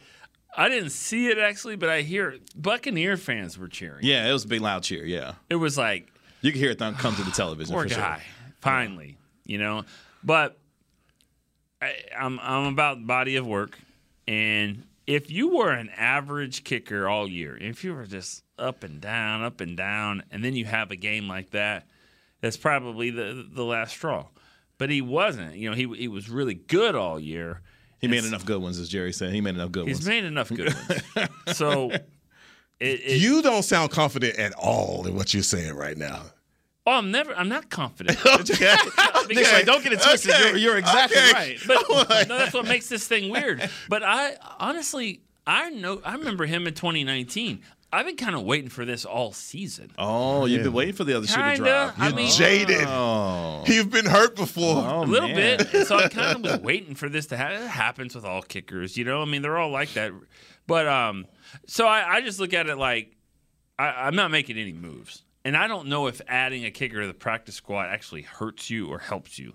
I 0.56 0.68
didn't 0.68 0.90
see 0.90 1.26
it 1.28 1.38
actually, 1.38 1.76
but 1.76 1.88
I 1.88 2.02
hear 2.02 2.36
Buccaneer 2.54 3.16
fans 3.16 3.58
were 3.58 3.68
cheering. 3.68 4.04
Yeah, 4.04 4.28
it 4.28 4.32
was 4.32 4.44
a 4.44 4.48
big 4.48 4.60
loud 4.60 4.84
cheer. 4.84 5.04
Yeah, 5.04 5.32
It 5.50 5.56
was 5.56 5.76
like 5.76 6.06
you 6.40 6.52
can 6.52 6.60
hear 6.60 6.70
it 6.70 6.78
th- 6.78 6.94
come 6.98 7.16
to 7.16 7.22
the 7.24 7.30
television. 7.32 7.74
poor 7.74 7.82
for 7.82 7.88
sure. 7.90 7.98
guy, 7.98 8.22
finally, 8.60 9.15
you 9.46 9.58
know. 9.58 9.84
But 10.22 10.58
I, 11.80 11.94
I'm 12.16 12.38
I'm 12.40 12.72
about 12.72 13.06
body 13.06 13.36
of 13.36 13.46
work, 13.46 13.78
and 14.26 14.84
if 15.06 15.30
you 15.30 15.56
were 15.56 15.70
an 15.70 15.90
average 15.96 16.64
kicker 16.64 17.08
all 17.08 17.28
year, 17.28 17.56
if 17.60 17.84
you 17.84 17.94
were 17.94 18.06
just 18.06 18.42
up 18.58 18.82
and 18.82 19.00
down, 19.00 19.42
up 19.42 19.60
and 19.60 19.76
down, 19.76 20.24
and 20.30 20.44
then 20.44 20.54
you 20.54 20.64
have 20.64 20.90
a 20.90 20.96
game 20.96 21.28
like 21.28 21.50
that, 21.50 21.86
that's 22.40 22.56
probably 22.56 23.10
the 23.10 23.46
the 23.50 23.64
last 23.64 23.92
straw. 23.92 24.26
But 24.78 24.90
he 24.90 25.00
wasn't. 25.00 25.56
You 25.56 25.70
know, 25.70 25.76
he 25.76 25.86
he 25.96 26.08
was 26.08 26.28
really 26.28 26.54
good 26.54 26.94
all 26.94 27.18
year. 27.18 27.62
He 27.98 28.08
made 28.08 28.24
enough 28.24 28.44
good 28.44 28.60
ones, 28.60 28.78
as 28.78 28.88
Jerry 28.88 29.12
said. 29.12 29.32
He 29.32 29.40
made 29.40 29.54
enough 29.54 29.72
good 29.72 29.86
He's 29.86 29.96
ones. 29.96 30.06
He's 30.06 30.08
made 30.08 30.24
enough 30.24 30.50
good 30.50 30.74
ones. 31.16 31.30
so 31.56 31.90
it, 31.90 32.04
it, 32.80 33.20
You 33.20 33.42
don't 33.42 33.62
sound 33.62 33.90
confident 33.90 34.38
at 34.38 34.52
all 34.52 35.06
in 35.06 35.14
what 35.14 35.32
you're 35.32 35.42
saying 35.42 35.74
right 35.74 35.96
now. 35.96 36.22
Oh, 36.86 36.92
I'm 36.92 37.10
never. 37.10 37.34
I'm 37.36 37.48
not 37.48 37.68
confident. 37.70 38.18
Okay. 38.26 38.76
Because 39.28 39.52
like, 39.52 39.66
don't 39.66 39.82
get 39.82 39.92
it 39.92 40.00
twisted. 40.00 40.30
Okay. 40.32 40.48
You're, 40.50 40.56
you're 40.56 40.76
exactly 40.78 41.16
Okay. 41.18 41.32
right. 41.32 41.58
But 41.66 41.84
no, 42.28 42.38
that's 42.38 42.54
what 42.54 42.64
makes 42.68 42.88
this 42.88 43.08
thing 43.08 43.28
weird. 43.28 43.68
But 43.88 44.04
I 44.04 44.36
honestly, 44.60 45.20
I 45.44 45.70
know, 45.70 46.00
I 46.04 46.14
remember 46.14 46.46
him 46.46 46.64
in 46.68 46.74
2019. 46.74 47.60
I've 47.92 48.06
been 48.06 48.16
kind 48.16 48.36
of 48.36 48.42
waiting 48.44 48.68
for 48.70 48.84
this 48.84 49.04
all 49.04 49.32
season. 49.32 49.90
Oh, 49.98 50.44
you've 50.44 50.62
been 50.62 50.72
waiting 50.72 50.94
for 50.94 51.02
the 51.02 51.16
other 51.16 51.26
shoe 51.26 51.34
to 51.36 51.42
Kinda. 51.42 51.56
drop. 51.64 51.98
I 51.98 52.06
You're 52.08 52.16
mean- 52.16 52.30
jaded. 52.30 52.84
Oh, 52.86 53.64
You've 53.66 53.90
been 53.90 54.06
hurt 54.06 54.36
before. 54.36 54.76
Oh, 54.86 55.02
a 55.02 55.04
little 55.04 55.28
man. 55.28 55.58
bit. 55.58 55.74
And 55.74 55.86
so 55.88 55.96
I 55.96 56.06
kind 56.08 56.36
of 56.46 56.52
was 56.52 56.60
waiting 56.60 56.94
for 56.94 57.08
this 57.08 57.26
to 57.26 57.36
happen. 57.36 57.62
It 57.62 57.68
happens 57.68 58.14
with 58.14 58.24
all 58.24 58.42
kickers, 58.42 58.96
you 58.96 59.04
know. 59.04 59.22
I 59.22 59.24
mean, 59.24 59.42
they're 59.42 59.58
all 59.58 59.70
like 59.70 59.92
that. 59.94 60.12
But 60.68 60.86
um, 60.86 61.26
so 61.66 61.86
I, 61.88 62.16
I 62.16 62.20
just 62.20 62.38
look 62.38 62.54
at 62.54 62.68
it 62.68 62.76
like 62.78 63.10
I, 63.76 63.86
I'm 64.06 64.14
not 64.14 64.30
making 64.30 64.56
any 64.56 64.72
moves, 64.72 65.22
and 65.46 65.56
I 65.56 65.66
don't 65.68 65.86
know 65.88 66.08
if 66.08 66.20
adding 66.28 66.64
a 66.64 66.70
kicker 66.70 67.00
to 67.00 67.06
the 67.06 67.14
practice 67.14 67.54
squad 67.54 67.86
actually 67.86 68.22
hurts 68.22 68.68
you 68.68 68.88
or 68.88 68.98
helps 68.98 69.38
you. 69.38 69.54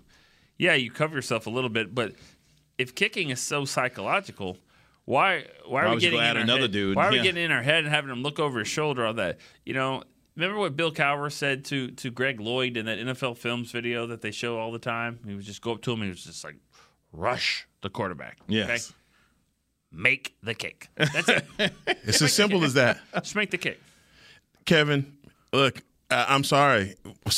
Yeah, 0.58 0.74
you 0.74 0.90
cover 0.90 1.14
yourself 1.14 1.46
a 1.46 1.50
little 1.50 1.70
bit, 1.70 1.94
but 1.94 2.12
if 2.78 2.94
kicking 2.94 3.30
is 3.30 3.40
so 3.40 3.64
psychological, 3.64 4.56
why 5.04 5.44
why 5.66 5.82
are 5.82 5.88
Why 5.88 5.94
we 5.94 6.00
getting 6.00 6.20
in 6.20 6.36
another 6.36 6.62
head? 6.62 6.72
dude? 6.72 6.96
Why 6.96 7.06
are 7.08 7.12
Yeah. 7.12 7.18
we 7.18 7.26
getting 7.26 7.44
in 7.44 7.50
our 7.52 7.62
head 7.62 7.84
and 7.84 7.88
having 7.88 8.10
him 8.10 8.22
look 8.22 8.38
over 8.38 8.58
his 8.60 8.68
shoulder? 8.68 9.04
All 9.06 9.14
that, 9.14 9.38
you 9.64 9.74
know. 9.74 10.02
Remember 10.34 10.58
what 10.58 10.76
Bill 10.76 10.90
Cowher 10.92 11.30
said 11.30 11.64
to 11.66 11.88
to 11.90 12.10
Greg 12.10 12.40
Lloyd 12.40 12.76
in 12.78 12.86
that 12.86 12.98
NFL 12.98 13.36
Films 13.36 13.70
video 13.70 14.06
that 14.06 14.22
they 14.22 14.30
show 14.30 14.58
all 14.58 14.72
the 14.72 14.78
time? 14.78 15.18
He 15.26 15.34
would 15.34 15.44
just 15.44 15.60
go 15.60 15.72
up 15.72 15.82
to 15.82 15.92
him. 15.92 16.00
and 16.00 16.04
He 16.04 16.10
was 16.10 16.24
just 16.24 16.42
like, 16.42 16.56
"Rush 17.12 17.66
the 17.82 17.90
quarterback." 17.90 18.38
Yes. 18.48 18.94
Make 19.90 20.34
the 20.42 20.54
kick. 20.54 20.88
That's 20.96 21.28
it. 21.28 21.44
It's 22.04 22.22
as 22.22 22.32
simple 22.32 22.64
as 22.64 22.74
that. 22.74 22.98
just 23.14 23.36
make 23.36 23.50
the 23.50 23.58
kick. 23.58 23.78
Kevin, 24.64 25.18
look, 25.52 25.82
uh, 26.10 26.26
I'm 26.28 26.44
sorry. 26.44 26.94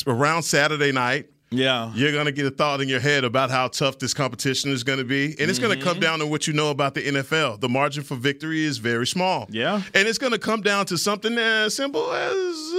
Around 0.07 0.43
Saturday 0.43 0.93
night, 0.93 1.27
Yeah. 1.51 1.93
you're 1.95 2.11
going 2.13 2.25
to 2.27 2.33
get 2.33 2.47
a 2.47 2.51
thought 2.51 2.81
in 2.81 2.89
your 2.89 3.01
head 3.01 3.23
about 3.25 3.51
how 3.51 3.69
tough 3.69 3.99
this 3.99 4.13
competition 4.15 4.71
is 4.73 4.83
going 4.83 4.99
to 4.99 5.05
be. 5.05 5.37
And 5.39 5.49
it's 5.51 5.59
going 5.59 5.71
to 5.73 5.79
Mm-hmm. 5.79 5.89
come 5.89 6.01
down 6.01 6.19
to 6.21 6.27
what 6.27 6.47
you 6.49 6.53
know 6.53 6.71
about 6.71 6.95
the 6.95 7.03
NFL. 7.03 7.61
The 7.61 7.69
margin 7.69 8.03
for 8.03 8.17
victory 8.17 8.65
is 8.65 8.79
very 8.79 9.07
small. 9.07 9.47
Yeah. 9.51 9.83
And 9.95 10.09
it's 10.09 10.19
going 10.19 10.33
to 10.33 10.39
come 10.39 10.63
down 10.63 10.87
to 10.87 10.99
something 10.99 11.37
as 11.39 11.77
simple 11.77 12.13
as 12.13 12.33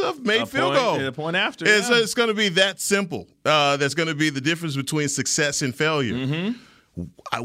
a 0.03 0.15
made 0.21 0.41
A 0.41 0.45
field 0.45 0.73
point- 0.73 0.83
goal. 0.99 1.05
a 1.07 1.11
point 1.11 1.35
after, 1.37 1.65
It's, 1.67 1.89
yeah. 1.89 1.97
it's 1.97 2.13
going 2.13 2.29
to 2.29 2.33
be 2.35 2.49
that 2.49 2.81
simple. 2.81 3.27
Uh, 3.45 3.77
that's 3.77 3.93
going 3.93 4.09
to 4.09 4.15
be 4.15 4.29
the 4.29 4.41
difference 4.41 4.75
between 4.75 5.07
success 5.07 5.61
and 5.61 5.73
failure. 5.73 6.13
Mm-hmm. 6.15 6.51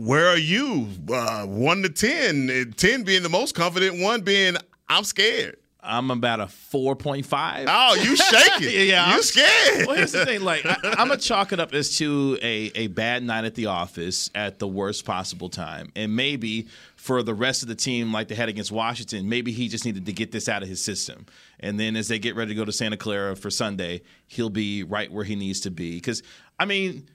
Where 0.07 0.27
are 0.29 0.37
you? 0.39 0.89
Uh, 1.13 1.45
one 1.47 1.83
to 1.83 1.89
10. 1.89 2.51
uh, 2.51 2.75
10 2.77 3.03
being 3.05 3.23
the 3.23 3.29
most 3.29 3.55
confident, 3.55 4.01
one 4.01 4.21
being, 4.23 4.57
I'm 4.89 5.05
scared. 5.05 5.57
I'm 5.83 6.11
about 6.11 6.41
a 6.41 6.45
4.5. 6.47 7.65
Oh, 7.69 7.95
you 7.95 8.17
shaking. 8.17 8.87
Yeah, 8.91 9.15
You 9.15 9.23
scared. 9.23 9.87
Well, 9.87 9.97
here's 9.97 10.13
the 10.13 10.25
thing. 10.25 10.43
Like, 10.43 10.65
I, 10.67 10.77
I'm 10.99 11.09
gonna 11.09 11.17
chalk 11.17 11.53
it 11.53 11.61
up 11.61 11.73
as 11.75 11.97
to 11.99 12.39
a 12.43 12.71
a 12.75 12.87
bad 12.89 13.23
night 13.23 13.45
at 13.45 13.55
the 13.55 13.67
office 13.67 14.31
at 14.35 14.59
the 14.59 14.69
worst 14.69 15.05
possible 15.05 15.49
time, 15.49 15.91
and 15.97 16.15
maybe 16.15 16.69
for 16.97 17.23
the 17.23 17.35
rest 17.35 17.63
of 17.63 17.69
the 17.69 17.75
team, 17.75 18.13
like 18.13 18.29
they 18.29 18.35
had 18.35 18.49
against 18.49 18.71
Washington, 18.73 19.29
maybe 19.29 19.53
he 19.53 19.69
just 19.69 19.85
needed 19.85 20.07
to 20.07 20.13
get 20.13 20.33
this 20.33 20.49
out 20.49 20.63
of 20.63 20.69
his 20.69 20.83
system, 20.85 21.27
and 21.61 21.79
then 21.81 21.97
as 21.97 22.09
they 22.09 22.19
get 22.19 22.37
ready 22.37 22.51
to 22.51 22.55
go 22.55 22.65
to 22.65 22.73
Santa 22.73 22.97
Clara 22.97 23.35
for 23.37 23.51
Sunday, 23.51 24.03
he'll 24.27 24.51
be 24.51 24.83
right 24.83 25.11
where 25.11 25.25
he 25.25 25.37
needs 25.37 25.61
to 25.61 25.71
be. 25.71 25.97
Because 25.97 26.23
I 26.59 26.65
mean. 26.65 27.09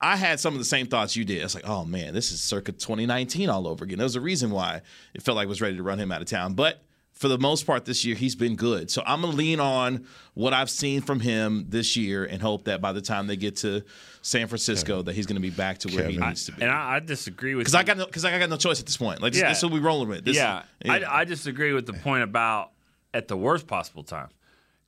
I 0.00 0.16
had 0.16 0.38
some 0.38 0.52
of 0.52 0.58
the 0.58 0.66
same 0.66 0.86
thoughts 0.86 1.16
you 1.16 1.24
did. 1.24 1.40
I 1.40 1.44
was 1.44 1.54
like, 1.54 1.66
oh 1.66 1.86
man, 1.86 2.12
this 2.12 2.30
is 2.30 2.38
circa 2.38 2.72
2019 2.72 3.48
all 3.48 3.66
over 3.66 3.84
again. 3.84 3.96
There 3.96 4.04
was 4.04 4.16
a 4.16 4.20
reason 4.20 4.50
why 4.50 4.82
it 5.14 5.22
felt 5.22 5.36
like 5.36 5.46
it 5.46 5.48
was 5.48 5.62
ready 5.62 5.76
to 5.76 5.82
run 5.82 5.98
him 5.98 6.12
out 6.12 6.20
of 6.20 6.26
town. 6.26 6.52
But 6.52 6.82
for 7.14 7.28
the 7.28 7.38
most 7.38 7.64
part 7.66 7.84
this 7.84 8.04
year, 8.04 8.16
he's 8.16 8.34
been 8.34 8.56
good. 8.56 8.90
So 8.90 9.02
I'm 9.06 9.20
gonna 9.22 9.32
lean 9.34 9.60
on 9.60 10.06
what 10.34 10.52
I've 10.52 10.68
seen 10.68 11.00
from 11.00 11.20
him 11.20 11.66
this 11.68 11.96
year 11.96 12.24
and 12.24 12.42
hope 12.42 12.64
that 12.64 12.80
by 12.80 12.92
the 12.92 13.00
time 13.00 13.28
they 13.28 13.36
get 13.36 13.56
to 13.58 13.82
San 14.20 14.48
Francisco, 14.48 15.00
that 15.02 15.14
he's 15.14 15.26
gonna 15.26 15.38
be 15.40 15.50
back 15.50 15.78
to 15.78 15.94
where 15.94 16.08
he 16.08 16.16
needs 16.16 16.46
to 16.46 16.52
be. 16.52 16.62
and 16.62 16.70
I, 16.70 16.96
I 16.96 17.00
disagree 17.00 17.54
with 17.54 17.62
Because 17.66 17.76
I 17.76 17.84
got 17.84 17.96
no, 17.96 18.06
because 18.06 18.24
I 18.24 18.36
got 18.38 18.50
no 18.50 18.56
choice 18.56 18.80
at 18.80 18.86
this 18.86 18.96
point. 18.96 19.22
Like 19.22 19.32
this, 19.32 19.40
Yeah. 19.42 19.48
this 19.48 19.58
is 19.58 19.64
what 19.64 19.72
we 19.72 19.78
rolling 19.80 20.08
with. 20.08 20.24
This, 20.24 20.36
yeah, 20.36 20.64
I, 20.84 21.04
I 21.04 21.24
disagree 21.24 21.72
with 21.72 21.86
the 21.86 21.92
point 21.94 22.22
about 22.24 22.72
at 23.14 23.28
the 23.28 23.36
worst 23.36 23.66
possible 23.68 24.02
time 24.02 24.28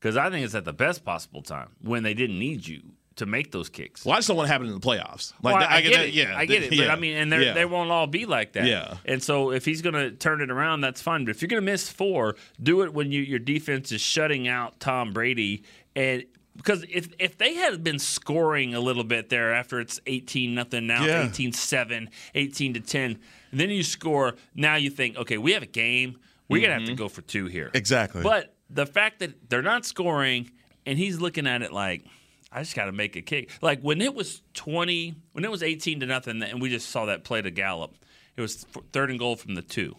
because 0.00 0.16
I 0.16 0.28
think 0.28 0.44
it's 0.44 0.54
at 0.56 0.64
the 0.64 0.72
best 0.72 1.04
possible 1.04 1.42
time 1.42 1.68
when 1.80 2.02
they 2.02 2.12
didn't 2.14 2.38
need 2.40 2.66
you 2.66 2.82
to 3.16 3.26
make 3.26 3.50
those 3.50 3.68
kicks. 3.68 4.04
Well, 4.04 4.14
I 4.14 4.18
just 4.18 4.28
don't 4.28 4.36
want 4.36 4.46
to 4.46 4.52
happen 4.52 4.66
in 4.68 4.74
the 4.74 4.80
playoffs. 4.80 5.32
Like 5.42 5.54
Well, 5.54 5.60
that- 5.60 5.70
I, 5.70 5.80
get 5.80 5.92
that- 5.94 6.08
it. 6.08 6.14
Yeah, 6.14 6.36
I 6.36 6.44
get 6.44 6.62
it. 6.64 6.70
But 6.70 6.78
yeah, 6.78 6.92
I 6.92 6.96
mean, 6.96 7.16
and 7.16 7.32
yeah. 7.32 7.54
they 7.54 7.64
won't 7.64 7.90
all 7.90 8.06
be 8.06 8.26
like 8.26 8.52
that. 8.52 8.66
Yeah. 8.66 8.96
And 9.04 9.22
so 9.22 9.52
if 9.52 9.64
he's 9.64 9.82
going 9.82 9.94
to 9.94 10.10
turn 10.10 10.40
it 10.40 10.50
around, 10.50 10.82
that's 10.82 11.00
fine. 11.00 11.24
But 11.24 11.30
if 11.34 11.42
you're 11.42 11.48
going 11.48 11.62
to 11.62 11.70
miss 11.72 11.88
four, 11.88 12.36
do 12.62 12.82
it 12.82 12.92
when 12.92 13.10
you, 13.10 13.22
your 13.22 13.38
defense 13.38 13.90
is 13.90 14.00
shutting 14.00 14.48
out 14.48 14.78
Tom 14.80 15.12
Brady. 15.12 15.64
And 15.94 16.24
because 16.56 16.84
if 16.90 17.08
if 17.18 17.38
they 17.38 17.54
had 17.54 17.82
been 17.84 17.98
scoring 17.98 18.74
a 18.74 18.80
little 18.80 19.04
bit 19.04 19.28
there 19.28 19.52
after 19.52 19.80
it's 19.80 20.00
18 20.06 20.54
nothing 20.54 20.86
now 20.86 21.04
Yeah. 21.04 21.28
18 21.28 21.52
7 21.52 22.08
18 22.34 22.74
to 22.74 22.80
10 22.80 23.18
then 23.52 23.68
you 23.68 23.82
score 23.82 24.34
now 24.54 24.76
you 24.76 24.88
think 24.88 25.16
okay 25.18 25.36
we 25.36 25.52
have 25.52 25.62
a 25.62 25.66
game 25.66 26.18
we're 26.48 26.62
gonna 26.62 26.74
have 26.74 26.84
to 26.84 26.92
mm-hmm. 26.92 26.96
go 26.96 27.08
for 27.08 27.20
two 27.20 27.46
here 27.46 27.70
Exactly. 27.74 28.22
but 28.22 28.54
the 28.70 28.86
fact 28.86 29.18
that 29.18 29.50
they're 29.50 29.60
not 29.60 29.84
scoring 29.84 30.50
and 30.86 30.98
he's 30.98 31.20
looking 31.20 31.46
at 31.46 31.62
it 31.62 31.72
like 31.72 32.04
I 32.52 32.60
just 32.60 32.74
got 32.74 32.86
to 32.86 32.92
make 32.92 33.16
a 33.16 33.22
kick. 33.22 33.50
Like 33.60 33.80
when 33.80 34.00
it 34.00 34.14
was 34.14 34.42
20, 34.54 35.14
when 35.32 35.44
it 35.44 35.50
was 35.50 35.62
18 35.62 36.00
to 36.00 36.06
nothing, 36.06 36.42
and 36.42 36.60
we 36.60 36.70
just 36.70 36.90
saw 36.90 37.06
that 37.06 37.24
play 37.24 37.42
to 37.42 37.50
Gallup, 37.50 37.94
it 38.36 38.40
was 38.40 38.64
third 38.92 39.10
and 39.10 39.18
goal 39.18 39.36
from 39.36 39.54
the 39.54 39.62
two. 39.62 39.96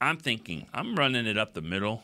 I'm 0.00 0.16
thinking, 0.16 0.66
I'm 0.72 0.96
running 0.96 1.26
it 1.26 1.38
up 1.38 1.54
the 1.54 1.62
middle. 1.62 2.02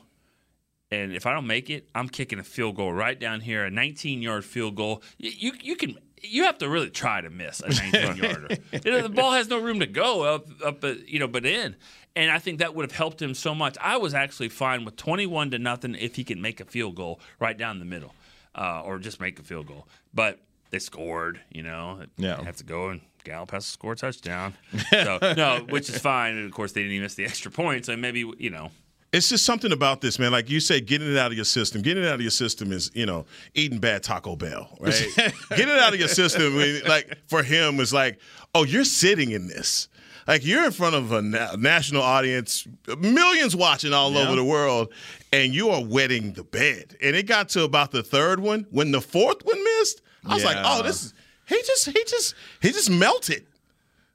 And 0.91 1.13
if 1.13 1.27
I 1.27 1.33
don't 1.33 1.47
make 1.47 1.69
it, 1.69 1.89
I'm 1.95 2.09
kicking 2.09 2.39
a 2.39 2.45
field 2.45 2.77
goal 2.77 2.93
right 2.93 3.19
down 3.19 3.41
here, 3.41 3.65
a 3.65 3.71
19 3.71 4.23
yard 4.23 4.45
field 4.45 4.77
goal. 4.77 5.03
You, 5.19 5.31
you, 5.37 5.53
you 5.61 5.77
can. 5.77 5.99
You 6.21 6.45
have 6.45 6.59
to 6.59 6.69
really 6.69 6.91
try 6.91 7.21
to 7.21 7.31
miss 7.31 7.61
a 7.61 7.69
19 7.93 8.17
yarder. 8.17 8.49
You 8.73 8.91
know, 8.91 9.03
the 9.03 9.09
ball 9.09 9.33
has 9.33 9.49
no 9.49 9.61
room 9.61 9.79
to 9.79 9.87
go 9.87 10.23
up, 10.23 10.47
up, 10.65 10.83
uh, 10.83 10.95
you 11.07 11.21
know, 11.21 11.29
but 11.29 11.47
in. 11.47 11.77
And 12.17 12.29
I 12.29 12.41
think 12.41 12.59
that 12.59 12.75
would 12.75 12.85
have 12.85 12.97
helped 12.97 13.23
him 13.23 13.35
so 13.35 13.55
much. 13.55 13.77
I 13.81 13.99
was 13.99 14.15
actually 14.15 14.49
fine 14.49 14.85
with 14.85 14.97
21 14.97 15.53
to 15.53 15.61
nothing 15.61 15.95
if 15.95 16.17
he 16.17 16.25
can 16.25 16.43
make 16.43 16.59
a 16.59 16.65
field 16.65 16.97
goal 16.97 17.21
right 17.39 17.57
down 17.57 17.79
the 17.79 17.85
middle, 17.85 18.15
uh, 18.55 18.83
or 18.85 18.99
just 18.99 19.21
make 19.21 19.39
a 19.39 19.43
field 19.43 19.67
goal. 19.67 19.87
But 20.13 20.41
they 20.71 20.79
scored, 20.79 21.41
you 21.51 21.63
know. 21.63 22.01
Yeah. 22.17 22.43
Have 22.43 22.57
to 22.57 22.65
go 22.65 22.91
and 22.91 23.01
Gallup 23.25 23.51
has 23.51 23.65
to 23.65 23.71
score 23.71 23.93
a 23.93 23.97
touchdown. 23.97 24.55
So 24.91 25.19
no, 25.37 25.67
which 25.69 25.89
is 25.89 25.99
fine. 25.99 26.37
And 26.37 26.47
of 26.47 26.53
course, 26.53 26.73
they 26.73 26.81
didn't 26.81 26.95
even 26.95 27.05
miss 27.05 27.15
the 27.15 27.25
extra 27.33 27.51
point. 27.51 27.87
So 27.87 27.97
maybe 27.97 28.31
you 28.39 28.51
know. 28.51 28.71
It's 29.11 29.31
just 29.31 29.47
something 29.47 29.73
about 29.73 30.03
this, 30.03 30.19
man. 30.19 30.33
Like 30.33 30.51
you 30.51 30.61
say, 30.61 30.83
getting 30.83 31.11
it 31.11 31.17
out 31.17 31.31
of 31.31 31.37
your 31.37 31.47
system. 31.47 31.81
Getting 31.81 32.05
it 32.05 32.09
out 32.09 32.17
of 32.17 32.21
your 32.21 32.31
system 32.31 32.73
is, 32.73 32.91
you 32.95 33.07
know, 33.07 33.25
eating 33.55 33.79
bad 33.79 34.03
Taco 34.03 34.37
Bell, 34.37 34.69
right? 34.81 35.03
getting 35.17 35.69
it 35.69 35.79
out 35.79 35.95
of 35.95 35.99
your 35.99 36.09
system, 36.09 36.55
like 36.87 37.17
for 37.27 37.43
him, 37.43 37.81
is 37.81 37.95
like, 37.95 38.19
oh, 38.55 38.65
you're 38.65 38.85
sitting 38.85 39.31
in 39.31 39.49
this. 39.49 39.89
Like 40.29 40.45
you're 40.45 40.65
in 40.67 40.73
front 40.73 40.95
of 40.95 41.11
a 41.11 41.23
na- 41.23 41.57
national 41.57 42.03
audience, 42.03 42.69
millions 42.99 43.57
watching 43.57 43.93
all 43.95 44.13
Yeah. 44.13 44.27
over 44.27 44.37
the 44.37 44.45
world, 44.45 44.93
and 45.33 45.55
you 45.55 45.71
are 45.71 45.83
wetting 45.83 46.35
the 46.35 46.45
bed. 46.45 46.97
And 47.03 47.17
it 47.17 47.27
got 47.27 47.49
to 47.51 47.65
about 47.65 47.91
the 47.93 48.03
third 48.03 48.39
one 48.39 48.67
when 48.71 48.93
the 48.93 49.01
fourth 49.01 49.43
one 49.45 49.63
missed. 49.65 50.03
I 50.27 50.35
was 50.35 50.45
like, 50.45 50.59
oh, 50.61 50.83
this 50.83 51.03
is 51.07 51.15
he 51.47 51.57
just 51.67 51.87
he 51.87 52.05
just 52.07 52.35
he 52.61 52.69
just 52.73 52.91
melted. 52.91 53.47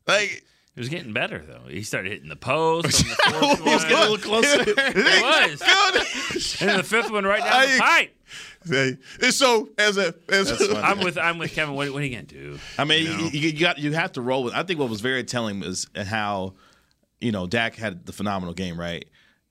Like 0.07 0.43
It 0.75 0.79
was 0.79 0.89
getting 0.89 1.13
better 1.13 1.39
though. 1.39 1.67
He 1.67 1.81
started 1.81 2.11
hitting 2.11 2.29
the 2.29 2.35
post 2.35 3.03
on 3.03 3.09
the 3.09 3.15
fourth 3.39 3.59
one. 3.59 3.67
He 3.69 3.73
was 3.73 3.83
getting 3.83 3.97
a 3.97 4.01
little 4.01 4.17
closer. 4.17 4.63
It 4.67 5.23
was. 5.23 6.57
and 6.61 6.79
the 6.79 6.83
fifth 6.83 7.09
one 7.09 7.23
right 7.25 7.43
down 7.43 7.61
the 7.73 7.79
pipe. 7.79 8.15
Say- 8.65 8.97
and 9.21 9.33
so 9.33 9.69
as 9.77 9.97
a 9.97 10.13
as 10.29 10.49
That's 10.49 10.61
a, 10.61 10.67
funny. 10.67 10.79
I'm 10.79 10.99
with 10.99 11.17
I'm 11.17 11.37
with 11.37 11.51
Kevin. 11.53 11.75
What, 11.75 11.91
what 11.91 12.01
are 12.01 12.05
you 12.05 12.11
gonna 12.15 12.23
do? 12.23 12.59
I 12.77 12.85
mean, 12.85 13.03
You 13.05 13.09
know? 13.17 13.17
you, 13.31 13.39
you 13.49 13.59
got 13.59 13.77
you 13.79 13.91
have 13.93 14.11
to 14.13 14.21
roll 14.21 14.43
with. 14.43 14.53
I 14.53 14.63
think 14.63 14.79
what 14.79 14.89
was 14.89 15.01
very 15.01 15.23
telling 15.23 15.59
was 15.59 15.87
how, 15.95 16.53
you 17.19 17.31
know, 17.31 17.47
Dak 17.47 17.75
had 17.75 18.05
the 18.05 18.13
phenomenal 18.13 18.53
game. 18.53 18.79
Right, 18.79 19.05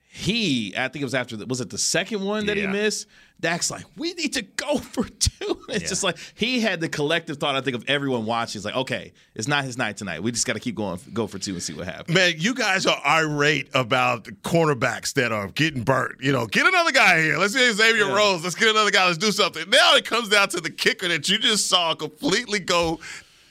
he. 0.09 0.75
I 0.77 0.89
think 0.89 1.03
it 1.03 1.05
was 1.05 1.15
after. 1.15 1.37
The, 1.37 1.47
was 1.47 1.61
it 1.61 1.71
the 1.71 1.79
second 1.79 2.25
one 2.25 2.47
that 2.47 2.57
he 2.57 2.67
missed? 2.67 3.07
Dak's 3.43 3.71
like, 3.71 3.85
we 3.97 4.15
need 4.15 4.33
to 4.35 4.43
go 4.43 4.79
for 4.93 5.05
two. 5.05 5.31
It's 5.69 5.83
Yeah. 5.83 5.89
just 5.89 6.03
like 6.05 6.17
he 6.35 6.61
had 6.61 6.81
the 6.81 6.89
collective 6.89 7.37
thought. 7.39 7.57
I 7.57 7.61
think 7.61 7.77
of 7.77 7.85
everyone 7.89 8.25
watching. 8.25 8.59
It's 8.61 8.65
like, 8.65 8.77
okay, 8.77 9.13
it's 9.35 9.49
not 9.49 9.65
his 9.65 9.77
night 9.77 9.97
tonight. 9.99 10.23
We 10.23 10.31
just 10.33 10.47
got 10.47 10.53
to 10.55 10.61
keep 10.61 10.77
going, 10.77 10.99
go 11.13 11.27
for 11.27 11.39
two 11.39 11.53
and 11.53 11.63
see 11.63 11.75
what 11.75 11.87
happens. 11.87 12.15
Man, 12.15 12.35
you 12.39 12.55
guys 12.55 12.87
are 12.87 13.01
irate 13.05 13.69
about 13.75 14.25
cornerbacks 14.43 15.13
that 15.15 15.33
are 15.33 15.49
getting 15.49 15.83
burnt. 15.83 16.21
You 16.21 16.33
know, 16.33 16.47
get 16.47 16.67
another 16.67 16.93
guy 16.93 17.21
here. 17.21 17.37
Let's 17.37 17.55
get 17.55 17.75
Xavier 17.75 18.07
Yeah. 18.07 18.15
Rhodes. 18.17 18.45
Let's 18.45 18.55
get 18.55 18.69
another 18.71 18.91
guy. 18.93 19.05
Let's 19.07 19.19
do 19.19 19.33
something. 19.33 19.69
Now 19.69 19.97
it 19.97 20.05
comes 20.07 20.29
down 20.29 20.49
to 20.51 20.61
the 20.61 20.71
kicker 20.71 21.09
that 21.09 21.29
you 21.29 21.39
just 21.39 21.69
saw 21.69 21.95
completely 21.95 22.61
go 22.61 23.01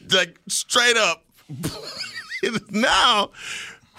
like 0.09 0.39
straight 0.47 0.97
up. 0.97 1.23
now 2.69 3.29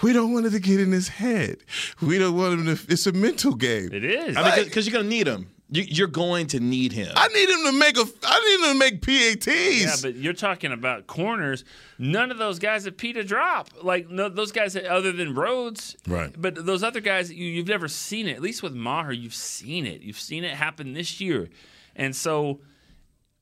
we 0.01 0.11
don't 0.13 0.33
want 0.33 0.45
it 0.45 0.49
to 0.51 0.59
get 0.59 0.79
in 0.79 0.91
his 0.91 1.07
head. 1.07 1.57
We 2.01 2.17
don't 2.19 2.35
want 2.35 2.59
him 2.59 2.75
to. 2.75 2.91
It's 2.91 3.07
a 3.07 3.11
mental 3.13 3.53
game. 3.55 3.89
It 3.93 4.03
is. 4.03 4.35
I 4.35 4.55
mean, 4.55 4.65
because 4.65 4.85
you're 4.87 4.93
gonna 4.93 5.07
need 5.07 5.27
him. 5.27 5.49
You, 5.73 5.83
you're 5.87 6.07
going 6.07 6.45
to 6.47 6.59
need 6.59 6.91
him. 6.91 7.11
I 7.15 7.27
need 7.29 7.49
him 7.49 7.65
to 7.65 7.71
make 7.71 7.97
a. 7.97 8.05
I 8.27 8.39
need 8.39 8.67
him 8.67 8.73
to 8.73 8.79
make 8.79 9.01
PATs. 9.01 9.81
Yeah, 9.81 9.95
but 10.03 10.15
you're 10.15 10.33
talking 10.33 10.71
about 10.71 11.07
corners. 11.07 11.65
None 11.97 12.29
of 12.29 12.37
those 12.37 12.59
guys 12.59 12.85
have 12.85 12.95
Pete 12.95 13.17
a 13.17 13.23
drop. 13.23 13.69
Like 13.81 14.07
no, 14.07 14.29
those 14.29 14.51
guys, 14.51 14.75
other 14.75 15.11
than 15.11 15.33
Rhodes, 15.33 15.97
Right. 16.07 16.31
But 16.39 16.63
those 16.63 16.83
other 16.83 16.99
guys, 16.99 17.33
you, 17.33 17.47
you've 17.47 17.67
never 17.67 17.87
seen 17.87 18.27
it. 18.27 18.35
At 18.35 18.41
least 18.43 18.61
with 18.61 18.73
Maher, 18.73 19.11
you've 19.11 19.33
seen 19.33 19.87
it. 19.87 20.01
You've 20.01 20.19
seen 20.19 20.43
it 20.43 20.53
happen 20.53 20.93
this 20.93 21.19
year, 21.19 21.49
and 21.95 22.15
so 22.15 22.59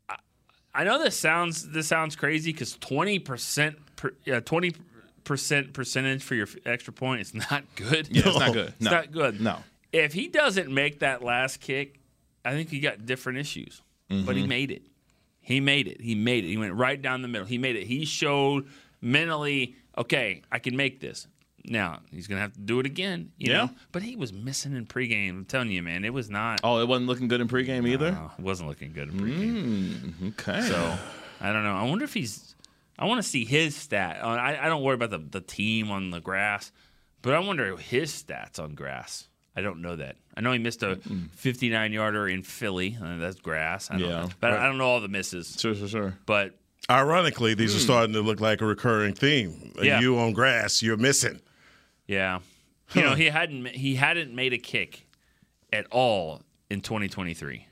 I, 0.08 0.16
I 0.74 0.84
know 0.86 1.04
this 1.04 1.18
sounds 1.18 1.70
this 1.72 1.88
sounds 1.88 2.16
crazy 2.16 2.54
because 2.54 2.78
twenty 2.78 3.20
percent, 3.20 3.78
twenty 4.46 4.74
percent 5.26 5.74
percentage 5.74 6.24
for 6.24 6.36
your 6.36 6.48
extra 6.66 6.94
point 6.94 7.20
is 7.20 7.34
not 7.34 7.64
good. 7.76 8.08
Yeah, 8.10 8.24
it's 8.28 8.40
not 8.40 8.54
good. 8.54 8.74
It's 8.80 8.82
not 8.90 9.12
good. 9.12 9.42
No. 9.42 9.58
If 9.92 10.14
he 10.14 10.30
doesn't 10.30 10.74
make 10.74 11.00
that 11.00 11.22
last 11.22 11.60
kick, 11.60 11.98
I 12.46 12.52
think 12.52 12.70
he 12.70 12.80
got 12.80 13.06
different 13.06 13.40
issues. 13.40 13.82
But 14.10 14.16
Mm-hmm. 14.16 14.34
he 14.38 14.48
made 14.48 14.72
it. 14.72 14.82
He 15.40 15.60
made 15.60 15.88
it. 15.88 16.02
He 16.02 16.16
made 16.16 16.44
it. 16.44 16.50
He 16.50 16.58
went 16.58 16.74
right 16.74 17.02
down 17.02 17.22
the 17.22 17.28
middle. 17.28 17.48
He 17.48 17.58
made 17.58 17.76
it. 17.76 17.86
He 17.88 18.06
showed 18.06 18.68
mentally, 19.02 19.76
okay, 19.98 20.42
I 20.52 20.60
can 20.60 20.76
make 20.76 21.00
this. 21.00 21.28
Now 21.64 22.00
he's 22.12 22.28
gonna 22.28 22.42
have 22.42 22.54
to 22.54 22.60
do 22.60 22.80
it 22.80 22.86
again. 22.86 23.32
You 23.38 23.52
Yeah. 23.52 23.58
know? 23.58 23.70
But 23.92 24.02
he 24.04 24.16
was 24.16 24.34
missing 24.34 24.76
in 24.76 24.86
pregame. 24.88 25.30
I'm 25.30 25.46
telling 25.46 25.70
you, 25.72 25.84
man, 25.84 26.04
it 26.04 26.14
was 26.14 26.30
not. 26.30 26.60
Oh, 26.64 26.80
it 26.80 26.88
wasn't 26.88 27.08
looking 27.08 27.28
good 27.28 27.40
in 27.42 27.48
pregame 27.48 27.88
either. 27.88 28.12
No, 28.12 28.32
it 28.38 28.42
wasn't 28.44 28.68
looking 28.70 28.94
good 28.94 29.10
in 29.10 29.20
pregame. 29.20 30.00
Mm, 30.00 30.28
okay. 30.30 30.62
So 30.68 30.98
I 31.40 31.54
don't 31.54 31.64
know. 31.64 31.76
I 31.76 31.84
wonder 31.84 32.04
if 32.06 32.14
he's. 32.14 32.56
I 32.98 33.06
want 33.06 33.22
to 33.22 33.28
see 33.28 33.46
his 33.46 33.76
stat. 33.76 34.20
Uh, 34.24 34.28
I, 34.28 34.66
I 34.66 34.70
don't 34.70 34.84
worry 34.84 34.96
about 34.96 35.10
the, 35.12 35.18
the 35.20 35.42
team 35.42 35.90
on 35.92 36.10
the 36.12 36.20
grass, 36.20 36.72
but 37.22 37.34
I 37.34 37.40
wonder 37.40 37.76
his 37.78 38.12
stats 38.12 38.60
on 38.60 38.74
grass. 38.76 39.28
I 39.56 39.62
don't 39.62 39.82
know 39.82 39.96
that. 39.98 40.16
I 40.36 40.42
know 40.42 40.52
he 40.54 40.60
missed 40.60 40.82
a 40.82 40.98
59 41.36 41.92
yarder 41.92 42.28
in 42.30 42.42
Philly. 42.44 42.98
Uh, 43.02 43.18
that's 43.18 43.40
grass. 43.40 43.90
I 43.92 43.98
don't 43.98 44.02
Yeah. 44.10 44.22
know. 44.22 44.30
But 44.40 44.52
Right. 44.54 44.62
I 44.62 44.66
don't 44.66 44.78
know 44.78 44.86
all 44.86 45.02
the 45.02 45.08
misses. 45.10 45.58
Sure, 45.60 45.76
sure, 45.76 45.88
sure. 45.88 46.18
But 46.26 46.58
Ironically, 46.90 47.54
these 47.54 47.76
are 47.76 47.80
starting 47.80 48.14
to 48.14 48.22
look 48.22 48.40
like 48.42 48.60
a 48.62 48.66
recurring 48.66 49.14
theme. 49.14 49.74
Hmm. 49.78 49.84
Yeah. 49.84 50.00
You 50.00 50.18
on 50.20 50.34
grass, 50.34 50.82
you're 50.82 50.98
missing. 50.98 51.40
yeah, 52.08 52.40
you 52.94 53.02
know 53.02 53.14
he 53.16 53.26
hadn't 53.28 53.68
he 53.68 53.96
hadn't 53.96 54.34
made 54.34 54.52
a 54.54 54.58
kick 54.58 55.06
at 55.72 55.86
all 55.92 56.42
in 56.70 56.82
2023. 56.82 57.68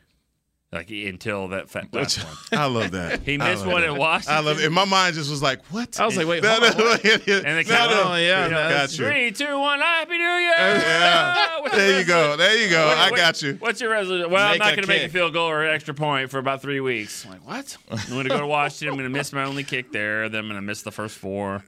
Like 0.71 0.91
until 0.91 1.47
that 1.47 1.67
fa- 1.67 1.87
last 1.91 2.23
one. 2.23 2.35
I 2.61 2.65
love 2.67 2.91
that. 2.91 3.23
He 3.23 3.39
missed 3.39 3.65
one 3.65 3.81
that. 3.81 3.89
at 3.89 3.97
Washington. 3.97 4.35
I 4.35 4.39
love 4.41 4.59
it. 4.59 4.65
And 4.65 4.75
my 4.75 4.85
mind 4.85 5.15
just 5.15 5.27
was 5.31 5.41
like, 5.41 5.65
what? 5.71 5.99
I 5.99 6.05
was 6.05 6.15
like, 6.15 6.27
wait, 6.27 6.43
No, 6.43 6.49
hold 6.59 6.61
no, 6.61 6.67
on, 6.69 6.75
what? 6.91 7.03
yeah, 7.03 7.17
yeah. 7.25 7.35
And 7.43 7.57
the 7.65 7.71
No, 7.71 7.75
count- 7.75 7.91
no. 7.91 8.03
Oh, 8.11 8.15
yeah, 8.15 8.43
you 8.45 8.51
know, 8.51 8.55
man. 8.57 8.69
Got 8.71 8.91
you. 8.99 9.05
Three, 9.05 9.31
two, 9.31 9.57
one. 9.59 9.79
Happy 9.79 10.17
New 10.19 10.23
Year! 10.23 10.53
Yeah. 10.57 11.59
There 11.71 11.89
your 11.89 11.99
you 12.01 12.05
go. 12.05 12.37
There 12.37 12.55
you 12.63 12.69
go. 12.69 12.85
What- 12.85 12.97
I 12.99 13.09
what- 13.09 13.17
got 13.17 13.41
you. 13.41 13.53
What's 13.55 13.81
your 13.81 13.89
resolution? 13.89 14.29
Well, 14.29 14.45
I'm 14.45 14.59
not 14.59 14.75
going 14.75 14.83
to 14.83 14.87
make 14.87 15.03
a 15.05 15.09
field 15.09 15.33
goal 15.33 15.49
or 15.49 15.63
an 15.63 15.73
extra 15.73 15.95
point 15.95 16.29
for 16.29 16.37
about 16.37 16.61
three 16.61 16.81
weeks. 16.81 17.25
I'm 17.25 17.31
like, 17.31 17.47
what? 17.47 17.77
I'm 17.89 18.09
going 18.11 18.23
to 18.25 18.29
go 18.29 18.39
to 18.39 18.45
Washington. 18.47 18.89
I'm 18.89 18.93
going 18.93 19.11
to 19.11 19.17
miss 19.17 19.33
my 19.33 19.45
only 19.45 19.63
kick 19.63 19.91
there. 19.91 20.29
Then 20.29 20.41
I'm 20.41 20.47
going 20.47 20.55
to 20.55 20.61
miss 20.61 20.83
the 20.83 20.91
first 20.91 21.17
four. 21.17 21.63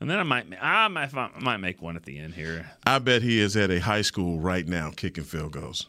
And 0.00 0.08
then 0.10 0.18
I 0.18 0.22
might, 0.22 0.46
I 0.58 0.88
might, 0.88 1.14
I 1.14 1.28
might 1.38 1.58
make 1.58 1.82
one 1.82 1.96
at 1.96 2.04
the 2.04 2.18
end 2.18 2.32
here. 2.34 2.70
I 2.86 2.98
bet 2.98 3.20
he 3.20 3.40
is 3.40 3.56
at 3.58 3.70
a 3.70 3.78
high 3.78 4.02
school 4.02 4.40
right 4.40 4.66
now 4.66 4.90
kicking 4.96 5.22
field 5.24 5.52
goals. 5.52 5.88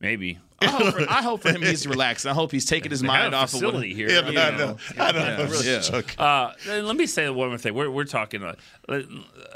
Maybe. 0.00 0.38
I 0.60 0.66
hope, 0.66 0.94
for, 0.94 1.00
I 1.08 1.22
hope 1.22 1.42
for 1.42 1.50
him 1.52 1.62
he's 1.62 1.86
relaxed. 1.86 2.26
I 2.26 2.32
hope 2.32 2.50
he's 2.50 2.64
taking 2.64 2.90
his 2.90 3.00
They 3.00 3.06
mind 3.06 3.34
off 3.34 3.54
of 3.54 3.62
what. 3.62 3.84
here. 3.84 4.08
Yeah, 4.10 4.28
you 4.28 4.38
I 4.38 4.56
know. 4.56 4.76
I 4.98 5.12
know. 5.12 5.50
Yeah, 5.62 5.78
joking. 5.80 6.18
Uh, 6.18 6.52
let 6.66 6.96
me 6.96 7.06
say 7.06 7.28
one 7.30 7.48
more 7.48 7.58
thing. 7.58 7.74
We're, 7.74 7.90
we're 7.90 8.04
talking. 8.04 8.42
Uh, 8.42 8.54
let, 8.88 9.04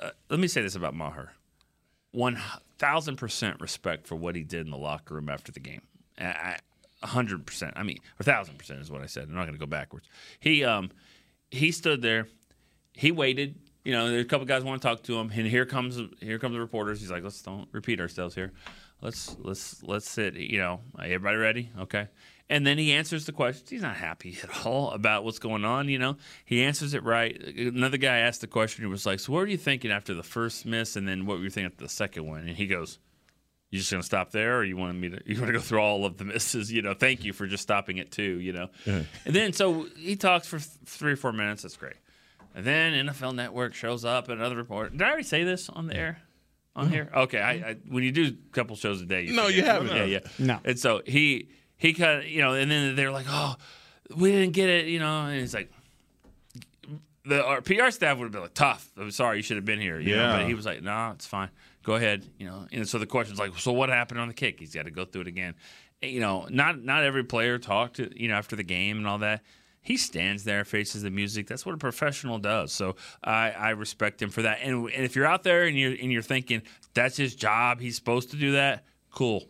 uh, 0.01 0.11
let 0.31 0.39
me 0.39 0.47
say 0.47 0.63
this 0.63 0.77
about 0.77 0.95
Maher. 0.95 1.33
One 2.13 2.39
thousand 2.79 3.17
percent 3.17 3.61
respect 3.61 4.07
for 4.07 4.15
what 4.15 4.37
he 4.37 4.43
did 4.45 4.65
in 4.65 4.71
the 4.71 4.79
locker 4.79 5.15
room 5.15 5.29
after 5.29 5.51
the 5.51 5.61
game. 5.61 5.83
A 6.19 6.57
hundred 7.03 7.47
percent. 7.47 7.73
I 7.75 7.83
mean, 7.83 7.99
a 8.21 8.23
thousand 8.23 8.59
percent 8.59 8.81
is 8.81 8.91
what 8.91 9.03
I 9.03 9.07
said. 9.07 9.25
I'm 9.25 9.35
not 9.35 9.43
going 9.43 9.55
to 9.55 9.59
go 9.59 9.67
backwards. 9.67 10.09
He 10.39 10.63
um 10.63 10.91
he 11.51 11.73
stood 11.73 12.01
there. 12.03 12.29
He 12.93 13.11
waited. 13.11 13.57
you 13.85 13.93
know, 13.93 14.09
there's 14.09 14.25
a 14.25 14.29
couple 14.29 14.47
guys 14.47 14.63
want 14.63 14.81
to 14.81 14.87
talk 14.89 15.03
to 15.05 15.19
him, 15.19 15.31
and 15.35 15.47
here 15.47 15.65
comes 15.67 15.99
here 16.21 16.39
comes 16.39 16.53
the 16.55 16.61
reporters. 16.61 17.01
He's 17.01 17.11
like, 17.11 17.25
let's 17.25 17.43
don't 17.43 17.69
repeat 17.73 17.99
ourselves 18.01 18.35
here. 18.35 18.53
Let's 19.03 19.37
let's 19.41 19.83
let's 19.83 20.09
sit. 20.09 20.35
You 20.35 20.59
know, 20.59 20.81
everybody 20.99 21.37
ready? 21.37 21.71
Okay. 21.81 22.09
And 22.49 22.67
then 22.67 22.77
he 22.77 22.93
answers 22.93 23.25
the 23.25 23.33
questions. 23.33 23.71
He's 23.71 23.83
not 23.83 23.97
happy 23.97 24.37
at 24.43 24.67
all 24.67 24.91
about 24.91 25.25
what's 25.25 25.39
going 25.39 25.65
on. 25.65 25.89
You 25.89 25.99
know, 25.99 26.17
he 26.45 26.63
answers 26.63 26.95
it 26.95 27.03
right. 27.03 27.39
Another 27.57 27.97
guy 27.97 28.19
asked 28.19 28.43
the 28.43 28.47
question. 28.47 28.85
He 28.85 28.91
was 28.91 29.05
like, 29.05 29.21
"So 29.21 29.33
what 29.33 29.41
were 29.41 29.47
you 29.47 29.57
thinking 29.57 29.91
after 29.91 30.15
the 30.15 30.23
first 30.23 30.65
miss, 30.65 30.95
and 30.97 31.07
then 31.09 31.27
what 31.27 31.39
were 31.39 31.45
you 31.45 31.51
thinking 31.51 31.73
after 31.73 31.85
the 31.85 31.89
second 31.91 32.27
one?" 32.27 32.47
And 32.47 32.57
he 32.57 32.67
goes, 32.67 32.99
"You 33.71 33.79
just 33.79 33.91
gonna 33.91 34.03
stop 34.05 34.31
there, 34.31 34.59
or 34.59 34.65
you 34.65 34.77
want 34.77 34.97
me 34.99 35.09
to? 35.09 35.21
You 35.27 35.37
want 35.41 35.49
to 35.49 35.53
go 35.55 35.61
through 35.61 35.81
all 35.81 36.05
of 36.05 36.17
the 36.19 36.25
misses? 36.25 36.71
You 36.71 36.83
know, 36.83 36.95
thank 36.95 37.25
you 37.25 37.33
for 37.33 37.47
just 37.47 37.63
stopping 37.65 37.97
it 37.97 38.13
too. 38.13 38.39
You 38.39 38.53
know." 38.53 38.69
Yeah. 38.87 39.03
And 39.25 39.35
then 39.35 39.53
so 39.53 39.87
he 39.97 40.15
talks 40.15 40.47
for 40.47 40.59
th- 40.59 40.71
three 40.87 41.13
or 41.13 41.17
four 41.17 41.33
minutes. 41.33 41.63
That's 41.63 41.77
great. 41.77 41.97
And 42.55 42.65
then 42.65 43.07
NFL 43.09 43.35
Network 43.35 43.75
shows 43.75 44.05
up 44.05 44.29
and 44.29 44.39
another 44.39 44.57
report. 44.57 44.93
Did 44.93 45.03
I 45.03 45.07
already 45.09 45.23
say 45.25 45.43
this 45.43 45.69
on 45.71 45.87
the 45.87 45.97
air? 45.97 46.19
On 46.75 46.89
here? 46.89 47.11
Okay. 47.15 47.39
I, 47.41 47.51
I 47.53 47.77
when 47.89 48.03
you 48.03 48.13
do 48.13 48.29
a 48.29 48.55
couple 48.55 48.77
shows 48.77 49.03
a 49.03 49.07
day, 49.07 49.23
you 49.23 49.35
No, 49.35 49.43
forget. 49.45 49.57
you 49.57 49.65
haven't. 49.65 49.97
Yeah, 49.97 50.05
yeah. 50.05 50.19
No. 50.39 50.59
And 50.65 50.79
so 50.79 51.03
he 51.07 51.49
he 51.77 51.93
kind 51.93 52.21
of 52.21 52.27
you 52.27 52.41
know, 52.41 52.55
and 52.55 52.71
then 52.71 52.97
they're 52.97 53.11
like, 53.11 53.27
oh, 53.29 53.57
we 54.17 54.31
didn't 54.33 54.53
get 54.55 54.69
it, 54.71 54.87
you 54.87 54.99
know, 54.99 55.27
and 55.27 55.39
he's 55.41 55.55
like. 55.55 55.71
The 57.25 57.45
our 57.45 57.61
PR 57.61 57.91
staff 57.91 58.19
would 58.19 58.25
have 58.25 58.33
been 58.33 58.41
like, 58.41 58.55
"Tough. 58.55 58.91
I'm 58.97 59.13
sorry, 59.13 59.37
you 59.37 59.45
should 59.45 59.57
have 59.57 59.65
been 59.65 59.81
here." 59.81 60.01
You 60.01 60.17
know? 60.17 60.23
Yeah. 60.23 60.39
But 60.39 60.47
he 60.49 60.55
was 60.55 60.67
like, 60.67 60.83
"No, 60.83 60.91
nah, 60.91 61.13
it's 61.13 61.25
fine. 61.27 61.51
Go 61.85 61.95
ahead." 61.95 62.27
You 62.37 62.47
know. 62.47 62.67
And 62.73 62.89
so 62.89 62.99
the 62.99 63.07
question's 63.07 63.39
like, 63.39 63.57
"So 63.59 63.71
what 63.71 63.91
happened 63.91 64.19
on 64.19 64.27
the 64.27 64.35
kick?" 64.35 64.59
He's 64.59 64.75
got 64.75 64.87
to 64.87 64.91
go 64.91 65.05
through 65.05 65.21
it 65.23 65.27
again. 65.29 65.55
And, 66.03 66.11
you 66.11 66.19
know, 66.19 66.49
not 66.51 66.83
not 66.83 67.05
every 67.05 67.23
player 67.23 67.59
talked, 67.59 68.01
you 68.01 68.27
know, 68.27 68.35
after 68.35 68.57
the 68.57 68.65
game 68.65 68.97
and 68.99 69.07
all 69.07 69.19
that. 69.19 69.43
He 69.83 69.97
stands 69.97 70.45
there, 70.45 70.65
faces 70.65 71.03
the 71.03 71.11
music. 71.11 71.49
That's 71.49 71.67
what 71.67 71.75
a 71.75 71.79
professional 71.79 72.39
does. 72.39 72.73
So 72.73 72.95
I, 73.23 73.51
I 73.51 73.71
respect 73.71 74.23
him 74.23 74.31
for 74.31 74.43
that. 74.43 74.59
And, 74.63 74.89
and 74.91 75.05
if 75.05 75.17
you're 75.17 75.27
out 75.27 75.43
there 75.43 75.65
and 75.65 75.77
you're 75.77 75.91
and 75.91 76.13
you're 76.13 76.23
thinking 76.23 76.63
that's 76.95 77.17
his 77.17 77.35
job, 77.35 77.81
he's 77.81 77.97
supposed 77.97 78.31
to 78.31 78.37
do 78.37 78.53
that. 78.53 78.85
Cool. 79.11 79.45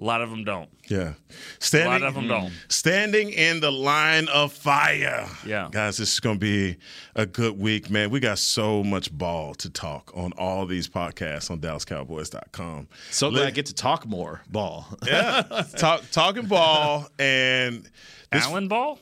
A 0.00 0.04
lot 0.04 0.20
of 0.20 0.30
them 0.30 0.44
don't. 0.44 0.68
Yeah. 0.88 1.14
Standing, 1.58 1.88
A 1.88 1.90
lot 1.90 2.02
of 2.04 2.16
'em 2.16 2.24
mm. 2.24 2.28
don't. 2.28 2.52
Standing 2.68 3.30
in 3.30 3.58
the 3.58 3.72
line 3.72 4.28
of 4.28 4.52
fire. 4.52 5.28
Yeah. 5.44 5.68
Guys, 5.72 5.96
this 5.96 6.12
is 6.12 6.20
going 6.20 6.36
to 6.36 6.40
be 6.40 6.76
a 7.16 7.26
good 7.26 7.58
week, 7.58 7.90
man. 7.90 8.10
We 8.10 8.20
got 8.20 8.38
so 8.38 8.84
much 8.84 9.10
ball 9.16 9.54
to 9.56 9.68
talk 9.68 10.12
on 10.14 10.32
all 10.38 10.66
these 10.66 10.88
podcasts 10.88 11.50
on 11.50 11.58
DallasCowboys.com. 11.58 12.86
So 13.10 13.30
glad 13.30 13.46
I 13.48 13.50
get 13.50 13.66
to 13.66 13.74
talk 13.74 14.06
more 14.06 14.40
ball. 14.48 14.86
Yeah. 15.04 15.42
Talk, 15.76 16.04
talking 16.12 16.46
ball 16.46 17.08
and. 17.18 17.82
this- 18.30 18.44
Allen 18.44 18.68
Ball? 18.68 19.00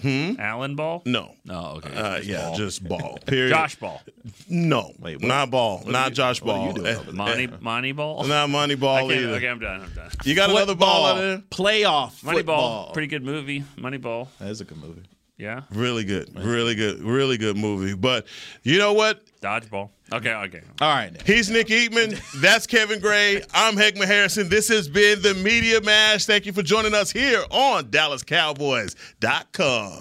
Hmm? 0.00 0.32
Allen 0.40 0.76
Ball? 0.76 1.02
No. 1.04 1.34
No, 1.44 1.74
okay. 1.78 1.94
Uh, 1.94 2.16
Just 2.18 2.28
yeah, 2.28 2.40
Ball. 2.48 2.56
just 2.56 2.88
ball. 2.88 3.18
Period. 3.26 3.50
Josh 3.50 3.76
Ball. 3.76 4.00
No. 4.48 4.92
Wait, 4.98 5.20
not 5.22 5.50
ball. 5.50 5.78
what 5.78 5.88
Not 5.88 6.08
you- 6.10 6.14
Josh 6.16 6.42
what 6.42 6.52
are 6.54 6.58
Ball. 6.58 6.66
you 6.68 6.72
doing 6.74 6.86
over 6.96 7.04
there? 7.04 7.14
Money, 7.14 7.44
eh, 7.44 7.56
money 7.60 7.92
ball? 7.92 8.24
Not 8.28 8.50
money 8.50 8.74
ball 8.74 9.10
either. 9.12 9.34
Okay, 9.34 9.48
I'm 9.48 9.58
done. 9.58 9.80
I'm 9.82 9.92
done. 9.92 10.10
You 10.24 10.34
got 10.34 10.50
another 10.50 10.74
ball 10.74 11.06
out 11.06 11.16
there? 11.18 11.38
Playoff 11.50 12.22
Money 12.22 12.38
football. 12.38 12.84
Ball. 12.86 12.92
Pretty 12.92 13.08
good 13.08 13.22
movie. 13.24 13.64
Money 13.76 13.98
Ball. 13.98 14.28
That 14.38 14.50
is 14.50 14.60
a 14.60 14.64
good 14.64 14.78
movie. 14.78 15.02
Yeah. 15.38 15.62
Really 15.70 16.04
good. 16.04 16.36
Really 16.36 16.74
good. 16.74 17.00
Really 17.00 17.38
good 17.38 17.56
movie. 17.56 17.94
But 17.94 18.26
you 18.64 18.76
know 18.78 18.92
what? 18.92 19.22
Dodgeball. 19.40 19.90
Okay, 20.12 20.34
okay. 20.34 20.62
All 20.80 20.88
right. 20.88 21.12
Nick. 21.12 21.24
He's 21.26 21.48
Nick 21.48 21.68
Eatman. 21.68 22.20
That's 22.40 22.66
Kevin 22.66 22.98
Gray. 22.98 23.44
I'm 23.54 23.76
Heckman 23.76 24.06
Harrison. 24.06 24.48
This 24.48 24.66
has 24.68 24.88
been 24.88 25.22
the 25.22 25.34
Media 25.34 25.80
Mash. 25.80 26.26
Thank 26.26 26.44
you 26.44 26.52
for 26.52 26.62
joining 26.62 26.92
us 26.92 27.12
here 27.12 27.44
on 27.50 27.84
DallasCowboys.com. 27.84 30.00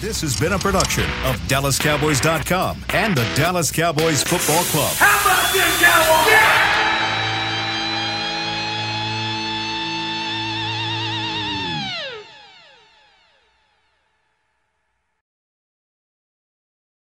This 0.00 0.20
has 0.22 0.38
been 0.38 0.52
a 0.52 0.58
production 0.58 1.04
of 1.24 1.36
DallasCowboys.com 1.48 2.84
and 2.90 3.16
the 3.16 3.24
Dallas 3.34 3.70
Cowboys 3.70 4.22
Football 4.22 4.64
Club. 4.64 4.94
How 4.96 5.20
about 5.20 5.52
this, 5.52 5.82
Cowboys? 5.82 6.77